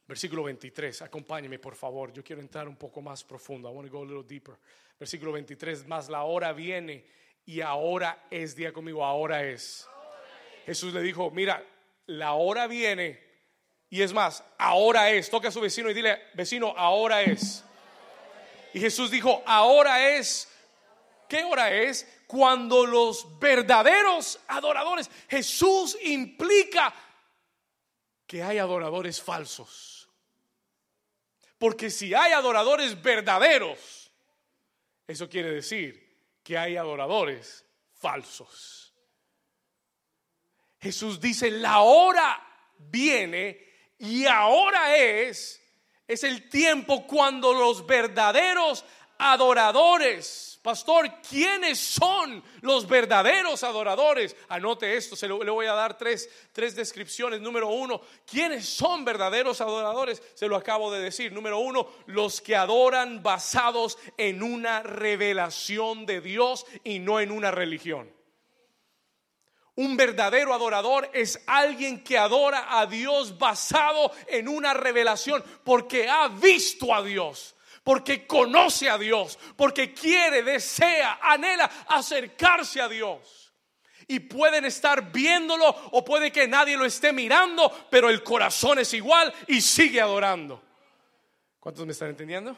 Versículo 0.07 0.43
23, 0.43 1.01
acompáñeme 1.01 1.57
por 1.57 1.75
favor, 1.75 2.13
yo 2.13 2.23
quiero 2.23 2.41
entrar 2.41 2.67
un 2.67 2.75
poco 2.75 3.01
más 3.01 3.23
profundo. 3.23 3.69
I 3.69 3.73
want 3.73 3.89
to 3.89 3.97
go 3.97 4.03
a 4.03 4.05
little 4.05 4.23
deeper. 4.23 4.55
Versículo 4.99 5.31
23, 5.31 5.87
más 5.87 6.09
la 6.09 6.23
hora 6.23 6.53
viene 6.53 7.05
y 7.45 7.61
ahora 7.61 8.27
es, 8.29 8.55
día 8.55 8.71
conmigo, 8.71 9.03
ahora 9.03 9.43
es. 9.43 9.87
Jesús 10.65 10.93
le 10.93 11.01
dijo, 11.01 11.31
mira, 11.31 11.65
la 12.05 12.33
hora 12.33 12.67
viene 12.67 13.30
y 13.91 14.01
es 14.01 14.13
más, 14.13 14.41
ahora 14.57 15.11
es. 15.11 15.29
Toca 15.29 15.49
a 15.49 15.51
su 15.51 15.59
vecino 15.59 15.89
y 15.89 15.93
dile, 15.93 16.29
vecino, 16.33 16.73
ahora 16.77 17.21
es. 17.21 17.61
Y 18.73 18.79
Jesús 18.79 19.11
dijo, 19.11 19.43
ahora 19.45 20.15
es. 20.15 20.47
¿Qué 21.27 21.43
hora 21.43 21.69
es? 21.69 22.07
Cuando 22.25 22.85
los 22.85 23.37
verdaderos 23.37 24.39
adoradores, 24.47 25.11
Jesús 25.27 25.97
implica 26.03 26.93
que 28.25 28.41
hay 28.41 28.59
adoradores 28.59 29.21
falsos. 29.21 30.09
Porque 31.57 31.89
si 31.89 32.13
hay 32.13 32.31
adoradores 32.31 33.01
verdaderos, 33.01 34.09
eso 35.05 35.27
quiere 35.27 35.51
decir 35.51 36.39
que 36.41 36.57
hay 36.57 36.77
adoradores 36.77 37.65
falsos. 37.91 38.93
Jesús 40.79 41.19
dice, 41.19 41.51
la 41.51 41.81
hora 41.81 42.41
viene 42.77 43.70
y 44.01 44.25
ahora 44.25 44.97
es, 44.97 45.61
es 46.07 46.23
el 46.23 46.49
tiempo 46.49 47.05
cuando 47.05 47.53
los 47.53 47.85
verdaderos 47.85 48.83
adoradores, 49.19 50.59
pastor, 50.63 51.21
¿quiénes 51.29 51.77
son 51.77 52.43
los 52.61 52.87
verdaderos 52.87 53.63
adoradores? 53.63 54.35
Anote 54.49 54.97
esto, 54.97 55.15
se 55.15 55.27
lo, 55.27 55.43
le 55.43 55.51
voy 55.51 55.67
a 55.67 55.73
dar 55.73 55.99
tres, 55.99 56.27
tres 56.51 56.75
descripciones. 56.75 57.41
Número 57.41 57.67
uno, 57.67 58.01
¿quiénes 58.25 58.67
son 58.67 59.05
verdaderos 59.05 59.61
adoradores? 59.61 60.23
Se 60.33 60.47
lo 60.47 60.55
acabo 60.55 60.91
de 60.91 61.03
decir. 61.03 61.31
Número 61.31 61.59
uno, 61.59 61.87
los 62.07 62.41
que 62.41 62.55
adoran 62.55 63.21
basados 63.21 63.99
en 64.17 64.41
una 64.41 64.81
revelación 64.81 66.07
de 66.07 66.21
Dios 66.21 66.65
y 66.83 66.97
no 66.97 67.19
en 67.19 67.31
una 67.31 67.51
religión. 67.51 68.11
Un 69.81 69.97
verdadero 69.97 70.53
adorador 70.53 71.09
es 71.11 71.41
alguien 71.47 72.03
que 72.03 72.15
adora 72.15 72.79
a 72.79 72.85
Dios 72.85 73.39
basado 73.39 74.11
en 74.27 74.47
una 74.47 74.75
revelación 74.75 75.43
porque 75.63 76.07
ha 76.07 76.27
visto 76.27 76.93
a 76.93 77.01
Dios, 77.01 77.55
porque 77.83 78.27
conoce 78.27 78.91
a 78.91 78.99
Dios, 78.99 79.39
porque 79.55 79.91
quiere, 79.91 80.43
desea, 80.43 81.17
anhela 81.19 81.65
acercarse 81.87 82.79
a 82.79 82.87
Dios. 82.87 83.51
Y 84.07 84.19
pueden 84.19 84.65
estar 84.65 85.11
viéndolo 85.11 85.67
o 85.93 86.05
puede 86.05 86.31
que 86.31 86.47
nadie 86.47 86.77
lo 86.77 86.85
esté 86.85 87.11
mirando, 87.11 87.87
pero 87.89 88.07
el 88.11 88.21
corazón 88.21 88.77
es 88.77 88.93
igual 88.93 89.33
y 89.47 89.61
sigue 89.61 89.99
adorando. 89.99 90.61
¿Cuántos 91.59 91.87
me 91.87 91.93
están 91.93 92.09
entendiendo? 92.09 92.55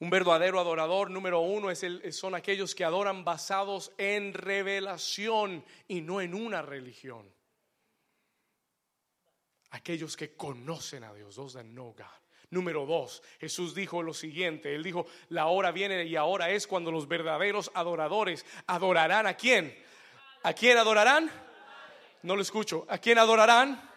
Un 0.00 0.10
verdadero 0.10 0.60
adorador 0.60 1.10
número 1.10 1.40
uno 1.40 1.70
es 1.70 1.82
el, 1.82 2.12
son 2.12 2.34
aquellos 2.36 2.74
que 2.74 2.84
adoran 2.84 3.24
basados 3.24 3.92
en 3.98 4.32
revelación 4.32 5.64
y 5.88 6.00
no 6.02 6.20
en 6.20 6.34
una 6.34 6.62
religión. 6.62 7.28
Aquellos 9.70 10.16
que 10.16 10.36
conocen 10.36 11.02
a 11.02 11.12
Dios, 11.12 11.34
those 11.34 11.58
that 11.58 11.64
know 11.64 11.92
God. 11.92 12.06
Número 12.50 12.86
dos, 12.86 13.22
Jesús 13.40 13.74
dijo 13.74 14.02
lo 14.02 14.14
siguiente, 14.14 14.74
él 14.74 14.82
dijo, 14.82 15.06
la 15.28 15.48
hora 15.48 15.70
viene 15.70 16.04
y 16.04 16.16
ahora 16.16 16.48
es 16.48 16.66
cuando 16.66 16.90
los 16.90 17.06
verdaderos 17.06 17.70
adoradores 17.74 18.46
adorarán 18.66 19.26
a 19.26 19.34
quién. 19.34 19.76
¿A 20.44 20.54
quién 20.54 20.78
adorarán? 20.78 21.30
No 22.22 22.36
lo 22.36 22.42
escucho. 22.42 22.86
¿A 22.88 22.98
quién 22.98 23.18
adorarán? 23.18 23.90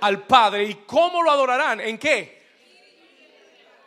Al 0.00 0.26
Padre. 0.26 0.64
¿Y 0.64 0.74
cómo 0.86 1.22
lo 1.22 1.30
adorarán? 1.30 1.80
¿En 1.80 1.98
qué? 1.98 2.41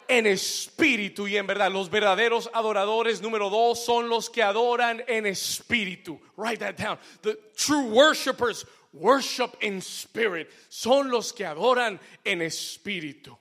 En 0.07 0.27
espíritu 0.27 1.27
y 1.27 1.37
en 1.37 1.47
verdad. 1.47 1.71
Los 1.71 1.89
verdaderos 1.89 2.49
adoradores, 2.53 3.21
número 3.21 3.49
dos, 3.49 3.83
son 3.83 4.09
los 4.09 4.29
que 4.29 4.43
adoran 4.43 5.03
en 5.07 5.25
espíritu. 5.25 6.19
Write 6.37 6.59
that 6.59 6.77
down. 6.77 6.99
The 7.21 7.35
true 7.55 7.85
worshipers 7.89 8.65
worship 8.93 9.55
in 9.61 9.81
spirit. 9.81 10.49
Son 10.69 11.09
los 11.09 11.33
que 11.33 11.45
adoran 11.45 11.99
en 12.23 12.41
espíritu. 12.41 13.37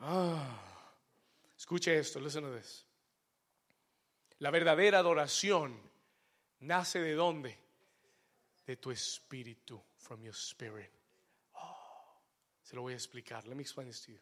Ah. 0.00 0.64
Escuche 1.58 1.98
esto, 1.98 2.20
listen 2.20 2.42
to 2.42 2.50
this. 2.50 2.84
La 4.40 4.50
verdadera 4.50 4.98
adoración 4.98 5.74
nace 6.60 7.00
de 7.00 7.14
dónde? 7.14 7.56
De 8.66 8.76
tu 8.76 8.90
espíritu, 8.90 9.80
from 9.96 10.22
your 10.22 10.34
spirit. 10.34 10.90
Oh, 11.54 12.20
se 12.62 12.76
lo 12.76 12.82
voy 12.82 12.92
a 12.92 12.96
explicar. 12.96 13.46
Let 13.46 13.56
me 13.56 13.62
explain 13.62 13.88
this 13.88 14.00
to 14.02 14.12
you. 14.12 14.18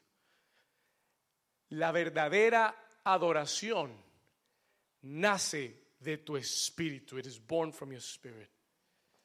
La 1.70 1.92
verdadera 1.92 3.00
adoración 3.05 3.92
nace 5.02 5.94
de 5.98 6.18
tu 6.18 6.37
espíritu. 6.37 7.18
It 7.18 7.26
is 7.26 7.38
born 7.38 7.72
from 7.72 7.92
your 7.92 8.00
spirit. 8.00 8.50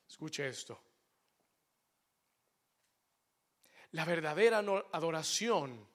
Escuche 0.08 0.48
esto. 0.48 0.80
La 3.92 4.06
verdadera 4.06 4.60
adoración 4.92 5.88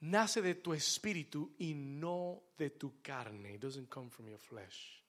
nace 0.00 0.42
de 0.42 0.54
tu 0.56 0.72
espíritu 0.72 1.54
y 1.58 1.74
no 1.74 2.52
de 2.56 2.70
tu 2.70 3.02
carne. 3.02 3.54
It 3.54 3.60
doesn't 3.60 3.88
come 3.88 4.10
from 4.10 4.28
your 4.28 4.38
flesh. 4.38 5.02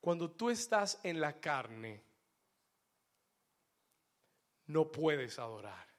Cuando 0.00 0.30
tú 0.32 0.50
estás 0.50 0.98
en 1.04 1.20
la 1.20 1.40
carne, 1.40 2.02
no 4.66 4.90
puedes 4.90 5.38
adorar. 5.38 5.91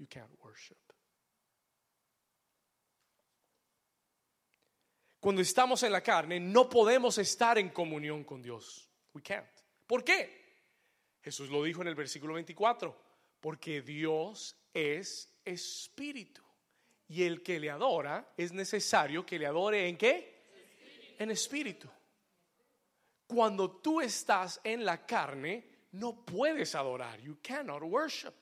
You 0.00 0.06
can't 0.06 0.32
worship. 0.42 0.78
Cuando 5.20 5.42
estamos 5.42 5.82
en 5.82 5.92
la 5.92 6.00
carne, 6.00 6.40
no 6.40 6.70
podemos 6.70 7.18
estar 7.18 7.58
en 7.58 7.68
comunión 7.68 8.24
con 8.24 8.40
Dios. 8.40 8.88
We 9.12 9.20
can't. 9.20 9.46
¿Por 9.86 10.02
qué? 10.02 10.40
Jesús 11.22 11.50
lo 11.50 11.62
dijo 11.62 11.82
en 11.82 11.88
el 11.88 11.94
versículo 11.94 12.32
24, 12.32 12.96
porque 13.40 13.82
Dios 13.82 14.56
es 14.72 15.30
espíritu. 15.44 16.42
Y 17.06 17.24
el 17.24 17.42
que 17.42 17.60
le 17.60 17.68
adora 17.68 18.32
es 18.38 18.52
necesario 18.52 19.26
que 19.26 19.38
le 19.38 19.44
adore 19.44 19.86
en 19.86 19.98
qué? 19.98 21.14
En 21.18 21.30
espíritu. 21.30 21.90
Cuando 23.26 23.70
tú 23.82 24.00
estás 24.00 24.58
en 24.64 24.86
la 24.86 25.04
carne, 25.04 25.66
no 25.92 26.24
puedes 26.24 26.74
adorar. 26.74 27.20
You 27.20 27.36
cannot 27.42 27.82
worship. 27.82 28.39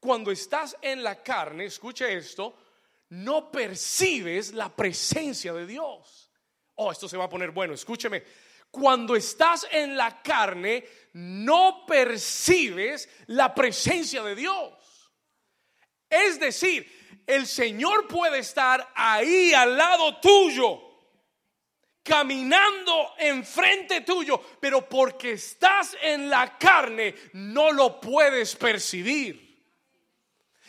Cuando 0.00 0.30
estás 0.30 0.76
en 0.80 1.02
la 1.02 1.22
carne, 1.22 1.66
escuche 1.66 2.16
esto, 2.16 2.56
no 3.10 3.50
percibes 3.52 4.54
la 4.54 4.74
presencia 4.74 5.52
de 5.52 5.66
Dios. 5.66 6.30
Oh, 6.76 6.90
esto 6.90 7.06
se 7.06 7.18
va 7.18 7.24
a 7.24 7.28
poner 7.28 7.50
bueno, 7.50 7.74
escúcheme. 7.74 8.24
Cuando 8.70 9.14
estás 9.14 9.66
en 9.70 9.96
la 9.98 10.22
carne, 10.22 10.86
no 11.12 11.84
percibes 11.86 13.10
la 13.26 13.54
presencia 13.54 14.22
de 14.22 14.34
Dios. 14.34 15.12
Es 16.08 16.40
decir, 16.40 17.22
el 17.26 17.46
Señor 17.46 18.08
puede 18.08 18.38
estar 18.38 18.92
ahí 18.94 19.52
al 19.52 19.76
lado 19.76 20.18
tuyo, 20.18 20.80
caminando 22.02 23.14
enfrente 23.18 24.00
tuyo, 24.00 24.40
pero 24.60 24.88
porque 24.88 25.32
estás 25.32 25.96
en 26.00 26.30
la 26.30 26.56
carne, 26.56 27.14
no 27.34 27.70
lo 27.70 28.00
puedes 28.00 28.56
percibir. 28.56 29.49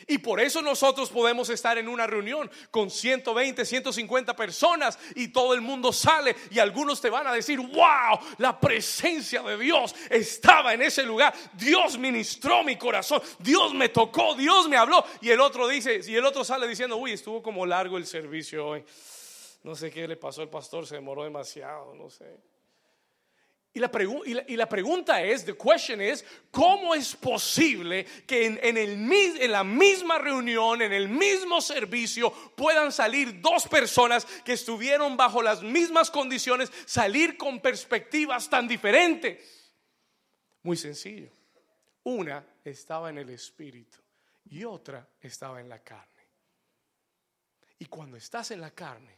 Y 0.08 0.18
por 0.20 0.40
eso 0.40 0.62
nosotros 0.62 1.10
podemos 1.10 1.50
estar 1.50 1.78
en 1.78 1.88
una 1.88 2.08
reunión 2.08 2.50
con 2.70 2.90
120, 2.90 3.66
150 3.66 4.36
personas 4.36 4.98
y 5.16 5.30
todo 5.30 5.54
el 5.54 5.62
mundo 5.62 5.94
sale 5.94 6.36
y 6.50 6.60
algunos 6.60 7.02
te 7.02 7.10
van 7.10 7.28
a 7.28 7.34
decir, 7.34 7.60
wow, 7.60 8.20
la 8.38 8.60
presencia 8.60 9.42
de 9.42 9.58
Dios 9.58 9.96
estaba 10.10 10.74
en 10.74 10.82
ese 10.82 11.04
lugar. 11.04 11.34
Dios 11.54 11.98
ministró 11.98 12.64
mi 12.64 12.78
corazón, 12.78 13.22
Dios 13.40 13.74
me 13.74 13.90
tocó, 13.90 14.36
Dios 14.36 14.68
me 14.68 14.78
habló. 14.78 15.04
Y 15.22 15.30
el 15.30 15.42
otro 15.42 15.68
dice, 15.68 16.02
y 16.06 16.16
el 16.16 16.26
otro 16.26 16.44
sale 16.44 16.68
diciendo, 16.68 16.98
uy, 16.98 17.14
estuvo 17.14 17.42
como 17.42 17.66
largo 17.66 17.98
el 17.98 18.06
servicio 18.06 18.68
hoy. 18.68 18.84
No 19.64 19.76
sé 19.76 19.92
qué 19.92 20.08
le 20.08 20.18
pasó 20.18 20.42
al 20.42 20.50
pastor, 20.50 20.88
se 20.88 20.96
demoró 20.96 21.24
demasiado, 21.24 21.94
no 21.94 22.10
sé. 22.10 22.51
Y 23.74 23.80
la, 23.80 23.90
y, 24.48 24.58
la, 24.58 24.68
pregunta 24.68 25.24
es, 25.24 25.46
the 25.46 25.56
question 25.56 26.02
is, 26.02 26.26
¿cómo 26.52 26.94
es 26.94 27.16
posible 27.16 28.06
que 28.28 28.46
en, 28.46 28.78
el, 28.78 29.10
en 29.10 29.52
la 29.52 29.64
misma 29.64 30.18
reunión, 30.18 30.82
en 30.82 30.92
el 30.92 31.08
mismo 31.08 31.62
servicio, 31.62 32.32
puedan 32.58 32.92
salir 32.92 33.40
dos 33.40 33.70
personas 33.70 34.26
que 34.44 34.54
estuvieron 34.54 35.16
bajo 35.16 35.42
las 35.42 35.64
mismas 35.64 36.12
condiciones, 36.12 36.70
salir 36.86 37.38
con 37.38 37.62
perspectivas 37.62 38.50
tan 38.50 38.68
diferentes? 38.68 39.72
Muy 40.64 40.76
sencillo. 40.76 41.32
Una 42.04 42.46
estaba 42.66 43.10
en 43.10 43.20
el 43.20 43.30
espíritu 43.30 44.00
y 44.50 44.66
otra 44.66 45.08
estaba 45.22 45.62
en 45.62 45.70
la 45.70 45.82
carne. 45.82 46.28
Y 47.80 47.86
cuando 47.86 48.18
estás 48.18 48.52
en 48.52 48.60
la 48.60 48.72
carne, 48.72 49.18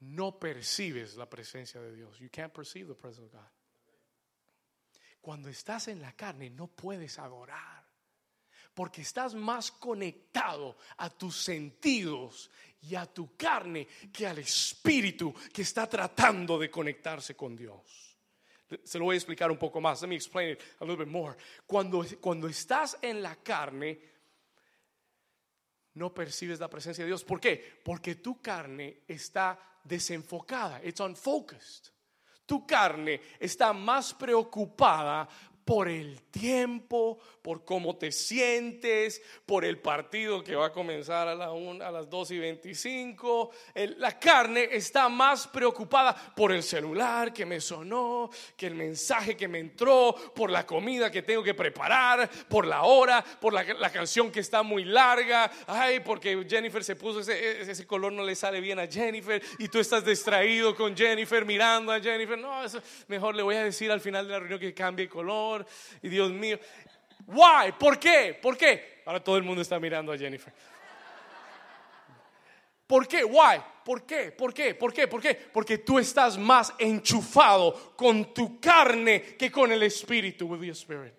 no 0.00 0.38
percibes 0.38 1.16
la 1.16 1.28
presencia 1.28 1.80
de 1.80 1.96
Dios. 1.96 2.16
You 2.20 2.28
can't 2.30 2.52
perceive 2.52 2.86
the 2.86 2.94
presence 2.94 3.26
of 3.26 3.32
God. 3.32 3.57
Cuando 5.20 5.48
estás 5.48 5.88
en 5.88 6.00
la 6.00 6.12
carne 6.12 6.50
no 6.50 6.68
puedes 6.68 7.18
adorar. 7.18 7.86
Porque 8.74 9.02
estás 9.02 9.34
más 9.34 9.72
conectado 9.72 10.76
a 10.98 11.10
tus 11.10 11.36
sentidos 11.36 12.50
y 12.82 12.94
a 12.94 13.06
tu 13.06 13.36
carne 13.36 13.88
que 14.12 14.26
al 14.26 14.38
espíritu 14.38 15.34
que 15.52 15.62
está 15.62 15.88
tratando 15.88 16.58
de 16.58 16.70
conectarse 16.70 17.34
con 17.34 17.56
Dios. 17.56 18.16
Se 18.84 18.98
lo 18.98 19.06
voy 19.06 19.14
a 19.14 19.18
explicar 19.18 19.50
un 19.50 19.58
poco 19.58 19.80
más. 19.80 20.00
Let 20.02 20.08
me 20.08 20.14
explain 20.14 20.50
it 20.50 20.60
a 20.78 20.84
little 20.84 21.04
bit 21.04 21.12
more. 21.12 21.36
Cuando, 21.66 22.04
cuando 22.20 22.46
estás 22.46 22.98
en 23.02 23.20
la 23.22 23.34
carne, 23.36 23.98
no 25.94 26.14
percibes 26.14 26.60
la 26.60 26.70
presencia 26.70 27.02
de 27.02 27.08
Dios. 27.08 27.24
¿Por 27.24 27.40
qué? 27.40 27.80
Porque 27.84 28.16
tu 28.16 28.40
carne 28.40 29.00
está 29.08 29.58
desenfocada. 29.82 30.80
It's 30.84 31.00
unfocused 31.00 31.97
tu 32.48 32.66
carne 32.66 33.20
está 33.38 33.74
más 33.74 34.14
preocupada 34.14 35.28
por 35.68 35.86
el 35.86 36.22
tiempo, 36.30 37.18
por 37.42 37.62
cómo 37.62 37.94
te 37.94 38.10
sientes, 38.10 39.20
por 39.44 39.66
el 39.66 39.76
partido 39.78 40.42
que 40.42 40.56
va 40.56 40.68
a 40.68 40.72
comenzar 40.72 41.28
a, 41.28 41.34
la 41.34 41.48
a 41.50 41.90
las 41.90 42.08
2 42.08 42.30
y 42.30 42.38
25. 42.38 43.50
la 43.98 44.18
carne 44.18 44.70
está 44.72 45.10
más 45.10 45.46
preocupada 45.46 46.14
por 46.34 46.52
el 46.52 46.62
celular 46.62 47.34
que 47.34 47.44
me 47.44 47.60
sonó, 47.60 48.30
que 48.56 48.66
el 48.66 48.76
mensaje 48.76 49.36
que 49.36 49.46
me 49.46 49.58
entró, 49.58 50.14
por 50.34 50.50
la 50.50 50.64
comida 50.64 51.10
que 51.10 51.20
tengo 51.20 51.42
que 51.42 51.52
preparar, 51.52 52.30
por 52.48 52.66
la 52.66 52.84
hora, 52.84 53.22
por 53.22 53.52
la, 53.52 53.90
canción 53.92 54.32
que 54.32 54.40
está 54.40 54.62
muy 54.62 54.86
larga. 54.86 55.50
Ay, 55.66 56.00
porque 56.00 56.46
Jennifer 56.48 56.82
se 56.82 56.96
puso 56.96 57.20
ese, 57.20 57.60
ese, 57.60 57.86
color, 57.86 58.10
no 58.10 58.24
le 58.24 58.34
sale 58.34 58.62
bien 58.62 58.78
a 58.78 58.86
Jennifer 58.86 59.42
y 59.58 59.68
tú 59.68 59.80
estás 59.80 60.02
distraído 60.02 60.74
con 60.74 60.96
Jennifer, 60.96 61.44
mirando 61.44 61.92
a 61.92 62.00
Jennifer. 62.00 62.38
No, 62.38 62.64
eso, 62.64 62.80
mejor 63.06 63.34
le 63.34 63.42
voy 63.42 63.56
a 63.56 63.64
decir 63.64 63.92
al 63.92 64.00
final 64.00 64.26
de 64.26 64.32
la 64.32 64.38
reunión 64.38 64.60
que 64.60 64.72
cambie 64.72 65.10
color. 65.10 65.57
Y 66.02 66.08
Dios 66.08 66.30
mío, 66.30 66.58
Why? 67.26 67.72
¿Por 67.78 67.98
qué? 67.98 68.38
¿Por 68.40 68.56
qué? 68.56 69.02
Ahora 69.04 69.22
todo 69.22 69.36
el 69.36 69.42
mundo 69.42 69.62
está 69.62 69.78
mirando 69.78 70.12
a 70.12 70.18
Jennifer. 70.18 70.52
¿Por 72.86 73.06
qué? 73.06 73.22
Why? 73.22 73.60
¿Por 73.84 74.06
qué? 74.06 74.32
¿Por 74.32 74.54
qué? 74.54 74.74
¿Por 74.74 74.94
qué? 74.94 75.06
¿Por 75.06 75.20
qué? 75.20 75.34
Porque 75.34 75.78
tú 75.78 75.98
estás 75.98 76.38
más 76.38 76.72
enchufado 76.78 77.94
con 77.96 78.32
tu 78.32 78.58
carne 78.58 79.36
que 79.36 79.52
con 79.52 79.70
el 79.70 79.82
espíritu, 79.82 80.46
with 80.46 80.62
your 80.62 80.70
spirit. 80.70 81.12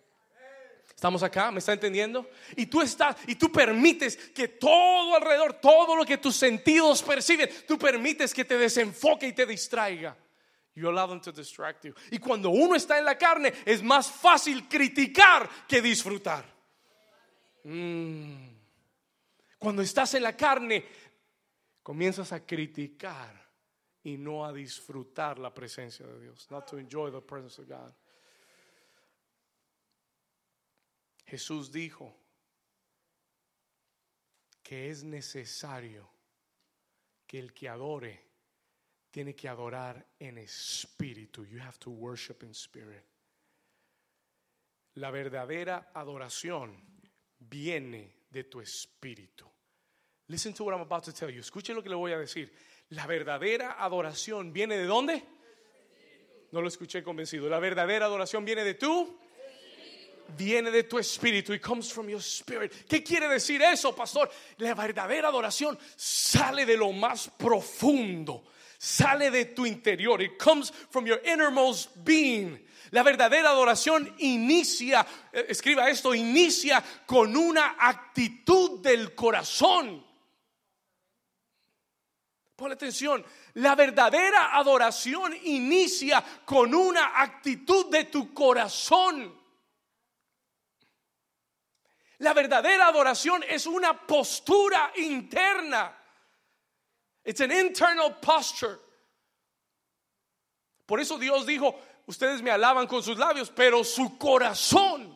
¿Estamos 0.95 1.21
acá? 1.23 1.51
¿Me 1.51 1.59
está 1.59 1.73
entendiendo? 1.73 2.29
Y 2.57 2.65
tú 2.65 2.81
estás 2.81 3.15
y 3.27 3.35
tú 3.35 3.51
permites 3.51 4.17
que 4.17 4.47
todo 4.47 5.15
alrededor, 5.15 5.53
todo 5.53 5.95
lo 5.95 6.03
que 6.03 6.17
tus 6.17 6.35
sentidos 6.35 7.03
perciben, 7.03 7.49
tú 7.67 7.77
permites 7.77 8.33
que 8.33 8.43
te 8.43 8.57
desenfoque 8.57 9.27
y 9.27 9.33
te 9.33 9.45
distraiga. 9.45 10.17
You 10.79 10.89
allow 10.89 11.07
them 11.07 11.19
to 11.21 11.31
distract 11.31 11.83
you. 11.85 11.93
Y 12.09 12.19
cuando 12.19 12.49
uno 12.49 12.75
está 12.75 12.97
en 12.97 13.05
la 13.05 13.17
carne, 13.17 13.53
es 13.65 13.83
más 13.83 14.09
fácil 14.09 14.69
criticar 14.69 15.49
que 15.67 15.81
disfrutar. 15.81 16.45
Mm. 17.65 18.47
Cuando 19.57 19.81
estás 19.81 20.13
en 20.13 20.23
la 20.23 20.37
carne, 20.37 20.85
comienzas 21.83 22.31
a 22.31 22.45
criticar 22.45 23.49
y 24.03 24.17
no 24.17 24.45
a 24.45 24.53
disfrutar 24.53 25.37
la 25.37 25.53
presencia 25.53 26.05
de 26.07 26.19
Dios. 26.21 26.49
Not 26.49 26.69
to 26.69 26.77
enjoy 26.77 27.11
the 27.11 27.21
presence 27.21 27.59
of 27.61 27.67
God. 27.67 27.93
Jesús 31.25 31.71
dijo, 31.71 32.15
que 34.63 34.89
es 34.89 35.03
necesario 35.03 36.07
que 37.27 37.39
el 37.39 37.53
que 37.53 37.67
adore 37.67 38.28
tiene 39.11 39.35
que 39.35 39.47
adorar 39.47 40.05
en 40.19 40.37
espíritu. 40.37 41.45
You 41.45 41.59
have 41.59 41.77
to 41.79 41.89
worship 41.89 42.43
in 42.43 42.53
spirit. 42.53 43.03
La 44.95 45.11
verdadera 45.11 45.91
adoración 45.93 46.75
viene 47.39 48.25
de 48.29 48.43
tu 48.43 48.59
espíritu. 48.59 49.45
Listen 50.27 50.53
to 50.53 50.63
what 50.63 50.73
I'm 50.73 50.81
about 50.81 51.03
to 51.05 51.13
tell 51.13 51.29
you. 51.29 51.39
Escuche 51.39 51.73
lo 51.73 51.81
que 51.81 51.89
le 51.89 51.95
voy 51.95 52.11
a 52.11 52.19
decir. 52.19 52.51
La 52.89 53.07
verdadera 53.07 53.77
adoración 53.79 54.53
viene 54.53 54.77
de 54.77 54.85
dónde? 54.85 55.23
No 56.51 56.61
lo 56.61 56.67
escuché 56.67 57.03
convencido. 57.03 57.49
La 57.49 57.59
verdadera 57.59 58.05
adoración 58.05 58.45
viene 58.45 58.63
de 58.63 58.75
tú. 58.75 59.17
Viene 60.37 60.69
de 60.69 60.83
tu 60.83 60.99
espíritu. 60.99 61.53
It 61.53 61.61
comes 61.61 61.91
from 61.91 62.07
your 62.07 62.21
spirit. 62.21 62.71
¿Qué 62.87 63.03
quiere 63.03 63.27
decir 63.27 63.61
eso, 63.63 63.95
pastor? 63.95 64.29
La 64.57 64.75
verdadera 64.75 65.29
adoración 65.29 65.77
sale 65.95 66.65
de 66.65 66.77
lo 66.77 66.91
más 66.91 67.31
profundo. 67.35 68.43
Sale 68.81 69.29
de 69.29 69.43
tu 69.43 69.65
interior. 69.65 70.21
It 70.21 70.39
comes 70.39 70.71
from 70.89 71.05
your 71.05 71.19
innermost 71.25 71.89
being. 72.05 72.57
La 72.91 73.03
verdadera 73.03 73.49
adoración 73.49 74.15
inicia, 74.19 75.05
eh, 75.33 75.47
escriba 75.49 75.89
esto, 75.89 76.15
inicia 76.15 76.81
con 77.05 77.35
una 77.35 77.75
actitud 77.77 78.79
del 78.79 79.13
corazón. 79.13 80.05
Pon 82.55 82.71
atención, 82.71 83.23
la 83.55 83.75
verdadera 83.75 84.57
adoración 84.57 85.35
inicia 85.43 86.23
con 86.45 86.73
una 86.73 87.21
actitud 87.21 87.91
de 87.91 88.05
tu 88.05 88.33
corazón. 88.33 89.37
La 92.19 92.33
verdadera 92.33 92.87
adoración 92.87 93.43
es 93.47 93.65
una 93.65 94.05
postura 94.07 94.93
interna. 94.95 95.98
It's 97.29 97.41
an 97.41 97.51
internal 97.51 98.15
posture. 98.19 98.79
Por 100.87 100.99
eso 100.99 101.19
Dios 101.19 101.45
dijo, 101.45 101.79
ustedes 102.07 102.41
me 102.41 102.49
alaban 102.49 102.87
con 102.87 103.03
sus 103.03 103.19
labios, 103.19 103.51
pero 103.55 103.83
su 103.83 104.17
corazón 104.17 105.15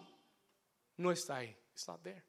no 0.97 1.11
está 1.11 1.37
ahí. 1.37 1.57
It's 1.71 1.87
not 1.87 2.03
there. 2.03 2.23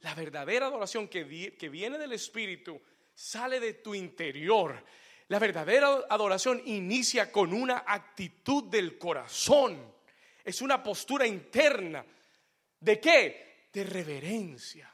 La 0.00 0.16
verdadera 0.16 0.66
adoración 0.66 1.06
que 1.06 1.22
viene 1.22 1.96
del 1.96 2.12
Espíritu 2.12 2.82
sale 3.14 3.60
de 3.60 3.74
tu 3.74 3.94
interior. 3.94 4.84
La 5.28 5.38
verdadera 5.38 6.06
adoración 6.10 6.60
inicia 6.66 7.30
con 7.30 7.52
una 7.52 7.84
actitud 7.86 8.64
del 8.64 8.98
corazón. 8.98 9.94
Es 10.44 10.60
una 10.60 10.82
postura 10.82 11.24
interna. 11.24 12.04
¿De 12.80 12.98
qué? 12.98 13.68
De 13.72 13.84
reverencia. 13.84 14.92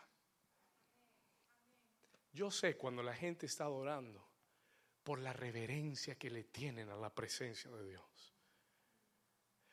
Yo 2.36 2.50
sé 2.50 2.76
cuando 2.76 3.02
la 3.02 3.14
gente 3.14 3.46
está 3.46 3.64
adorando 3.64 4.22
por 5.02 5.20
la 5.20 5.32
reverencia 5.32 6.16
que 6.16 6.28
le 6.28 6.44
tienen 6.44 6.90
a 6.90 6.96
la 6.96 7.08
presencia 7.08 7.70
de 7.70 7.88
Dios. 7.88 8.34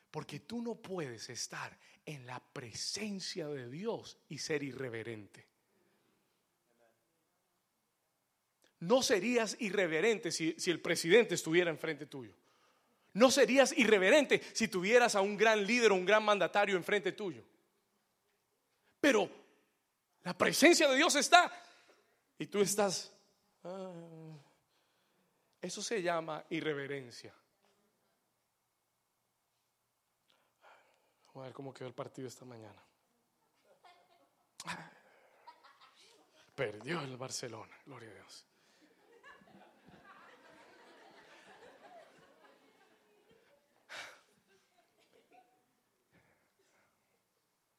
Porque 0.10 0.40
tú 0.40 0.62
no 0.62 0.76
puedes 0.76 1.30
estar 1.30 1.78
en 2.06 2.26
la 2.26 2.40
presencia 2.40 3.50
de 3.50 3.70
Dios 3.70 4.18
y 4.30 4.38
ser 4.38 4.64
irreverente. 4.64 5.54
no 8.84 9.02
serías 9.02 9.56
irreverente 9.60 10.32
si, 10.32 10.56
el 10.68 10.80
presidente 10.82 11.36
estuviera 11.36 11.70
enfrente 11.70 12.06
tuyo. 12.06 12.34
No 13.14 13.32
serías 13.32 13.78
irreverente 13.78 14.42
si 14.54 14.68
tuvieras 14.68 15.16
a 15.16 15.22
un 15.22 15.38
gran 15.38 15.66
líder 15.66 15.92
o 15.92 15.96
un 15.96 16.06
gran 16.06 16.24
mandatario 16.24 16.76
enfrente 16.76 17.12
tuyo. 17.12 17.44
Pero 19.00 19.30
la 20.24 20.38
presencia 20.38 20.88
de 20.90 20.98
Dios 20.98 21.16
está 21.16 21.52
y 22.44 22.48
tú 22.48 22.60
estás... 22.60 23.10
Ah, 23.64 24.38
eso 25.62 25.82
se 25.82 26.02
llama 26.02 26.44
irreverencia. 26.50 27.34
Vamos 31.28 31.38
a 31.38 31.42
ver 31.44 31.54
cómo 31.54 31.74
quedó 31.74 31.88
el 31.88 31.94
partido 31.94 32.28
esta 32.28 32.44
mañana. 32.44 32.84
Perdió 36.54 37.00
el 37.00 37.16
Barcelona, 37.16 37.80
gloria 37.86 38.10
a 38.10 38.14
Dios. 38.14 38.46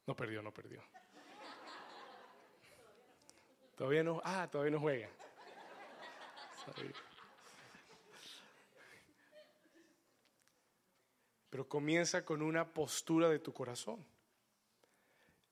No 0.07 0.15
perdió, 0.15 0.41
no 0.41 0.51
perdió. 0.51 0.94
Todavía 3.75 4.03
no, 4.03 4.21
ah, 4.23 4.47
todavía 4.49 4.71
no 4.71 4.79
juega. 4.79 5.09
Pero 11.49 11.69
comienza 11.69 12.25
con 12.25 12.41
una 12.41 12.73
postura 12.73 13.29
de 13.29 13.39
tu 13.39 13.53
corazón. 13.53 14.05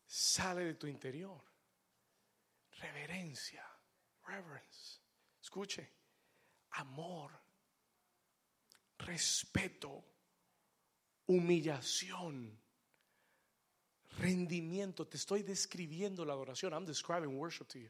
Sale 0.06 0.66
de 0.66 0.74
tu 0.76 0.88
interior. 0.88 1.42
Reverencia, 2.80 3.66
reverence. 4.26 5.00
Escuche, 5.42 5.90
amor, 6.72 7.32
respeto, 8.98 10.04
humillación 11.28 12.64
rendimiento. 14.20 15.08
Te 15.08 15.18
estoy 15.18 15.44
describiendo 15.44 16.26
la 16.26 16.34
adoración. 16.34 16.74
I'm 16.74 16.86
describing 16.86 17.38
worship 17.38 17.68
to 17.70 17.80
you. 17.80 17.90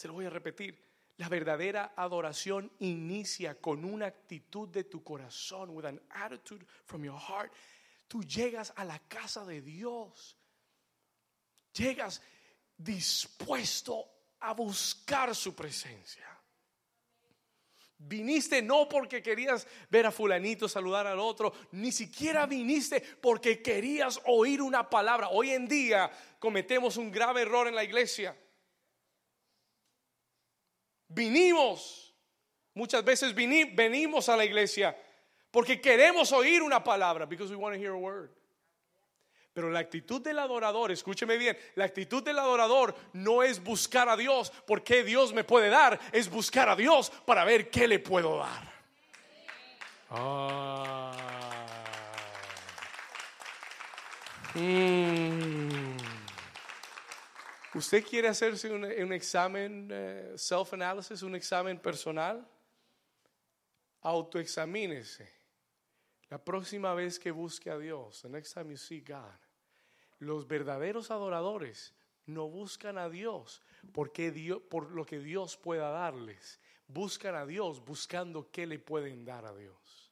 Se 0.00 0.08
lo 0.08 0.14
voy 0.14 0.24
a 0.24 0.30
repetir. 0.30 0.82
La 1.18 1.28
verdadera 1.28 1.92
adoración 1.94 2.72
inicia 2.78 3.60
con 3.60 3.84
una 3.84 4.06
actitud 4.06 4.66
de 4.66 4.84
tu 4.84 5.04
corazón, 5.04 5.68
with 5.76 5.84
an 5.84 6.00
attitude 6.08 6.64
from 6.86 7.04
your 7.04 7.20
heart. 7.20 7.52
Tú 8.08 8.24
llegas 8.24 8.72
a 8.76 8.86
la 8.86 8.98
casa 9.00 9.44
de 9.44 9.60
Dios. 9.60 10.38
Llegas 11.74 12.22
dispuesto 12.78 14.06
a 14.38 14.54
buscar 14.54 15.34
su 15.34 15.54
presencia. 15.54 16.26
Viniste 17.98 18.62
no 18.62 18.88
porque 18.88 19.22
querías 19.22 19.66
ver 19.90 20.06
a 20.06 20.10
fulanito 20.10 20.66
saludar 20.66 21.06
al 21.06 21.18
otro, 21.18 21.52
ni 21.72 21.92
siquiera 21.92 22.46
viniste 22.46 23.02
porque 23.20 23.60
querías 23.60 24.18
oír 24.24 24.62
una 24.62 24.88
palabra. 24.88 25.28
Hoy 25.28 25.50
en 25.50 25.68
día 25.68 26.10
cometemos 26.38 26.96
un 26.96 27.10
grave 27.10 27.42
error 27.42 27.68
en 27.68 27.74
la 27.74 27.84
iglesia. 27.84 28.34
Vinimos, 31.12 32.14
muchas 32.72 33.04
veces 33.04 33.34
venimos 33.34 34.28
a 34.28 34.36
la 34.36 34.44
iglesia 34.44 34.96
porque 35.50 35.80
queremos 35.80 36.30
oír 36.32 36.62
una 36.62 36.82
palabra, 36.82 37.26
because 37.26 37.50
we 37.50 37.56
want 37.56 37.74
to 37.74 37.80
hear 37.80 37.92
a 37.92 37.98
word. 37.98 38.30
Pero 39.52 39.68
la 39.68 39.80
actitud 39.80 40.22
del 40.22 40.38
adorador, 40.38 40.92
escúcheme 40.92 41.36
bien, 41.36 41.58
la 41.74 41.84
actitud 41.84 42.22
del 42.22 42.38
adorador 42.38 42.94
no 43.12 43.42
es 43.42 43.62
buscar 43.62 44.08
a 44.08 44.16
Dios 44.16 44.52
porque 44.64 45.02
Dios 45.02 45.32
me 45.32 45.42
puede 45.42 45.68
dar, 45.68 45.98
es 46.12 46.30
buscar 46.30 46.68
a 46.68 46.76
Dios 46.76 47.10
para 47.26 47.44
ver 47.44 47.68
qué 47.68 47.88
le 47.88 47.98
puedo 47.98 48.38
dar. 48.38 48.72
Ah. 50.10 51.12
Mm. 54.54 55.99
¿Usted 57.74 58.04
quiere 58.04 58.26
hacerse 58.26 58.72
un, 58.72 59.12
examen 59.12 59.88
eh, 59.92 60.32
self-analysis, 60.36 61.22
un 61.22 61.36
examen 61.36 61.78
personal? 61.78 62.44
Autoexamínese. 64.02 65.30
La 66.30 66.38
próxima 66.38 66.94
vez 66.94 67.18
que 67.18 67.30
busque 67.30 67.70
a 67.70 67.78
Dios, 67.78 68.22
the 68.22 68.28
next 68.28 68.54
time 68.54 68.70
you 68.70 68.76
see 68.76 69.00
God, 69.00 69.38
los 70.18 70.46
verdaderos 70.46 71.10
adoradores 71.10 71.92
no 72.26 72.48
buscan 72.48 72.98
a 72.98 73.08
Dios 73.08 73.62
porque 73.92 74.30
Dios, 74.30 74.60
por 74.68 74.90
lo 74.90 75.06
que 75.06 75.20
Dios 75.20 75.56
pueda 75.56 75.90
darles. 75.90 76.60
Buscan 76.88 77.36
a 77.36 77.46
Dios 77.46 77.84
buscando 77.84 78.50
qué 78.50 78.66
le 78.66 78.80
pueden 78.80 79.24
dar 79.24 79.44
a 79.46 79.54
Dios. 79.54 80.10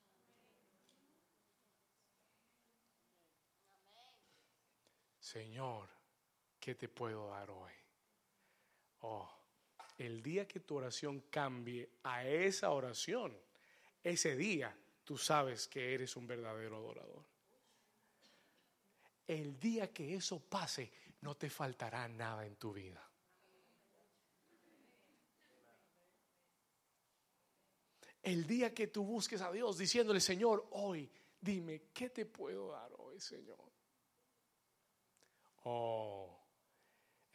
Señor, 5.19 5.98
¿qué 6.59 6.75
te 6.75 6.89
puedo 6.89 7.29
dar 7.29 7.51
hoy? 7.51 7.73
Oh, 9.03 9.31
el 9.97 10.23
día 10.23 10.47
que 10.47 10.61
tu 10.61 10.77
oración 10.77 11.25
cambie 11.31 11.89
a 12.05 12.27
esa 12.27 12.71
oración, 12.71 13.37
ese 14.03 14.37
día 14.37 14.77
tú 15.05 15.17
sabes 15.19 15.67
que 15.69 15.95
eres 15.95 16.17
un 16.17 16.27
verdadero 16.27 16.77
adorador. 16.77 17.25
El 19.27 19.59
día 19.59 19.93
que 19.93 20.15
eso 20.15 20.41
pase, 20.41 20.91
no 21.21 21.37
te 21.37 21.51
faltará 21.51 22.09
nada 22.09 22.47
en 22.47 22.57
tu 22.57 22.73
vida. 22.73 23.05
El 28.23 28.47
día 28.47 28.75
que 28.75 28.89
tú 28.89 29.05
busques 29.05 29.41
a 29.41 29.51
Dios 29.51 29.79
diciéndole, 29.79 30.21
Señor, 30.21 30.67
hoy, 30.73 31.11
dime, 31.41 31.85
¿qué 31.93 32.11
te 32.11 32.27
puedo 32.27 32.73
dar 32.73 32.91
hoy, 32.99 33.21
Señor? 33.21 33.73
Oh, 35.65 36.38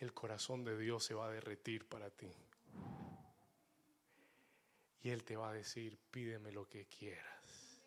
el 0.04 0.14
corazón 0.14 0.66
de 0.66 0.78
Dios 0.78 1.06
se 1.06 1.14
va 1.14 1.28
a 1.28 1.32
derretir 1.32 1.88
para 1.88 2.10
ti. 2.10 2.32
Y 5.02 5.10
Él 5.10 5.24
te 5.24 5.36
va 5.36 5.50
a 5.50 5.54
decir, 5.54 5.98
pídeme 6.12 6.52
lo 6.52 6.68
que 6.68 6.86
quieras. 6.86 7.82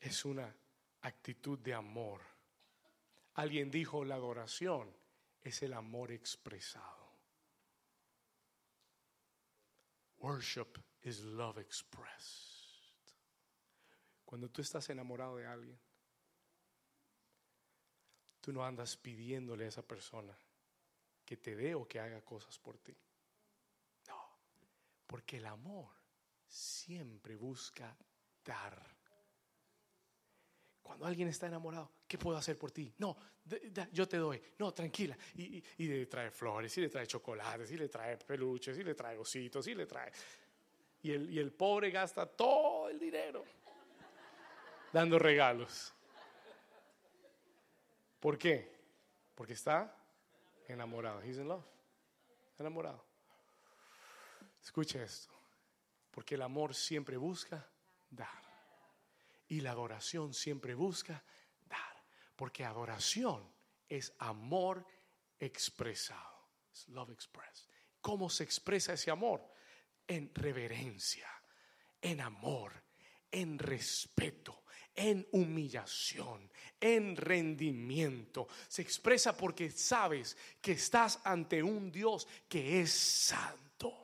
Es 0.00 0.26
una 0.26 0.54
actitud 1.00 1.58
de 1.58 1.72
amor. 1.72 2.20
Alguien 3.34 3.70
dijo, 3.70 4.04
la 4.04 4.16
adoración 4.16 4.94
es 5.42 5.62
el 5.62 5.72
amor 5.72 6.12
expresado. 6.12 7.03
Worship 10.24 10.78
is 11.02 11.22
love 11.22 11.58
expressed. 11.58 12.54
Cuando 14.24 14.48
tú 14.48 14.62
estás 14.62 14.88
enamorado 14.88 15.36
de 15.36 15.46
alguien, 15.46 15.78
tú 18.40 18.50
no 18.50 18.64
andas 18.64 18.96
pidiéndole 18.96 19.66
a 19.66 19.68
esa 19.68 19.82
persona 19.82 20.34
que 21.26 21.36
te 21.36 21.54
dé 21.54 21.74
o 21.74 21.86
que 21.86 22.00
haga 22.00 22.22
cosas 22.22 22.58
por 22.58 22.78
ti. 22.78 22.96
No, 24.08 24.18
porque 25.06 25.36
el 25.36 25.44
amor 25.44 25.90
siempre 26.48 27.36
busca 27.36 27.94
dar. 28.42 28.93
Cuando 30.84 31.06
alguien 31.06 31.28
está 31.28 31.46
enamorado, 31.46 31.90
¿qué 32.06 32.18
puedo 32.18 32.36
hacer 32.36 32.58
por 32.58 32.70
ti? 32.70 32.92
No, 32.98 33.16
yo 33.90 34.06
te 34.06 34.18
doy. 34.18 34.40
No, 34.58 34.72
tranquila. 34.72 35.16
Y, 35.34 35.62
le 35.78 36.04
trae 36.06 36.30
flores, 36.30 36.76
y 36.76 36.82
le 36.82 36.90
trae 36.90 37.06
chocolates, 37.06 37.70
y 37.72 37.78
le 37.78 37.88
trae 37.88 38.18
peluches, 38.18 38.76
y 38.78 38.84
le 38.84 38.94
trae 38.94 39.16
ositos, 39.16 39.66
y 39.66 39.74
le 39.74 39.86
trae. 39.86 40.12
Y 41.02 41.10
el, 41.10 41.30
y 41.30 41.38
el 41.38 41.52
pobre 41.52 41.90
gasta 41.90 42.26
todo 42.26 42.90
el 42.90 43.00
dinero 43.00 43.44
dando 44.92 45.18
regalos. 45.18 45.92
¿Por 48.20 48.38
qué? 48.38 48.70
Porque 49.34 49.54
está 49.54 49.96
enamorado. 50.68 51.20
He's 51.22 51.38
in 51.38 51.48
love. 51.48 51.64
Enamorado. 52.58 53.04
Escuche 54.62 55.02
esto. 55.02 55.34
Porque 56.10 56.36
el 56.36 56.42
amor 56.42 56.74
siempre 56.74 57.16
busca 57.16 57.66
dar. 58.10 58.43
Y 59.48 59.60
la 59.60 59.72
adoración 59.72 60.34
siempre 60.34 60.74
busca 60.74 61.24
dar. 61.66 62.04
Porque 62.36 62.64
adoración 62.64 63.52
es 63.88 64.14
amor 64.18 64.86
expresado. 65.38 66.48
Es 66.72 66.88
love 66.88 67.10
expressed. 67.10 67.68
¿Cómo 68.00 68.28
se 68.28 68.44
expresa 68.44 68.94
ese 68.94 69.10
amor? 69.10 69.40
En 70.06 70.30
reverencia, 70.34 71.28
en 72.00 72.20
amor, 72.20 72.72
en 73.30 73.58
respeto, 73.58 74.64
en 74.94 75.26
humillación, 75.32 76.50
en 76.80 77.16
rendimiento. 77.16 78.46
Se 78.68 78.82
expresa 78.82 79.36
porque 79.36 79.70
sabes 79.70 80.36
que 80.60 80.72
estás 80.72 81.20
ante 81.24 81.62
un 81.62 81.90
Dios 81.90 82.28
que 82.48 82.80
es 82.80 82.92
santo, 82.92 84.03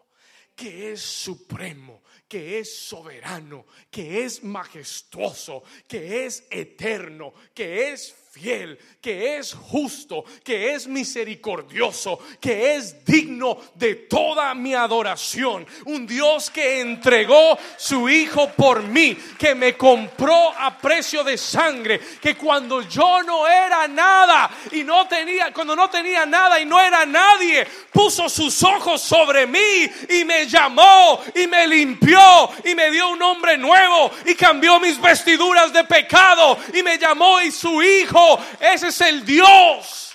que 0.61 0.93
es 0.93 1.01
supremo, 1.01 2.03
que 2.29 2.59
es 2.59 2.77
soberano, 2.77 3.65
que 3.91 4.27
es 4.27 4.45
majestuoso, 4.45 5.65
que 5.89 6.27
es 6.27 6.45
eterno, 6.51 7.33
que 7.55 7.93
es 7.93 8.15
fiel, 8.31 8.79
que 9.01 9.39
es 9.39 9.53
justo, 9.55 10.25
que 10.45 10.73
es 10.73 10.87
misericordioso, 10.87 12.21
que 12.41 12.77
es 12.77 13.05
digno 13.05 13.59
de 13.75 13.97
toda 13.97 14.55
mi 14.55 14.73
adoración. 14.73 15.67
Un 15.87 16.07
Dios 16.07 16.49
que 16.49 16.81
entregó 16.81 17.59
su 17.77 18.09
Hijo 18.09 18.51
por 18.51 18.85
mí, 18.85 19.17
que 19.37 19.57
me 19.57 19.77
compró 19.77 20.53
a 20.57 20.79
precio 20.79 21.25
de 21.25 21.37
sangre, 21.37 22.01
que 22.21 22.37
cuando 22.37 22.83
yo 22.83 23.21
no 23.25 23.49
era 23.49 23.89
nada 23.89 24.49
y 24.71 24.85
no 24.85 25.09
tenía, 25.09 25.53
cuando 25.53 25.75
no 25.75 25.91
tenía 25.91 26.25
nada 26.25 26.61
y 26.61 26.67
no 26.67 26.81
era 26.81 27.05
nadie, 27.05 27.67
puso 27.93 28.29
sus 28.29 28.63
ojos 28.63 29.03
sobre 29.03 29.49
mí 29.49 29.91
y 30.09 30.25
me 30.25 30.47
llamó 30.47 31.21
y 31.35 31.49
me 31.49 31.67
limpió 31.67 32.21
y 32.65 32.77
me 32.77 32.93
dio 32.93 33.09
un 33.09 33.19
nombre 33.19 33.59
nuevo 33.59 34.13
y 34.25 34.37
cambió 34.37 34.79
mis 34.79 35.01
vestiduras 35.01 35.73
de 35.73 35.83
pecado 35.83 36.57
y 36.73 36.85
me 36.85 36.97
llamó 36.97 37.41
y 37.41 37.51
su 37.51 37.83
Hijo 37.83 38.20
ese 38.61 38.89
es 38.89 39.01
el 39.01 39.25
Dios. 39.25 40.15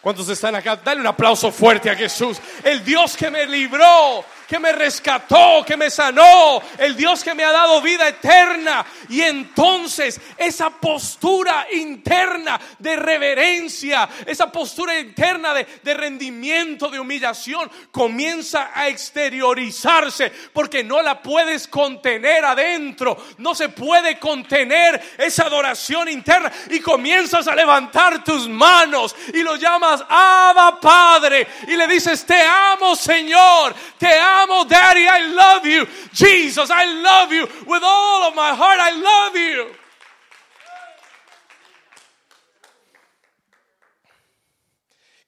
¿Cuántos 0.00 0.28
están 0.28 0.54
acá? 0.54 0.76
Dale 0.76 1.00
un 1.00 1.06
aplauso 1.06 1.50
fuerte 1.50 1.88
a 1.88 1.96
Jesús. 1.96 2.38
El 2.62 2.84
Dios 2.84 3.16
que 3.16 3.30
me 3.30 3.46
libró 3.46 4.24
que 4.54 4.60
me 4.60 4.70
rescató, 4.70 5.64
que 5.66 5.76
me 5.76 5.90
sanó, 5.90 6.62
el 6.78 6.94
Dios 6.94 7.24
que 7.24 7.34
me 7.34 7.42
ha 7.42 7.50
dado 7.50 7.82
vida 7.82 8.06
eterna. 8.06 8.86
Y 9.08 9.20
entonces 9.20 10.20
esa 10.36 10.70
postura 10.70 11.66
interna 11.72 12.60
de 12.78 12.94
reverencia, 12.94 14.08
esa 14.24 14.52
postura 14.52 14.96
interna 14.96 15.54
de, 15.54 15.94
rendimiento, 15.94 16.88
de 16.88 17.00
humillación, 17.00 17.68
comienza 17.90 18.70
a 18.72 18.86
exteriorizarse 18.86 20.30
porque 20.52 20.84
no 20.84 21.02
la 21.02 21.20
puedes 21.20 21.66
contener 21.66 22.44
adentro, 22.44 23.16
no 23.38 23.56
se 23.56 23.70
puede 23.70 24.20
contener 24.20 25.16
esa 25.18 25.46
adoración 25.46 26.08
interna 26.08 26.52
y 26.70 26.78
comienzas 26.78 27.48
a 27.48 27.56
levantar 27.56 28.22
tus 28.22 28.48
manos 28.48 29.16
y 29.32 29.42
lo 29.42 29.56
llamas 29.56 30.04
Abba 30.08 30.78
Padre 30.80 31.44
y 31.66 31.76
le 31.76 31.88
dices, 31.88 32.24
te 32.24 32.40
amo 32.40 32.94
Señor, 32.94 33.74
te 33.98 34.16
amo 34.16 34.43
amo, 34.44 34.64
Daddy. 34.64 35.06
I 35.06 35.34
love 35.34 35.66
you. 35.66 35.86
Jesus, 36.12 36.70
I 36.70 36.84
love 37.02 37.32
you. 37.32 37.46
With 37.66 37.82
all 37.82 38.28
of 38.28 38.34
my 38.34 38.54
heart, 38.54 38.78
I 38.80 38.92
love 38.92 39.36
you. 39.36 39.74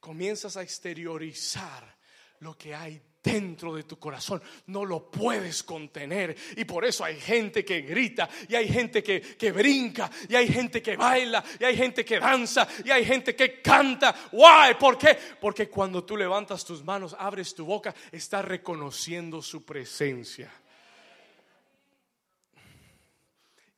Comienzas 0.00 0.56
a 0.56 0.62
exteriorizar 0.62 1.96
lo 2.40 2.56
que 2.56 2.74
hay 2.74 3.02
dentro 3.26 3.74
de 3.74 3.82
tu 3.82 3.98
corazón. 3.98 4.40
No 4.66 4.84
lo 4.84 5.10
puedes 5.10 5.64
contener. 5.64 6.36
Y 6.56 6.64
por 6.64 6.84
eso 6.84 7.04
hay 7.04 7.18
gente 7.20 7.64
que 7.64 7.80
grita, 7.80 8.28
y 8.48 8.54
hay 8.54 8.68
gente 8.68 9.02
que, 9.02 9.20
que, 9.20 9.50
brinca, 9.50 10.08
y 10.28 10.36
hay 10.36 10.46
gente 10.46 10.80
que 10.80 10.96
baila, 10.96 11.44
y 11.58 11.64
hay 11.64 11.76
gente 11.76 12.04
que 12.04 12.20
danza, 12.20 12.68
y 12.84 12.90
hay 12.90 13.04
gente 13.04 13.34
que 13.34 13.60
canta. 13.60 14.14
Why? 14.30 14.74
¿Por 14.78 14.96
qué? 14.96 15.18
Porque 15.40 15.68
cuando 15.68 16.04
tú 16.04 16.16
levantas 16.16 16.64
tus 16.64 16.84
manos, 16.84 17.16
abres 17.18 17.52
tu 17.54 17.66
boca, 17.66 17.92
estás 18.12 18.44
reconociendo 18.44 19.42
su 19.42 19.64
presencia. 19.64 20.52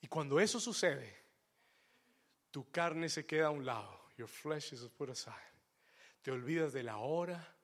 Y 0.03 0.07
cuando 0.09 0.39
eso 0.39 0.61
sucede, 0.61 1.17
tu 2.51 2.71
carne 2.71 3.09
se 3.09 3.25
queda 3.25 3.47
a 3.47 3.51
un 3.51 3.65
lado. 3.65 3.97
Your 4.19 4.29
flesh 4.29 4.73
is 4.73 4.81
put 4.97 5.09
aside. 5.11 5.35
Te 6.23 6.33
olvidas 6.33 6.73
de 6.73 6.83
la 6.83 6.99
hora 6.99 7.58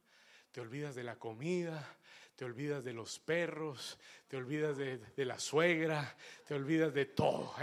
te 0.54 0.60
olvidas 0.60 0.94
de 0.94 1.02
la 1.02 1.16
comida, 1.16 1.96
te 2.36 2.44
olvidas 2.44 2.84
de 2.84 2.92
los 2.92 3.18
perros, 3.18 3.98
te 4.28 4.36
olvidas 4.36 4.76
de, 4.76 5.24
la 5.24 5.36
suegra, 5.36 6.16
te 6.46 6.54
olvidas 6.54 6.94
de 6.94 7.06
todo. 7.06 7.56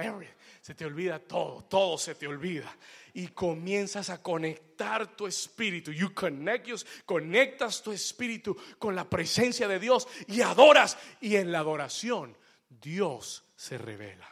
Se 0.60 0.76
te 0.76 0.84
olvida 0.84 1.18
todo, 1.20 1.64
todo 1.64 1.98
se 1.98 2.16
te 2.16 2.28
olvida. 2.28 2.76
Y 3.14 3.30
comienzas 3.30 4.10
a 4.10 4.22
conectar 4.22 5.16
tu 5.16 5.26
espíritu. 5.26 5.94
You 5.94 6.14
connect 6.14 6.68
conectas 7.06 7.82
tu 7.82 7.94
espíritu 7.94 8.58
con 8.78 8.94
la 8.94 9.10
presencia 9.10 9.70
de 9.70 9.80
Dios 9.80 10.06
y 10.28 10.42
adoras. 10.42 10.98
Y 11.22 11.38
en 11.38 11.54
la 11.54 11.60
adoración 11.60 12.36
Dios 12.68 13.46
se 13.56 13.78
revela. 13.78 14.28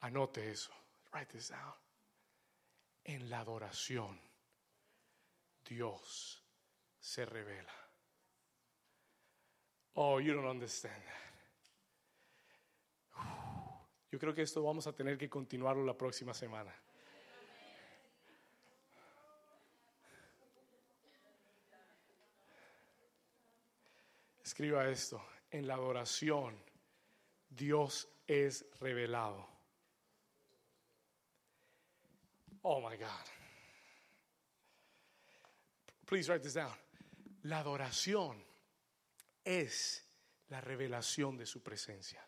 Anote 0.00 0.50
eso. 0.50 0.81
Write 1.12 1.30
this 1.32 1.50
down. 1.50 1.74
En 3.04 3.28
la 3.28 3.40
adoración, 3.40 4.18
Dios 5.64 6.42
se 7.00 7.26
revela. 7.26 7.72
Oh, 9.94 10.20
you 10.20 10.32
don't 10.32 10.46
understand 10.46 11.02
that. 11.04 11.22
Yo 14.10 14.18
creo 14.18 14.34
que 14.34 14.42
esto 14.42 14.62
vamos 14.62 14.86
a 14.86 14.92
tener 14.92 15.16
que 15.18 15.28
continuarlo 15.28 15.84
la 15.84 15.96
próxima 15.96 16.34
semana. 16.34 16.72
Escriba 24.42 24.86
esto. 24.86 25.24
En 25.50 25.66
la 25.66 25.74
adoración, 25.74 26.62
Dios 27.48 28.08
es 28.26 28.66
revelado. 28.80 29.51
Oh 32.64 32.80
my 32.80 32.96
God. 32.96 33.08
Please 36.06 36.28
write 36.28 36.42
this 36.42 36.54
down. 36.54 36.72
La 37.44 37.58
adoración 37.58 38.36
es 39.44 40.04
la 40.48 40.60
revelación 40.60 41.36
de 41.36 41.46
su 41.46 41.62
presencia. 41.62 42.22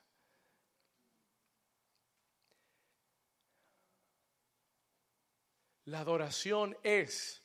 La 5.87 6.01
adoración 6.01 6.77
es 6.83 7.43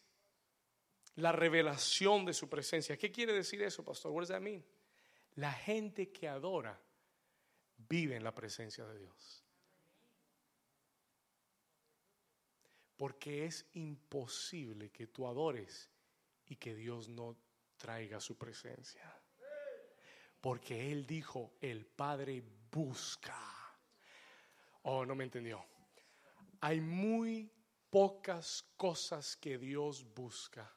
la 1.15 1.33
revelación 1.33 2.25
de 2.25 2.33
su 2.33 2.47
presencia. 2.47 2.97
¿Qué 2.97 3.11
quiere 3.11 3.33
decir 3.33 3.61
eso, 3.61 3.83
pastor? 3.83 4.11
What 4.11 4.21
does 4.21 4.29
that 4.29 4.39
mean? 4.39 4.63
La 5.35 5.51
gente 5.51 6.11
que 6.11 6.27
adora 6.27 6.79
vive 7.89 8.15
en 8.15 8.23
la 8.23 8.33
presencia 8.33 8.85
de 8.85 8.99
Dios. 8.99 9.38
Porque 12.99 13.45
es 13.45 13.65
imposible 13.75 14.91
que 14.91 15.07
tú 15.07 15.25
adores 15.25 15.89
y 16.47 16.57
que 16.57 16.75
Dios 16.75 17.07
no 17.07 17.37
traiga 17.77 18.19
su 18.19 18.37
presencia. 18.37 19.09
Porque 20.41 20.91
Él 20.91 21.05
dijo, 21.07 21.53
el 21.61 21.85
Padre 21.85 22.43
busca. 22.69 23.39
Oh, 24.81 25.05
no 25.05 25.15
me 25.15 25.23
entendió. 25.23 25.63
Hay 26.59 26.81
muy 26.81 27.49
pocas 27.89 28.65
cosas 28.75 29.37
que 29.37 29.57
Dios 29.57 30.05
busca. 30.13 30.69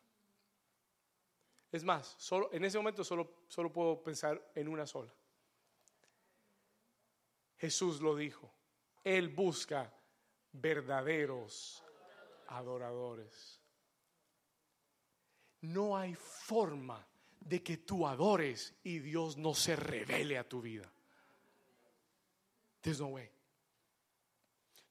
Es 1.72 1.82
más, 1.82 2.14
solo, 2.18 2.50
en 2.52 2.64
ese 2.64 2.78
momento 2.78 3.02
solo, 3.02 3.46
solo 3.48 3.72
puedo 3.72 4.00
pensar 4.00 4.52
en 4.54 4.68
una 4.68 4.86
sola. 4.86 5.12
Jesús 7.56 8.00
lo 8.00 8.14
dijo. 8.14 8.48
Él 9.02 9.28
busca 9.28 9.92
verdaderos 10.52 11.82
adoradores. 12.48 13.60
No 15.62 15.96
hay 15.96 16.14
forma 16.14 17.06
de 17.40 17.62
que 17.62 17.78
tú 17.78 18.06
adores 18.06 18.74
y 18.82 18.98
Dios 18.98 19.36
no 19.36 19.54
se 19.54 19.76
revele 19.76 20.38
a 20.38 20.48
tu 20.48 20.60
vida. 20.60 20.90
There's 22.80 23.00
no 23.00 23.08
way. 23.08 23.30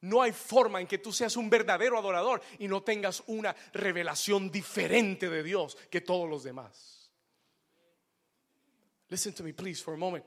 No 0.01 0.21
hay 0.21 0.31
forma 0.31 0.81
en 0.81 0.87
que 0.87 0.97
tú 0.97 1.13
seas 1.13 1.35
un 1.37 1.49
verdadero 1.49 1.97
adorador 1.97 2.41
y 2.57 2.67
no 2.67 2.81
tengas 2.81 3.23
una 3.27 3.55
revelación 3.73 4.49
diferente 4.49 5.29
de 5.29 5.43
Dios 5.43 5.77
que 5.91 6.01
todos 6.01 6.27
los 6.27 6.43
demás. 6.43 7.11
Listen 9.09 9.33
to 9.33 9.43
me, 9.43 9.53
please, 9.53 9.83
for 9.83 9.93
a 9.93 9.97
moment. 9.97 10.25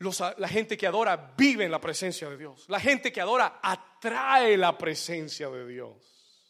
La 0.00 0.48
gente 0.48 0.78
que 0.78 0.86
adora 0.86 1.34
vive 1.36 1.64
en 1.64 1.70
la 1.70 1.80
presencia 1.80 2.30
de 2.30 2.38
Dios. 2.38 2.64
La 2.68 2.80
gente 2.80 3.12
que 3.12 3.20
adora 3.20 3.60
atrae 3.62 4.56
la 4.56 4.76
presencia 4.78 5.50
de 5.50 5.66
Dios. 5.66 6.46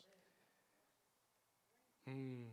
Mm. 2.05 2.47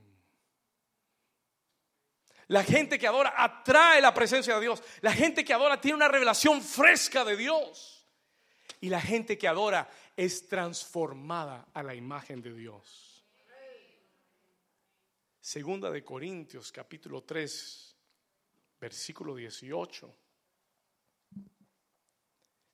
La 2.47 2.63
gente 2.63 2.97
que 2.97 3.05
adora 3.05 3.33
atrae 3.37 4.01
la 4.01 4.11
presencia 4.11 4.55
de 4.55 4.61
Dios. 4.61 4.81
La 5.01 5.13
gente 5.13 5.45
que 5.45 5.53
adora 5.53 5.79
tiene 5.79 5.97
una 5.97 6.07
revelación 6.07 6.63
fresca 6.63 7.23
de 7.23 7.37
Dios. 7.37 8.07
Y 8.81 8.89
la 8.89 9.01
gente 9.01 9.37
que 9.37 9.47
adora 9.47 9.87
es 10.15 10.47
transformada 10.47 11.67
a 11.73 11.83
la 11.83 11.93
imagen 11.93 12.41
de 12.41 12.53
Dios. 12.53 13.23
Segunda 15.39 15.91
de 15.91 16.03
Corintios 16.03 16.71
capítulo 16.71 17.23
3, 17.23 17.95
versículo 18.81 19.35
18. 19.35 20.26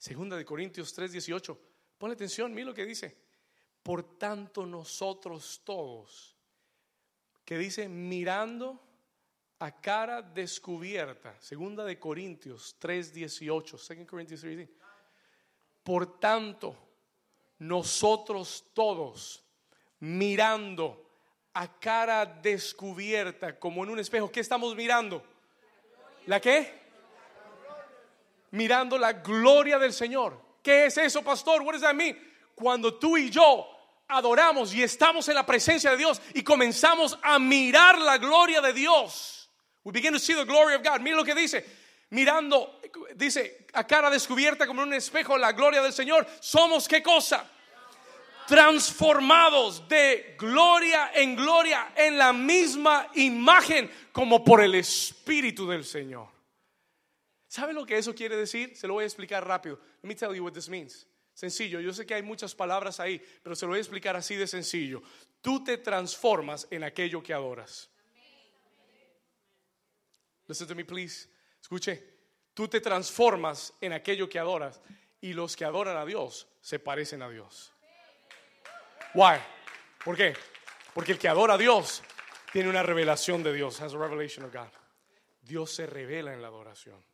Segunda 0.04 0.36
de 0.36 0.43
Corintios 0.43 0.91
3, 0.91 1.14
18. 1.14 1.58
Ponle 1.97 2.16
atención, 2.16 2.54
mira 2.54 2.68
lo 2.68 2.74
que 2.74 2.86
dice. 2.86 3.16
Por 3.82 4.18
tanto 4.18 4.66
nosotros 4.66 5.62
todos, 5.64 6.36
que 7.45 7.58
dice 7.58 7.88
mirando 7.88 8.82
a 9.60 9.80
cara 9.80 10.22
descubierta. 10.22 11.39
Segunda 11.39 11.86
de 11.86 11.97
Corintios 11.99 12.76
3, 12.80 13.14
18. 13.14 13.78
Second 13.78 14.06
Corinthians 14.06 14.41
3, 14.41 14.70
por 15.84 16.20
tanto, 16.20 16.76
nosotros 17.60 18.72
todos, 18.74 19.41
mirando 20.01 21.10
a 21.54 21.80
cara 21.80 22.26
descubierta, 22.26 23.58
como 23.58 23.86
en 23.86 23.91
un 23.91 23.99
espejo, 23.99 24.30
¿qué 24.30 24.41
estamos 24.41 24.76
mirando? 24.76 25.24
¿La 26.26 26.41
qué? 26.41 26.83
Mirando 28.54 28.97
la 28.97 29.14
gloria 29.14 29.78
del 29.78 29.93
Señor. 29.93 30.39
¿Qué 30.64 30.86
es 30.86 30.97
eso, 30.97 31.22
pastor? 31.22 31.62
What 31.62 31.74
does 31.74 31.82
that 31.82 31.93
mean? 31.93 32.18
Cuando 32.56 32.95
tú 32.95 33.18
y 33.18 33.30
yo 33.30 33.68
adoramos 34.08 34.74
y 34.74 34.82
estamos 34.82 35.28
en 35.28 35.36
la 35.36 35.45
presencia 35.45 35.91
de 35.91 35.97
Dios 35.97 36.22
y 36.34 36.43
comenzamos 36.43 37.18
a 37.22 37.38
mirar 37.38 37.99
la 37.99 38.18
gloria 38.18 38.62
de 38.62 38.74
Dios. 38.74 39.49
We 39.84 39.91
begin 39.91 40.14
to 40.14 40.20
see 40.20 40.34
the 40.34 40.45
glory 40.45 40.76
of 40.76 40.84
God. 40.84 41.01
Mira 41.01 41.18
lo 41.18 41.24
que 41.24 41.36
dice 41.36 41.66
mirando, 42.14 42.80
dice, 43.16 43.66
a 43.74 43.86
cara 43.86 44.10
descubierta 44.10 44.68
como 44.68 44.84
en 44.84 44.89
un 44.89 44.93
espejo 44.93 45.38
la 45.38 45.51
gloria 45.51 45.82
del 45.82 45.93
Señor, 45.93 46.28
somos 46.39 46.88
qué 46.88 47.01
cosa? 47.01 47.49
Transformados 48.47 49.88
de 49.88 50.36
gloria 50.38 51.12
en 51.16 51.36
gloria 51.36 51.91
en 51.95 52.18
la 52.18 52.32
misma 52.32 53.08
imagen 53.16 53.89
como 54.12 54.43
por 54.43 54.62
el 54.62 54.76
Espíritu 54.76 55.68
del 55.68 55.84
Señor. 55.84 56.28
¿Sabe 57.54 57.72
lo 57.72 57.86
que 57.86 57.99
eso 57.99 58.16
quiere 58.16 58.36
decir? 58.36 58.76
Se 58.76 58.88
lo 58.88 58.95
voy 58.95 59.04
a 59.04 59.06
explicar 59.06 59.47
rápido. 59.47 59.80
Let 60.01 60.08
me 60.08 60.16
tell 60.16 60.34
you 60.34 60.43
what 60.43 60.54
this 60.54 60.68
means. 60.68 61.06
Sencillo, 61.36 61.80
yo 61.80 61.93
sé 61.93 62.04
que 62.04 62.16
hay 62.16 62.24
muchas 62.24 62.56
palabras 62.56 62.99
ahí, 62.99 63.24
pero 63.43 63.56
se 63.56 63.68
lo 63.68 63.74
voy 63.74 63.78
a 63.78 63.82
explicar 63.82 64.16
así 64.16 64.36
de 64.36 64.47
sencillo. 64.47 65.04
Tú 65.39 65.64
te 65.64 65.78
transformas 65.78 66.66
en 66.72 66.84
aquello 66.84 67.22
que 67.22 67.32
adoras. 67.32 67.91
Listen 70.47 70.68
to 70.68 70.74
me, 70.74 70.84
please. 70.84 71.30
Escuche, 71.62 72.04
tú 72.56 72.68
te 72.68 72.82
transformas 72.82 73.72
en 73.82 73.93
aquello 73.93 74.28
que 74.28 74.39
adoras 74.39 74.82
y 75.22 75.34
los 75.34 75.56
que 75.56 75.64
adoran 75.64 75.95
a 75.95 76.06
Dios 76.06 76.47
se 76.60 76.80
parecen 76.80 77.22
a 77.22 77.30
Dios. 77.30 77.72
Why? 79.14 79.38
¿Por 80.04 80.18
qué? 80.18 80.34
Porque 80.95 81.12
el 81.12 81.20
que 81.20 81.28
adora 81.28 81.54
a 81.54 81.58
Dios 81.60 82.01
tiene 82.51 82.68
una 82.68 82.82
revelación 82.82 83.43
de 83.43 83.54
Dios, 83.54 83.80
has 83.80 83.93
a 83.93 83.97
revelation 83.99 84.43
of 84.43 84.51
God. 84.51 84.72
Dios 85.39 85.72
se 85.72 85.86
revela 85.86 86.34
en 86.34 86.41
la 86.41 86.47
adoración. 86.47 87.12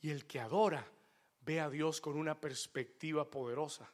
Y 0.00 0.10
el 0.10 0.26
que 0.26 0.40
adora 0.40 0.86
ve 1.42 1.60
a 1.60 1.70
Dios 1.70 2.00
con 2.00 2.16
una 2.16 2.40
perspectiva 2.40 3.28
poderosa. 3.28 3.90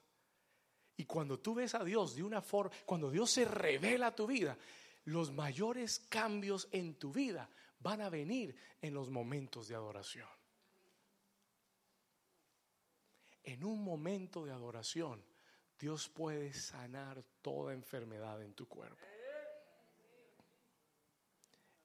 Y 0.97 1.05
cuando 1.05 1.39
tú 1.39 1.55
ves 1.55 1.75
a 1.75 1.85
Dios 1.85 2.17
de 2.17 2.23
una 2.23 2.41
forma, 2.41 2.75
cuando 2.85 3.11
Dios 3.11 3.31
se 3.31 3.45
revela 3.45 4.09
a 4.09 4.15
tu 4.15 4.27
vida, 4.27 4.57
los 5.05 5.33
mayores 5.33 6.01
cambios 6.09 6.69
en 6.73 6.95
tu 6.95 7.13
vida 7.13 7.49
van 7.81 8.01
a 8.01 8.09
venir 8.09 8.57
en 8.81 8.95
los 8.95 9.11
momentos 9.11 9.69
de 9.69 9.75
adoración. 9.75 10.29
En 13.45 13.63
un 13.63 13.85
momento 13.85 14.45
de 14.45 14.53
adoración, 14.53 15.23
Dios 15.79 16.09
puede 16.09 16.53
sanar 16.53 17.23
toda 17.43 17.75
enfermedad 17.75 18.43
en 18.43 18.55
tu 18.55 18.67
cuerpo. 18.67 19.05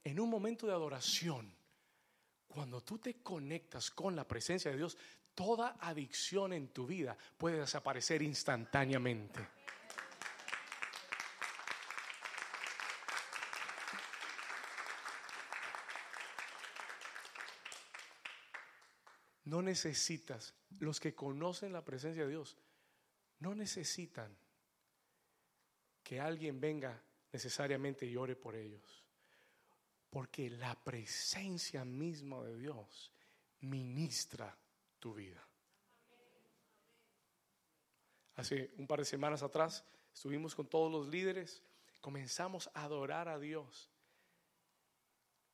En 0.04 0.20
un 0.20 0.30
momento 0.30 0.66
de 0.66 0.74
adoración, 0.74 1.54
cuando 2.52 2.82
tú 2.82 3.00
te 3.00 3.22
conectas 3.24 3.90
con 3.90 4.16
la 4.16 4.28
presencia 4.28 4.72
de 4.72 4.78
Dios, 4.78 4.98
toda 5.34 5.78
adicción 5.80 6.54
en 6.54 6.68
tu 6.68 6.86
vida 6.86 7.18
puede 7.38 7.60
desaparecer 7.60 8.22
instantáneamente. 8.22 9.48
No 19.46 19.62
necesitas, 19.62 20.54
los 20.80 21.00
que 21.00 21.16
conocen 21.16 21.74
la 21.74 21.84
presencia 21.84 22.24
de 22.24 22.30
Dios, 22.30 22.58
no 23.40 23.56
necesitan 23.56 24.38
que 26.04 26.20
alguien 26.20 26.60
venga 26.60 27.02
necesariamente 27.32 28.06
y 28.06 28.16
ore 28.16 28.36
por 28.36 28.56
ellos. 28.56 29.04
Porque 30.12 30.52
la 30.52 30.76
presencia 30.76 31.84
misma 31.84 32.44
de 32.44 32.58
Dios 32.58 33.12
ministra 33.62 34.56
tu 35.00 35.16
vida. 35.16 35.44
Hace 38.36 38.72
un 38.78 38.86
par 38.88 39.00
de 39.00 39.06
semanas 39.06 39.42
atrás 39.42 39.84
estuvimos 40.14 40.54
con 40.54 40.68
todos 40.68 40.92
los 40.92 41.08
líderes, 41.08 41.64
comenzamos 42.02 42.70
a 42.74 42.84
adorar 42.84 43.30
a 43.30 43.40
Dios. 43.40 43.90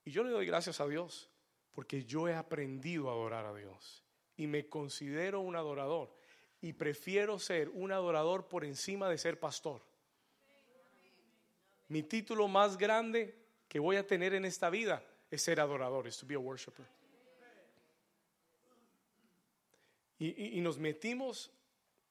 Y 0.04 0.12
yo 0.12 0.24
le 0.24 0.32
doy 0.32 0.46
gracias 0.46 0.82
a 0.82 0.88
Dios 0.88 1.30
porque 1.74 2.04
yo 2.04 2.28
he 2.28 2.34
aprendido 2.34 3.10
a 3.10 3.14
adorar 3.14 3.46
a 3.46 3.54
Dios 3.54 4.04
y 4.36 4.48
me 4.48 4.68
considero 4.68 5.42
un 5.42 5.56
adorador 5.56 6.16
y 6.62 6.74
prefiero 6.74 7.40
ser 7.40 7.70
un 7.70 7.92
adorador 7.92 8.48
por 8.48 8.66
encima 8.66 9.10
de 9.10 9.18
ser 9.18 9.40
pastor. 9.40 9.86
Mi 11.90 12.04
título 12.04 12.48
más 12.48 12.78
grande 12.78 13.47
que 13.68 13.80
voy 13.80 13.96
a 13.96 14.06
tener 14.06 14.34
en 14.34 14.46
esta 14.46 14.70
vida 14.70 15.04
es 15.30 15.42
ser 15.42 15.60
adorador, 15.60 16.08
es 16.08 16.18
to 16.18 16.26
be 16.26 16.36
a 16.36 16.40
worshiper. 16.40 16.86
Y, 20.20 20.60
nos 20.62 20.80
metimos, 20.80 21.52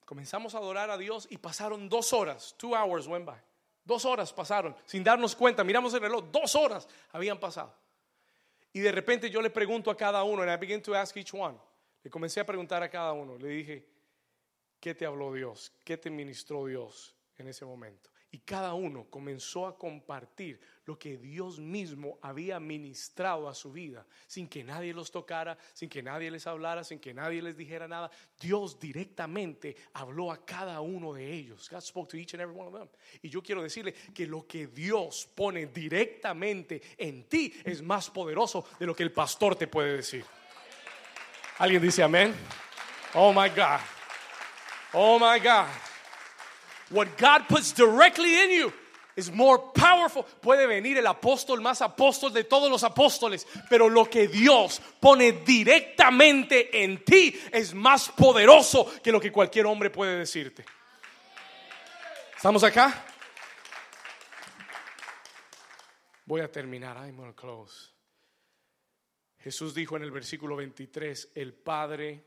comenzamos 0.05 0.55
a 0.55 0.59
adorar 0.59 0.91
a 0.91 0.97
Dios 0.97 1.27
y 1.29 1.39
pasaron 1.39 1.89
dos 1.89 2.13
horas, 2.13 2.55
two 2.57 2.77
hours 2.77 3.07
went 3.09 3.27
by. 3.27 3.41
Dos 3.85 4.05
horas 4.05 4.33
pasaron, 4.33 4.77
sin 4.85 5.03
darnos 5.03 5.35
cuenta, 5.35 5.65
miramos 5.65 5.93
el 5.95 6.01
reloj, 6.01 6.25
dos 6.31 6.55
horas 6.55 6.89
habían 7.13 7.39
pasado. 7.39 7.75
Y 8.73 8.81
de 8.81 8.93
repente 8.93 9.31
yo 9.31 9.43
le 9.43 9.51
pregunto 9.51 9.91
a 9.91 9.97
cada 9.97 10.23
uno, 10.23 10.43
and 10.43 10.53
I 10.53 10.57
begin 10.57 10.83
to 10.83 10.95
ask 10.95 11.17
each 11.17 11.35
one. 11.35 11.57
Le 12.03 12.11
comencé 12.11 12.41
a 12.41 12.47
preguntar 12.47 12.83
a 12.83 12.89
cada 12.89 13.13
uno. 13.13 13.37
Le 13.39 13.49
dije, 13.49 13.87
¿qué 14.79 14.95
te 14.95 15.07
habló 15.07 15.33
Dios? 15.33 15.73
¿Qué 15.85 15.97
te 15.97 16.11
ministró 16.11 16.67
Dios 16.67 17.17
en 17.39 17.49
ese 17.49 17.65
momento. 17.65 18.11
Y 18.37 18.41
cada 18.41 18.75
uno 18.75 19.07
comenzó 19.09 19.67
a 19.67 19.79
compartir 19.79 20.61
lo 20.85 20.99
que 20.99 21.17
Dios 21.17 21.59
mismo 21.59 22.19
había 22.21 22.61
ministrado 22.61 23.49
a 23.49 23.55
su 23.55 23.73
vida, 23.73 24.05
sin 24.27 24.47
que 24.47 24.63
nadie 24.63 24.93
los 24.93 25.11
tocara, 25.11 25.57
sin 25.73 25.89
que 25.89 26.03
nadie 26.03 26.31
les 26.31 26.47
hablara, 26.47 26.85
sin 26.85 26.99
que 26.99 27.15
nadie 27.15 27.41
les 27.41 27.57
dijera 27.57 27.89
nada. 27.89 28.11
Dios 28.39 28.79
directamente 28.79 29.75
habló 29.95 30.31
a 30.31 30.45
cada 30.45 30.83
uno 30.83 31.15
de 31.15 31.33
ellos. 31.33 31.71
God 31.71 31.81
spoke 31.81 32.11
to 32.11 32.19
each 32.19 32.35
and 32.35 32.43
every 32.43 32.55
one 32.55 32.69
of 32.69 32.75
them. 32.75 32.89
Y 33.23 33.31
yo 33.31 33.43
quiero 33.43 33.63
decirle 33.63 33.95
que 34.15 34.27
lo 34.27 34.47
que 34.47 34.67
Dios 34.67 35.27
pone 35.35 35.69
directamente 35.69 36.83
en 36.99 37.25
ti 37.31 37.55
es 37.65 37.81
más 37.81 38.11
poderoso 38.11 38.67
de 38.79 38.85
lo 38.85 38.95
que 38.95 39.03
el 39.03 39.13
pastor 39.13 39.57
te 39.57 39.67
puede 39.67 39.97
decir. 39.97 40.27
¿Alguien 41.57 41.81
dice 41.81 42.03
amén? 42.03 42.35
Oh 43.15 43.33
my 43.33 43.49
God. 43.49 43.81
Oh 44.93 45.19
my 45.19 45.41
God. 45.41 45.96
What 46.91 47.17
God 47.19 47.49
puts 47.49 47.73
directly 47.73 48.35
in 48.43 48.51
you 48.51 48.73
is 49.17 49.33
more 49.33 49.59
powerful. 49.75 50.25
Puede 50.25 50.67
venir 50.67 50.99
el 50.99 51.07
apóstol 51.07 51.61
más 51.61 51.81
apóstol 51.81 52.33
de 52.33 52.45
todos 52.45 52.71
los 52.71 52.85
apóstoles, 52.85 53.47
pero 53.69 53.89
lo 53.89 54.05
que 54.09 54.29
Dios 54.29 54.81
pone 55.01 55.33
directamente 55.33 56.85
en 56.85 57.03
ti 57.05 57.35
es 57.51 57.75
más 57.75 58.11
poderoso 58.11 58.93
que 59.03 59.11
lo 59.11 59.21
que 59.21 59.33
cualquier 59.33 59.67
hombre 59.67 59.91
puede 59.91 60.19
decirte. 60.19 60.65
¿Estamos 62.37 62.63
acá? 62.63 63.05
Voy 66.27 66.41
a 66.41 66.51
terminar. 66.51 66.97
I'm 66.99 67.17
going 67.17 67.33
to 67.33 67.35
close. 67.35 67.93
Jesús 69.39 69.75
dijo 69.75 69.97
en 69.97 70.03
el 70.03 70.11
versículo 70.11 70.57
23, 70.57 71.33
el 71.35 71.55
Padre 71.55 72.25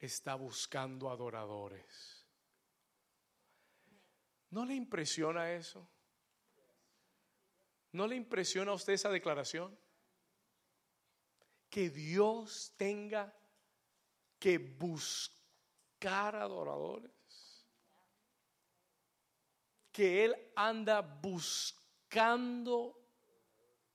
está 0.00 0.34
buscando 0.34 1.10
adoradores. 1.10 2.17
¿No 4.50 4.64
le 4.64 4.74
impresiona 4.74 5.52
eso? 5.52 5.88
¿No 7.92 8.06
le 8.06 8.16
impresiona 8.16 8.72
a 8.72 8.74
usted 8.74 8.94
esa 8.94 9.10
declaración? 9.10 9.78
Que 11.68 11.90
Dios 11.90 12.74
tenga 12.76 13.34
que 14.38 14.58
buscar 14.58 16.36
adoradores. 16.36 17.12
Que 19.92 20.24
Él 20.24 20.52
anda 20.54 21.00
buscando 21.00 22.98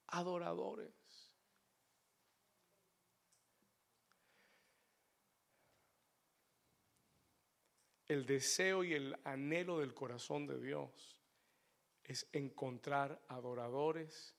adoradores. 0.08 1.03
El 8.14 8.26
deseo 8.26 8.84
y 8.84 8.94
el 8.94 9.14
anhelo 9.24 9.80
del 9.80 9.92
corazón 9.92 10.46
de 10.46 10.60
Dios 10.60 11.18
es 12.04 12.26
encontrar 12.32 13.20
adoradores 13.28 14.34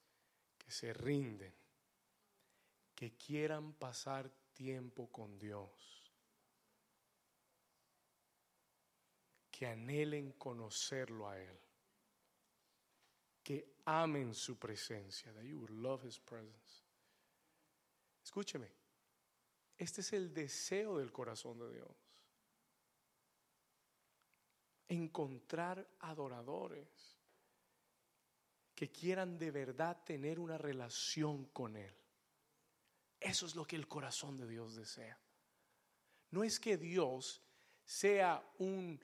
que 0.57 0.71
se 0.71 0.93
rinden, 0.93 1.53
que 2.95 3.17
quieran 3.17 3.73
pasar 3.73 4.31
tiempo 4.53 5.11
con 5.11 5.37
Dios, 5.37 5.69
que 9.51 9.67
anhelen 9.67 10.31
conocerlo 10.33 11.29
a 11.29 11.37
Él, 11.37 11.59
que 13.43 13.75
amen 13.85 14.33
su 14.33 14.57
presencia, 14.57 15.33
that 15.33 15.43
you 15.43 15.59
would 15.59 15.71
love 15.71 16.05
His 16.05 16.19
presence. 16.19 16.83
Escúcheme, 18.23 18.71
este 19.77 20.01
es 20.01 20.13
el 20.13 20.33
deseo 20.33 20.97
del 20.97 21.11
corazón 21.11 21.59
de 21.59 21.73
Dios 21.73 22.04
encontrar 24.87 25.87
adoradores 25.99 27.17
que 28.75 28.91
quieran 28.91 29.37
de 29.37 29.51
verdad 29.51 30.03
tener 30.03 30.39
una 30.39 30.57
relación 30.57 31.45
con 31.45 31.77
Él. 31.77 31.93
Eso 33.19 33.45
es 33.45 33.55
lo 33.55 33.65
que 33.65 33.75
el 33.75 33.87
corazón 33.87 34.37
de 34.37 34.47
Dios 34.47 34.75
desea. 34.75 35.17
No 36.31 36.43
es 36.43 36.59
que 36.59 36.77
Dios 36.77 37.41
sea 37.85 38.43
un, 38.59 38.99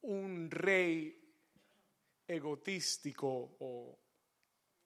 un 0.00 0.50
rey 0.50 1.18
egotístico 2.26 3.56
o 3.60 3.98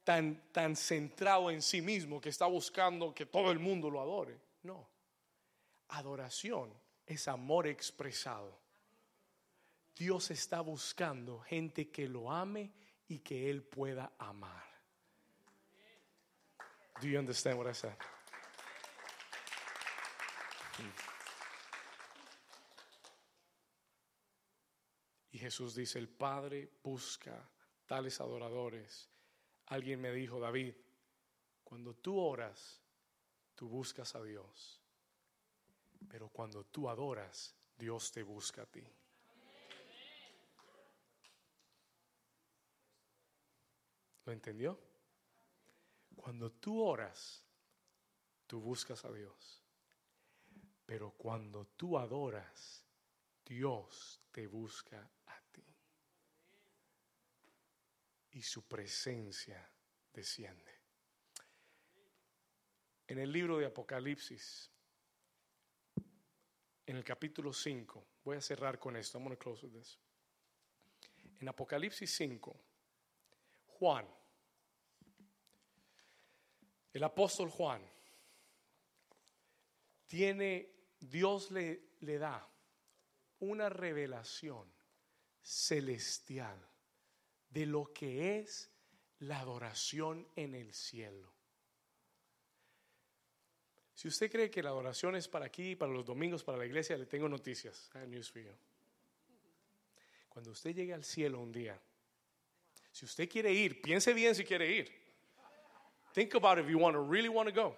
tan, 0.03 0.53
tan 0.53 0.75
centrado 0.75 1.51
en 1.51 1.63
sí 1.63 1.81
mismo 1.81 2.21
que 2.21 2.31
está 2.31 2.47
buscando 2.47 3.15
que 3.15 3.27
todo 3.27 3.53
el 3.53 3.59
mundo 3.59 3.89
lo 3.89 4.01
adore. 4.01 4.41
No. 4.63 4.89
Adoración 5.89 6.75
es 7.07 7.29
amor 7.29 7.69
expresado. 7.69 8.66
Dios 9.97 10.31
está 10.31 10.61
buscando 10.61 11.41
gente 11.41 11.91
que 11.91 12.07
lo 12.07 12.31
ame 12.31 12.71
y 13.09 13.21
que 13.21 13.49
Él 13.49 13.63
pueda 13.63 14.13
amar. 14.19 14.65
Do 17.01 17.09
you 17.09 17.19
understand 17.19 17.59
what 17.59 17.69
I 17.69 17.75
said? 17.75 17.95
Y 25.33 25.39
Jesús 25.39 25.75
dice, 25.75 25.99
el 25.99 26.09
Padre 26.09 26.71
busca 26.83 27.47
tales 27.87 28.21
adoradores. 28.21 29.11
Alguien 29.67 30.01
me 30.01 30.13
dijo, 30.13 30.41
David, 30.41 30.75
cuando 31.63 31.95
tú 31.95 32.19
oras, 32.19 32.81
tú 33.55 33.69
buscas 33.69 34.15
a 34.15 34.23
Dios. 34.23 34.81
Pero 36.09 36.29
cuando 36.29 36.65
tú 36.65 36.89
adoras, 36.89 37.55
Dios 37.77 38.13
te 38.13 38.23
busca 38.23 38.63
a 38.63 38.67
ti. 38.67 38.87
¿Lo 44.27 44.33
entendió? 44.33 44.79
Cuando 46.17 46.51
tú 46.51 46.83
oras, 46.83 47.45
tú 48.47 48.61
buscas 48.61 49.05
a 49.05 49.13
Dios. 49.13 49.63
Pero 50.85 51.13
cuando 51.13 51.67
tú 51.77 51.97
adoras, 51.97 52.85
Dios 53.45 54.21
te 54.33 54.49
busca 54.49 55.09
a 55.27 55.41
ti. 55.53 55.65
Y 58.33 58.43
su 58.43 58.67
presencia 58.67 59.65
desciende. 60.13 60.75
En 63.07 63.21
el 63.21 63.31
libro 63.31 63.59
de 63.59 63.67
Apocalipsis, 63.67 64.71
en 66.85 66.97
el 66.97 67.05
capítulo 67.05 67.53
5, 67.53 68.05
voy 68.25 68.37
a 68.37 68.41
cerrar 68.41 68.81
con 68.81 68.97
esto. 68.97 69.19
I'm 69.19 69.25
going 69.25 69.37
to 69.37 69.43
close 69.43 69.65
with 69.65 69.73
this. 69.73 69.99
En 71.41 71.49
Apocalipsis 71.49 72.11
5, 72.17 72.57
Juan, 73.79 74.16
el 76.97 77.05
apóstol 77.05 77.51
Juan, 77.51 77.83
tiene, 80.07 80.73
Dios 80.99 81.51
le, 81.51 81.91
le 82.01 82.17
da 82.17 82.49
una 83.41 83.69
revelación 83.69 84.73
celestial 85.43 86.59
de 87.51 87.67
lo 87.67 87.93
que 87.93 88.39
es 88.39 88.71
la 89.19 89.41
adoración 89.41 90.27
en 90.37 90.55
el 90.55 90.73
cielo. 90.73 91.31
Si 93.95 94.09
usted 94.09 94.31
cree 94.31 94.51
que 94.51 94.63
la 94.63 94.71
adoración 94.71 95.17
es 95.17 95.29
para 95.29 95.47
aquí, 95.47 95.77
para 95.77 95.93
los 95.93 96.05
domingos, 96.05 96.45
para 96.45 96.57
la 96.59 96.67
iglesia, 96.67 96.97
le 96.97 97.07
tengo 97.07 97.29
noticias. 97.29 97.91
Cuando 100.31 100.51
usted 100.51 100.75
llegue 100.75 100.95
al 100.95 101.05
cielo 101.05 101.41
un 101.41 101.53
día, 101.53 101.79
si 102.91 103.05
usted 103.05 103.29
quiere 103.29 103.53
ir, 103.53 103.83
piense 103.83 104.15
bien 104.15 104.35
si 104.35 104.45
quiere 104.45 104.71
ir. 104.71 105.06
Think 106.17 106.35
about 106.35 106.59
if 106.59 106.71
you 106.71 106.79
want 106.79 106.95
to 106.95 107.01
really 107.01 107.29
want 107.29 107.47
to 107.47 107.55
go. 107.55 107.77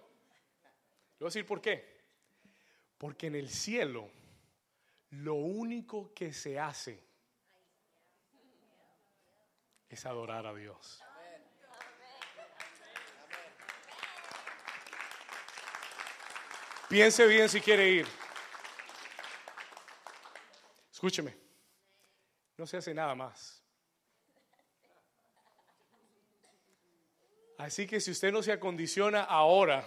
Le 1.19 1.25
voy 1.25 1.27
a 1.27 1.31
decir 1.31 1.45
por 1.45 1.61
qué. 1.61 1.83
Porque 2.97 3.27
en 3.27 3.35
el 3.35 3.49
cielo 3.49 4.09
lo 5.11 5.35
único 5.35 6.15
que 6.15 6.33
se 6.33 6.57
hace 6.57 7.03
es 9.89 10.07
adorar 10.07 10.47
a 10.47 10.55
Dios. 10.55 11.03
Piense 16.89 17.27
bien 17.27 17.49
si 17.49 17.61
quiere 17.61 17.89
ir. 17.89 18.07
Escúcheme. 20.93 21.35
No 22.57 22.69
se 22.69 22.77
hace 22.77 22.95
nada 22.95 23.17
más. 23.17 23.65
Así 27.59 27.89
que 27.89 28.01
si 28.01 28.13
usted 28.13 28.33
no 28.33 28.41
se 28.41 28.53
acondiciona 28.53 29.25
ahora, 29.25 29.85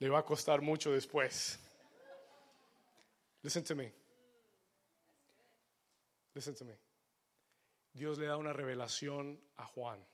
le 0.00 0.08
va 0.08 0.18
a 0.18 0.24
costar 0.24 0.60
mucho 0.60 0.90
después. 0.90 1.60
Listen 3.42 3.62
to 3.62 3.76
me. 3.76 3.92
Listen 6.34 6.56
to 6.56 6.64
me. 6.64 6.76
Dios 7.92 8.18
le 8.18 8.26
da 8.26 8.36
una 8.36 8.52
revelación 8.52 9.40
a 9.58 9.64
Juan. 9.64 10.04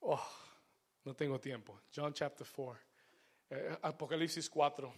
Oh, 0.00 0.22
no 1.04 1.14
tengo 1.14 1.40
tiempo. 1.40 1.80
John 1.94 2.12
chapter 2.12 2.46
4. 2.46 2.78
Eh, 3.48 3.78
Apocalipsis 3.82 4.50
4. 4.50 4.92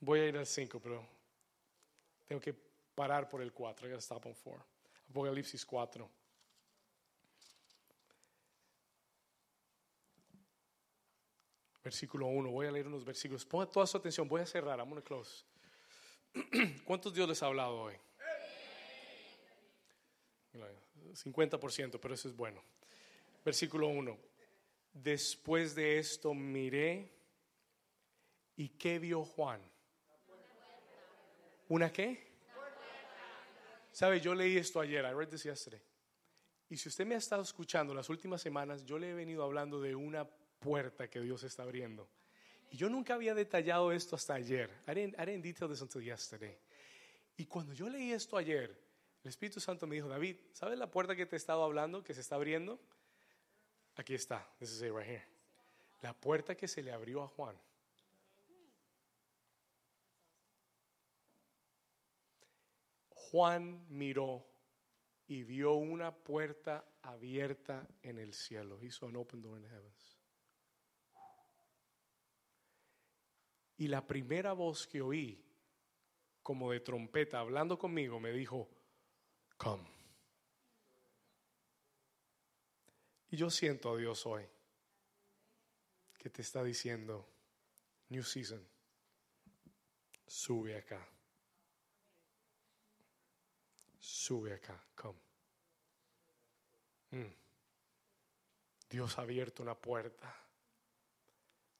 Voy 0.00 0.20
a 0.20 0.24
ir 0.26 0.38
al 0.38 0.46
5, 0.46 0.80
pero 0.80 1.06
tengo 2.24 2.40
que 2.40 2.54
parar 2.94 3.28
por 3.28 3.42
el 3.42 3.52
4. 3.52 3.86
I 3.86 3.90
gotta 3.90 4.00
stop 4.00 4.24
on 4.24 4.34
4. 4.34 4.75
Apocalipsis 5.08 5.64
4. 5.64 6.10
Versículo 11.84 12.26
1. 12.26 12.50
Voy 12.50 12.66
a 12.66 12.72
leer 12.72 12.86
unos 12.88 13.04
versículos. 13.04 13.44
Ponga 13.44 13.66
toda 13.66 13.86
su 13.86 13.96
atención. 13.96 14.28
Voy 14.28 14.40
a 14.40 14.46
cerrar. 14.46 14.78
I'm 14.78 14.88
gonna 14.88 15.02
close. 15.02 15.44
¿Cuántos 16.84 17.14
Dios 17.14 17.28
les 17.28 17.42
ha 17.42 17.46
hablado 17.46 17.80
hoy? 17.80 17.94
50%, 21.14 21.98
pero 22.00 22.14
eso 22.14 22.28
es 22.28 22.36
bueno. 22.36 22.62
Versículo 23.44 23.88
1. 23.88 24.18
Después 24.92 25.74
de 25.74 25.98
esto 25.98 26.34
miré 26.34 27.12
y 28.56 28.70
¿qué 28.70 28.98
vio 28.98 29.24
Juan? 29.24 29.60
¿Una 31.68 31.92
qué? 31.92 32.25
¿Sabe? 33.96 34.20
Yo 34.20 34.34
leí 34.34 34.58
esto 34.58 34.78
ayer. 34.78 35.06
I 35.06 35.14
read 35.14 35.30
this 35.30 35.44
yesterday. 35.44 35.80
Y 36.68 36.76
si 36.76 36.90
usted 36.90 37.06
me 37.06 37.14
ha 37.14 37.18
estado 37.18 37.40
escuchando 37.40 37.94
las 37.94 38.10
últimas 38.10 38.42
semanas, 38.42 38.84
yo 38.84 38.98
le 38.98 39.08
he 39.08 39.14
venido 39.14 39.42
hablando 39.42 39.80
de 39.80 39.94
una 39.94 40.28
puerta 40.58 41.08
que 41.08 41.18
Dios 41.18 41.42
está 41.44 41.62
abriendo. 41.62 42.06
Y 42.70 42.76
yo 42.76 42.90
nunca 42.90 43.14
había 43.14 43.34
detallado 43.34 43.92
esto 43.92 44.14
hasta 44.14 44.34
ayer. 44.34 44.68
I 44.86 44.92
didn't, 44.92 45.18
I 45.18 45.24
didn't 45.24 45.42
detail 45.42 45.70
this 45.70 45.80
until 45.80 46.02
yesterday. 46.02 46.58
Y 47.38 47.46
cuando 47.46 47.72
yo 47.72 47.88
leí 47.88 48.12
esto 48.12 48.36
ayer, 48.36 48.78
el 49.22 49.30
Espíritu 49.30 49.60
Santo 49.60 49.86
me 49.86 49.94
dijo, 49.94 50.08
David, 50.08 50.36
¿sabes 50.52 50.78
la 50.78 50.90
puerta 50.90 51.16
que 51.16 51.24
te 51.24 51.36
he 51.36 51.38
estado 51.38 51.64
hablando, 51.64 52.04
que 52.04 52.12
se 52.12 52.20
está 52.20 52.34
abriendo? 52.34 52.78
Aquí 53.94 54.12
está. 54.12 54.46
This 54.58 54.72
is 54.72 54.82
right 54.82 55.08
here. 55.08 55.24
La 56.02 56.12
puerta 56.12 56.54
que 56.54 56.68
se 56.68 56.82
le 56.82 56.92
abrió 56.92 57.22
a 57.22 57.28
Juan. 57.28 57.56
Juan 63.36 63.84
miró 63.90 64.46
y 65.26 65.42
vio 65.42 65.74
una 65.74 66.10
puerta 66.10 66.88
abierta 67.02 67.86
en 68.00 68.18
el 68.18 68.32
cielo. 68.32 68.80
He 68.80 68.90
saw 68.90 69.14
open 69.14 69.42
door 69.42 69.58
in 69.58 69.62
the 69.62 69.68
heavens. 69.68 70.16
Y 73.76 73.88
la 73.88 74.06
primera 74.06 74.54
voz 74.54 74.86
que 74.86 75.02
oí, 75.02 75.44
como 76.42 76.72
de 76.72 76.80
trompeta, 76.80 77.38
hablando 77.38 77.78
conmigo, 77.78 78.18
me 78.18 78.32
dijo, 78.32 78.70
come. 79.58 79.90
Y 83.28 83.36
yo 83.36 83.50
siento 83.50 83.92
a 83.92 83.98
Dios 83.98 84.24
hoy 84.24 84.48
que 86.16 86.30
te 86.30 86.40
está 86.40 86.64
diciendo, 86.64 87.28
New 88.08 88.22
Season, 88.22 88.66
sube 90.26 90.78
acá. 90.78 91.06
Sube 94.08 94.54
acá, 94.54 94.80
come. 94.94 95.18
Mm. 97.10 97.34
Dios 98.88 99.18
ha 99.18 99.22
abierto 99.22 99.64
una 99.64 99.74
puerta 99.74 100.32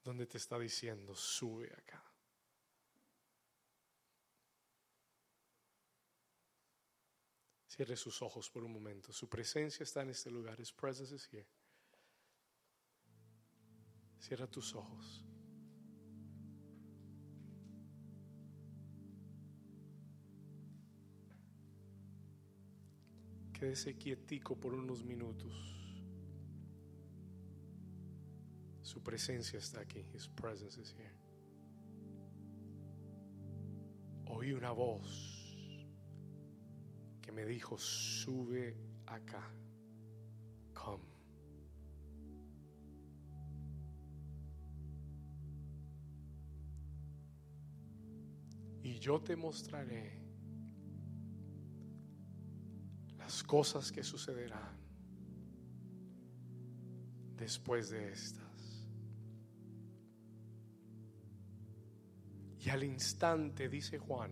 donde 0.02 0.26
te 0.26 0.36
está 0.36 0.58
diciendo, 0.58 1.14
sube 1.14 1.72
acá. 1.72 2.02
Cierre 7.68 7.96
sus 7.96 8.20
ojos 8.22 8.50
por 8.50 8.64
un 8.64 8.72
momento. 8.72 9.12
Su 9.12 9.28
presencia 9.28 9.84
está 9.84 10.02
en 10.02 10.10
este 10.10 10.28
lugar. 10.28 10.58
His 10.58 10.72
presence 10.72 11.14
is 11.14 11.32
here. 11.32 11.46
Cierra 14.18 14.48
tus 14.48 14.74
ojos. 14.74 15.24
Quédese 23.58 23.96
quietico 23.96 24.54
por 24.54 24.74
unos 24.74 25.02
minutos. 25.02 25.54
Su 28.82 29.02
presencia 29.02 29.58
está 29.58 29.80
aquí. 29.80 30.04
His 30.14 30.28
presence 30.28 30.78
is 30.78 30.94
here. 30.94 31.16
Oí 34.26 34.52
una 34.52 34.72
voz 34.72 35.56
que 37.22 37.32
me 37.32 37.46
dijo, 37.46 37.78
sube 37.78 38.76
acá. 39.06 39.50
Come. 40.74 41.16
Y 48.82 48.98
yo 48.98 49.22
te 49.22 49.34
mostraré 49.34 50.25
las 53.26 53.42
cosas 53.42 53.90
que 53.90 54.04
sucederán 54.04 54.78
después 57.36 57.90
de 57.90 58.12
estas. 58.12 58.86
Y 62.60 62.68
al 62.68 62.84
instante, 62.84 63.68
dice 63.68 63.98
Juan, 63.98 64.30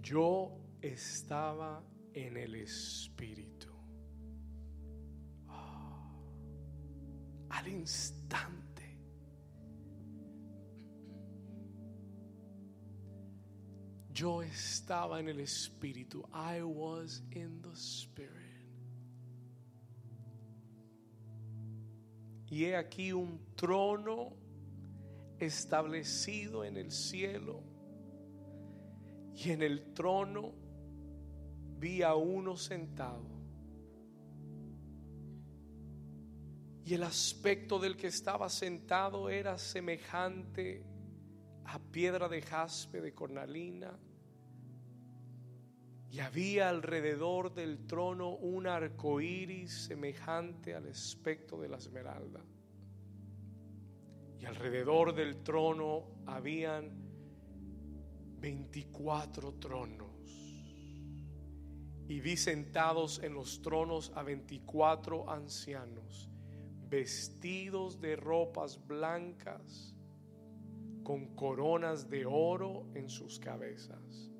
yo 0.00 0.56
estaba 0.80 1.82
en 2.12 2.36
el 2.36 2.54
Espíritu. 2.54 3.74
Ah, 5.48 6.16
al 7.48 7.66
instante. 7.66 8.65
Yo 14.16 14.40
estaba 14.40 15.20
en 15.20 15.28
el 15.28 15.40
Espíritu. 15.40 16.24
I 16.32 16.62
was 16.62 17.22
in 17.32 17.60
the 17.60 17.74
Spirit. 17.74 18.32
Y 22.48 22.64
he 22.64 22.76
aquí 22.76 23.12
un 23.12 23.38
trono 23.54 24.32
establecido 25.38 26.64
en 26.64 26.78
el 26.78 26.92
cielo. 26.92 27.62
Y 29.34 29.50
en 29.50 29.60
el 29.60 29.92
trono 29.92 30.54
vi 31.78 32.00
a 32.00 32.14
uno 32.14 32.56
sentado. 32.56 33.28
Y 36.86 36.94
el 36.94 37.02
aspecto 37.02 37.78
del 37.78 37.98
que 37.98 38.06
estaba 38.06 38.48
sentado 38.48 39.28
era 39.28 39.58
semejante 39.58 40.86
a 41.66 41.78
piedra 41.78 42.30
de 42.30 42.40
jaspe 42.40 43.02
de 43.02 43.12
cornalina. 43.12 43.98
Y 46.10 46.20
había 46.20 46.68
alrededor 46.68 47.52
del 47.52 47.86
trono 47.86 48.36
un 48.36 48.66
arco 48.66 49.20
iris 49.20 49.86
semejante 49.86 50.74
al 50.74 50.88
aspecto 50.88 51.60
de 51.60 51.68
la 51.68 51.76
esmeralda. 51.76 52.44
Y 54.38 54.44
alrededor 54.44 55.14
del 55.14 55.42
trono 55.42 56.22
habían 56.26 56.90
24 58.40 59.54
tronos 59.54 60.16
y 62.08 62.20
vi 62.20 62.36
sentados 62.36 63.20
en 63.22 63.34
los 63.34 63.60
tronos 63.62 64.12
a 64.14 64.22
veinticuatro 64.22 65.28
ancianos, 65.28 66.30
vestidos 66.88 68.00
de 68.00 68.14
ropas 68.14 68.86
blancas, 68.86 69.94
con 71.02 71.34
coronas 71.34 72.08
de 72.08 72.24
oro 72.26 72.86
en 72.94 73.08
sus 73.08 73.40
cabezas. 73.40 74.30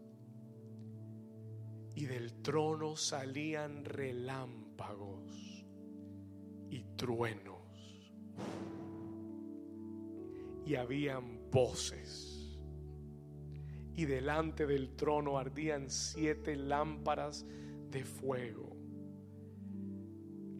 Y 1.96 2.04
del 2.06 2.42
trono 2.42 2.94
salían 2.94 3.84
relámpagos 3.84 5.66
y 6.70 6.84
truenos. 6.96 7.56
Y 10.64 10.76
habían 10.76 11.50
voces 11.50 12.36
y 13.96 14.04
delante 14.04 14.66
del 14.66 14.94
trono 14.94 15.38
ardían 15.38 15.90
siete 15.90 16.54
lámparas 16.54 17.46
de 17.90 18.04
fuego, 18.04 18.76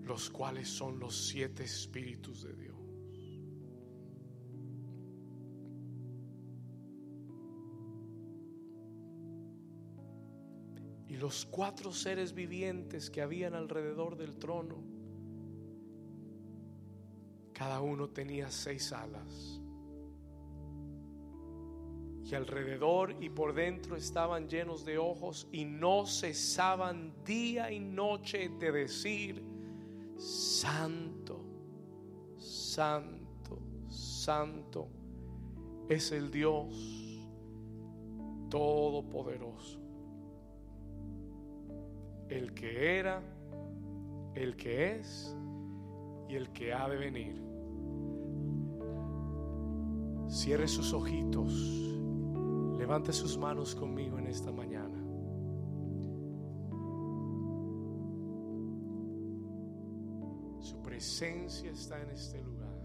los 0.03 0.31
cuales 0.31 0.69
son 0.69 0.99
los 0.99 1.29
siete 1.29 1.65
espíritus 1.65 2.43
de 2.45 2.55
Dios. 2.55 2.76
Y 11.17 11.19
los 11.19 11.47
cuatro 11.47 11.95
seres 11.95 12.35
vivientes 12.35 13.09
que 13.09 13.23
habían 13.23 13.55
alrededor 13.55 14.19
del 14.19 14.37
trono, 14.37 14.77
cada 17.55 17.81
uno 17.81 18.11
tenía 18.11 18.51
seis 18.51 18.93
alas 18.93 19.63
y 22.23 22.35
alrededor 22.35 23.17
y 23.19 23.31
por 23.31 23.55
dentro 23.55 23.97
estaban 23.97 24.47
llenos 24.47 24.85
de 24.85 24.99
ojos 24.99 25.49
y 25.53 25.65
no 25.65 26.05
cesaban 26.05 27.15
día 27.25 27.73
y 27.73 27.81
noche 27.81 28.51
de 28.51 28.73
decir, 28.73 29.43
Santo, 30.19 31.43
Santo, 32.37 33.59
Santo 33.89 34.91
es 35.89 36.13
el 36.13 36.31
Dios 36.31 37.25
Todopoderoso. 38.51 39.86
El 42.29 42.53
que 42.55 42.99
era, 42.99 43.23
el 44.35 44.57
que 44.57 44.97
es 44.97 45.37
y 46.29 46.35
el 46.35 46.51
que 46.51 46.73
ha 46.73 46.89
de 46.89 46.97
venir. 46.97 47.43
Cierre 50.29 50.67
sus 50.67 50.93
ojitos. 50.93 51.53
Levante 52.79 53.13
sus 53.13 53.39
manos 53.39 53.75
conmigo 53.75 54.19
en 54.19 54.27
esta 54.27 54.51
mañana. 54.53 55.03
Su 60.61 60.83
presencia 60.83 61.71
está 61.71 62.03
en 62.03 62.11
este 62.11 62.43
lugar. 62.43 62.76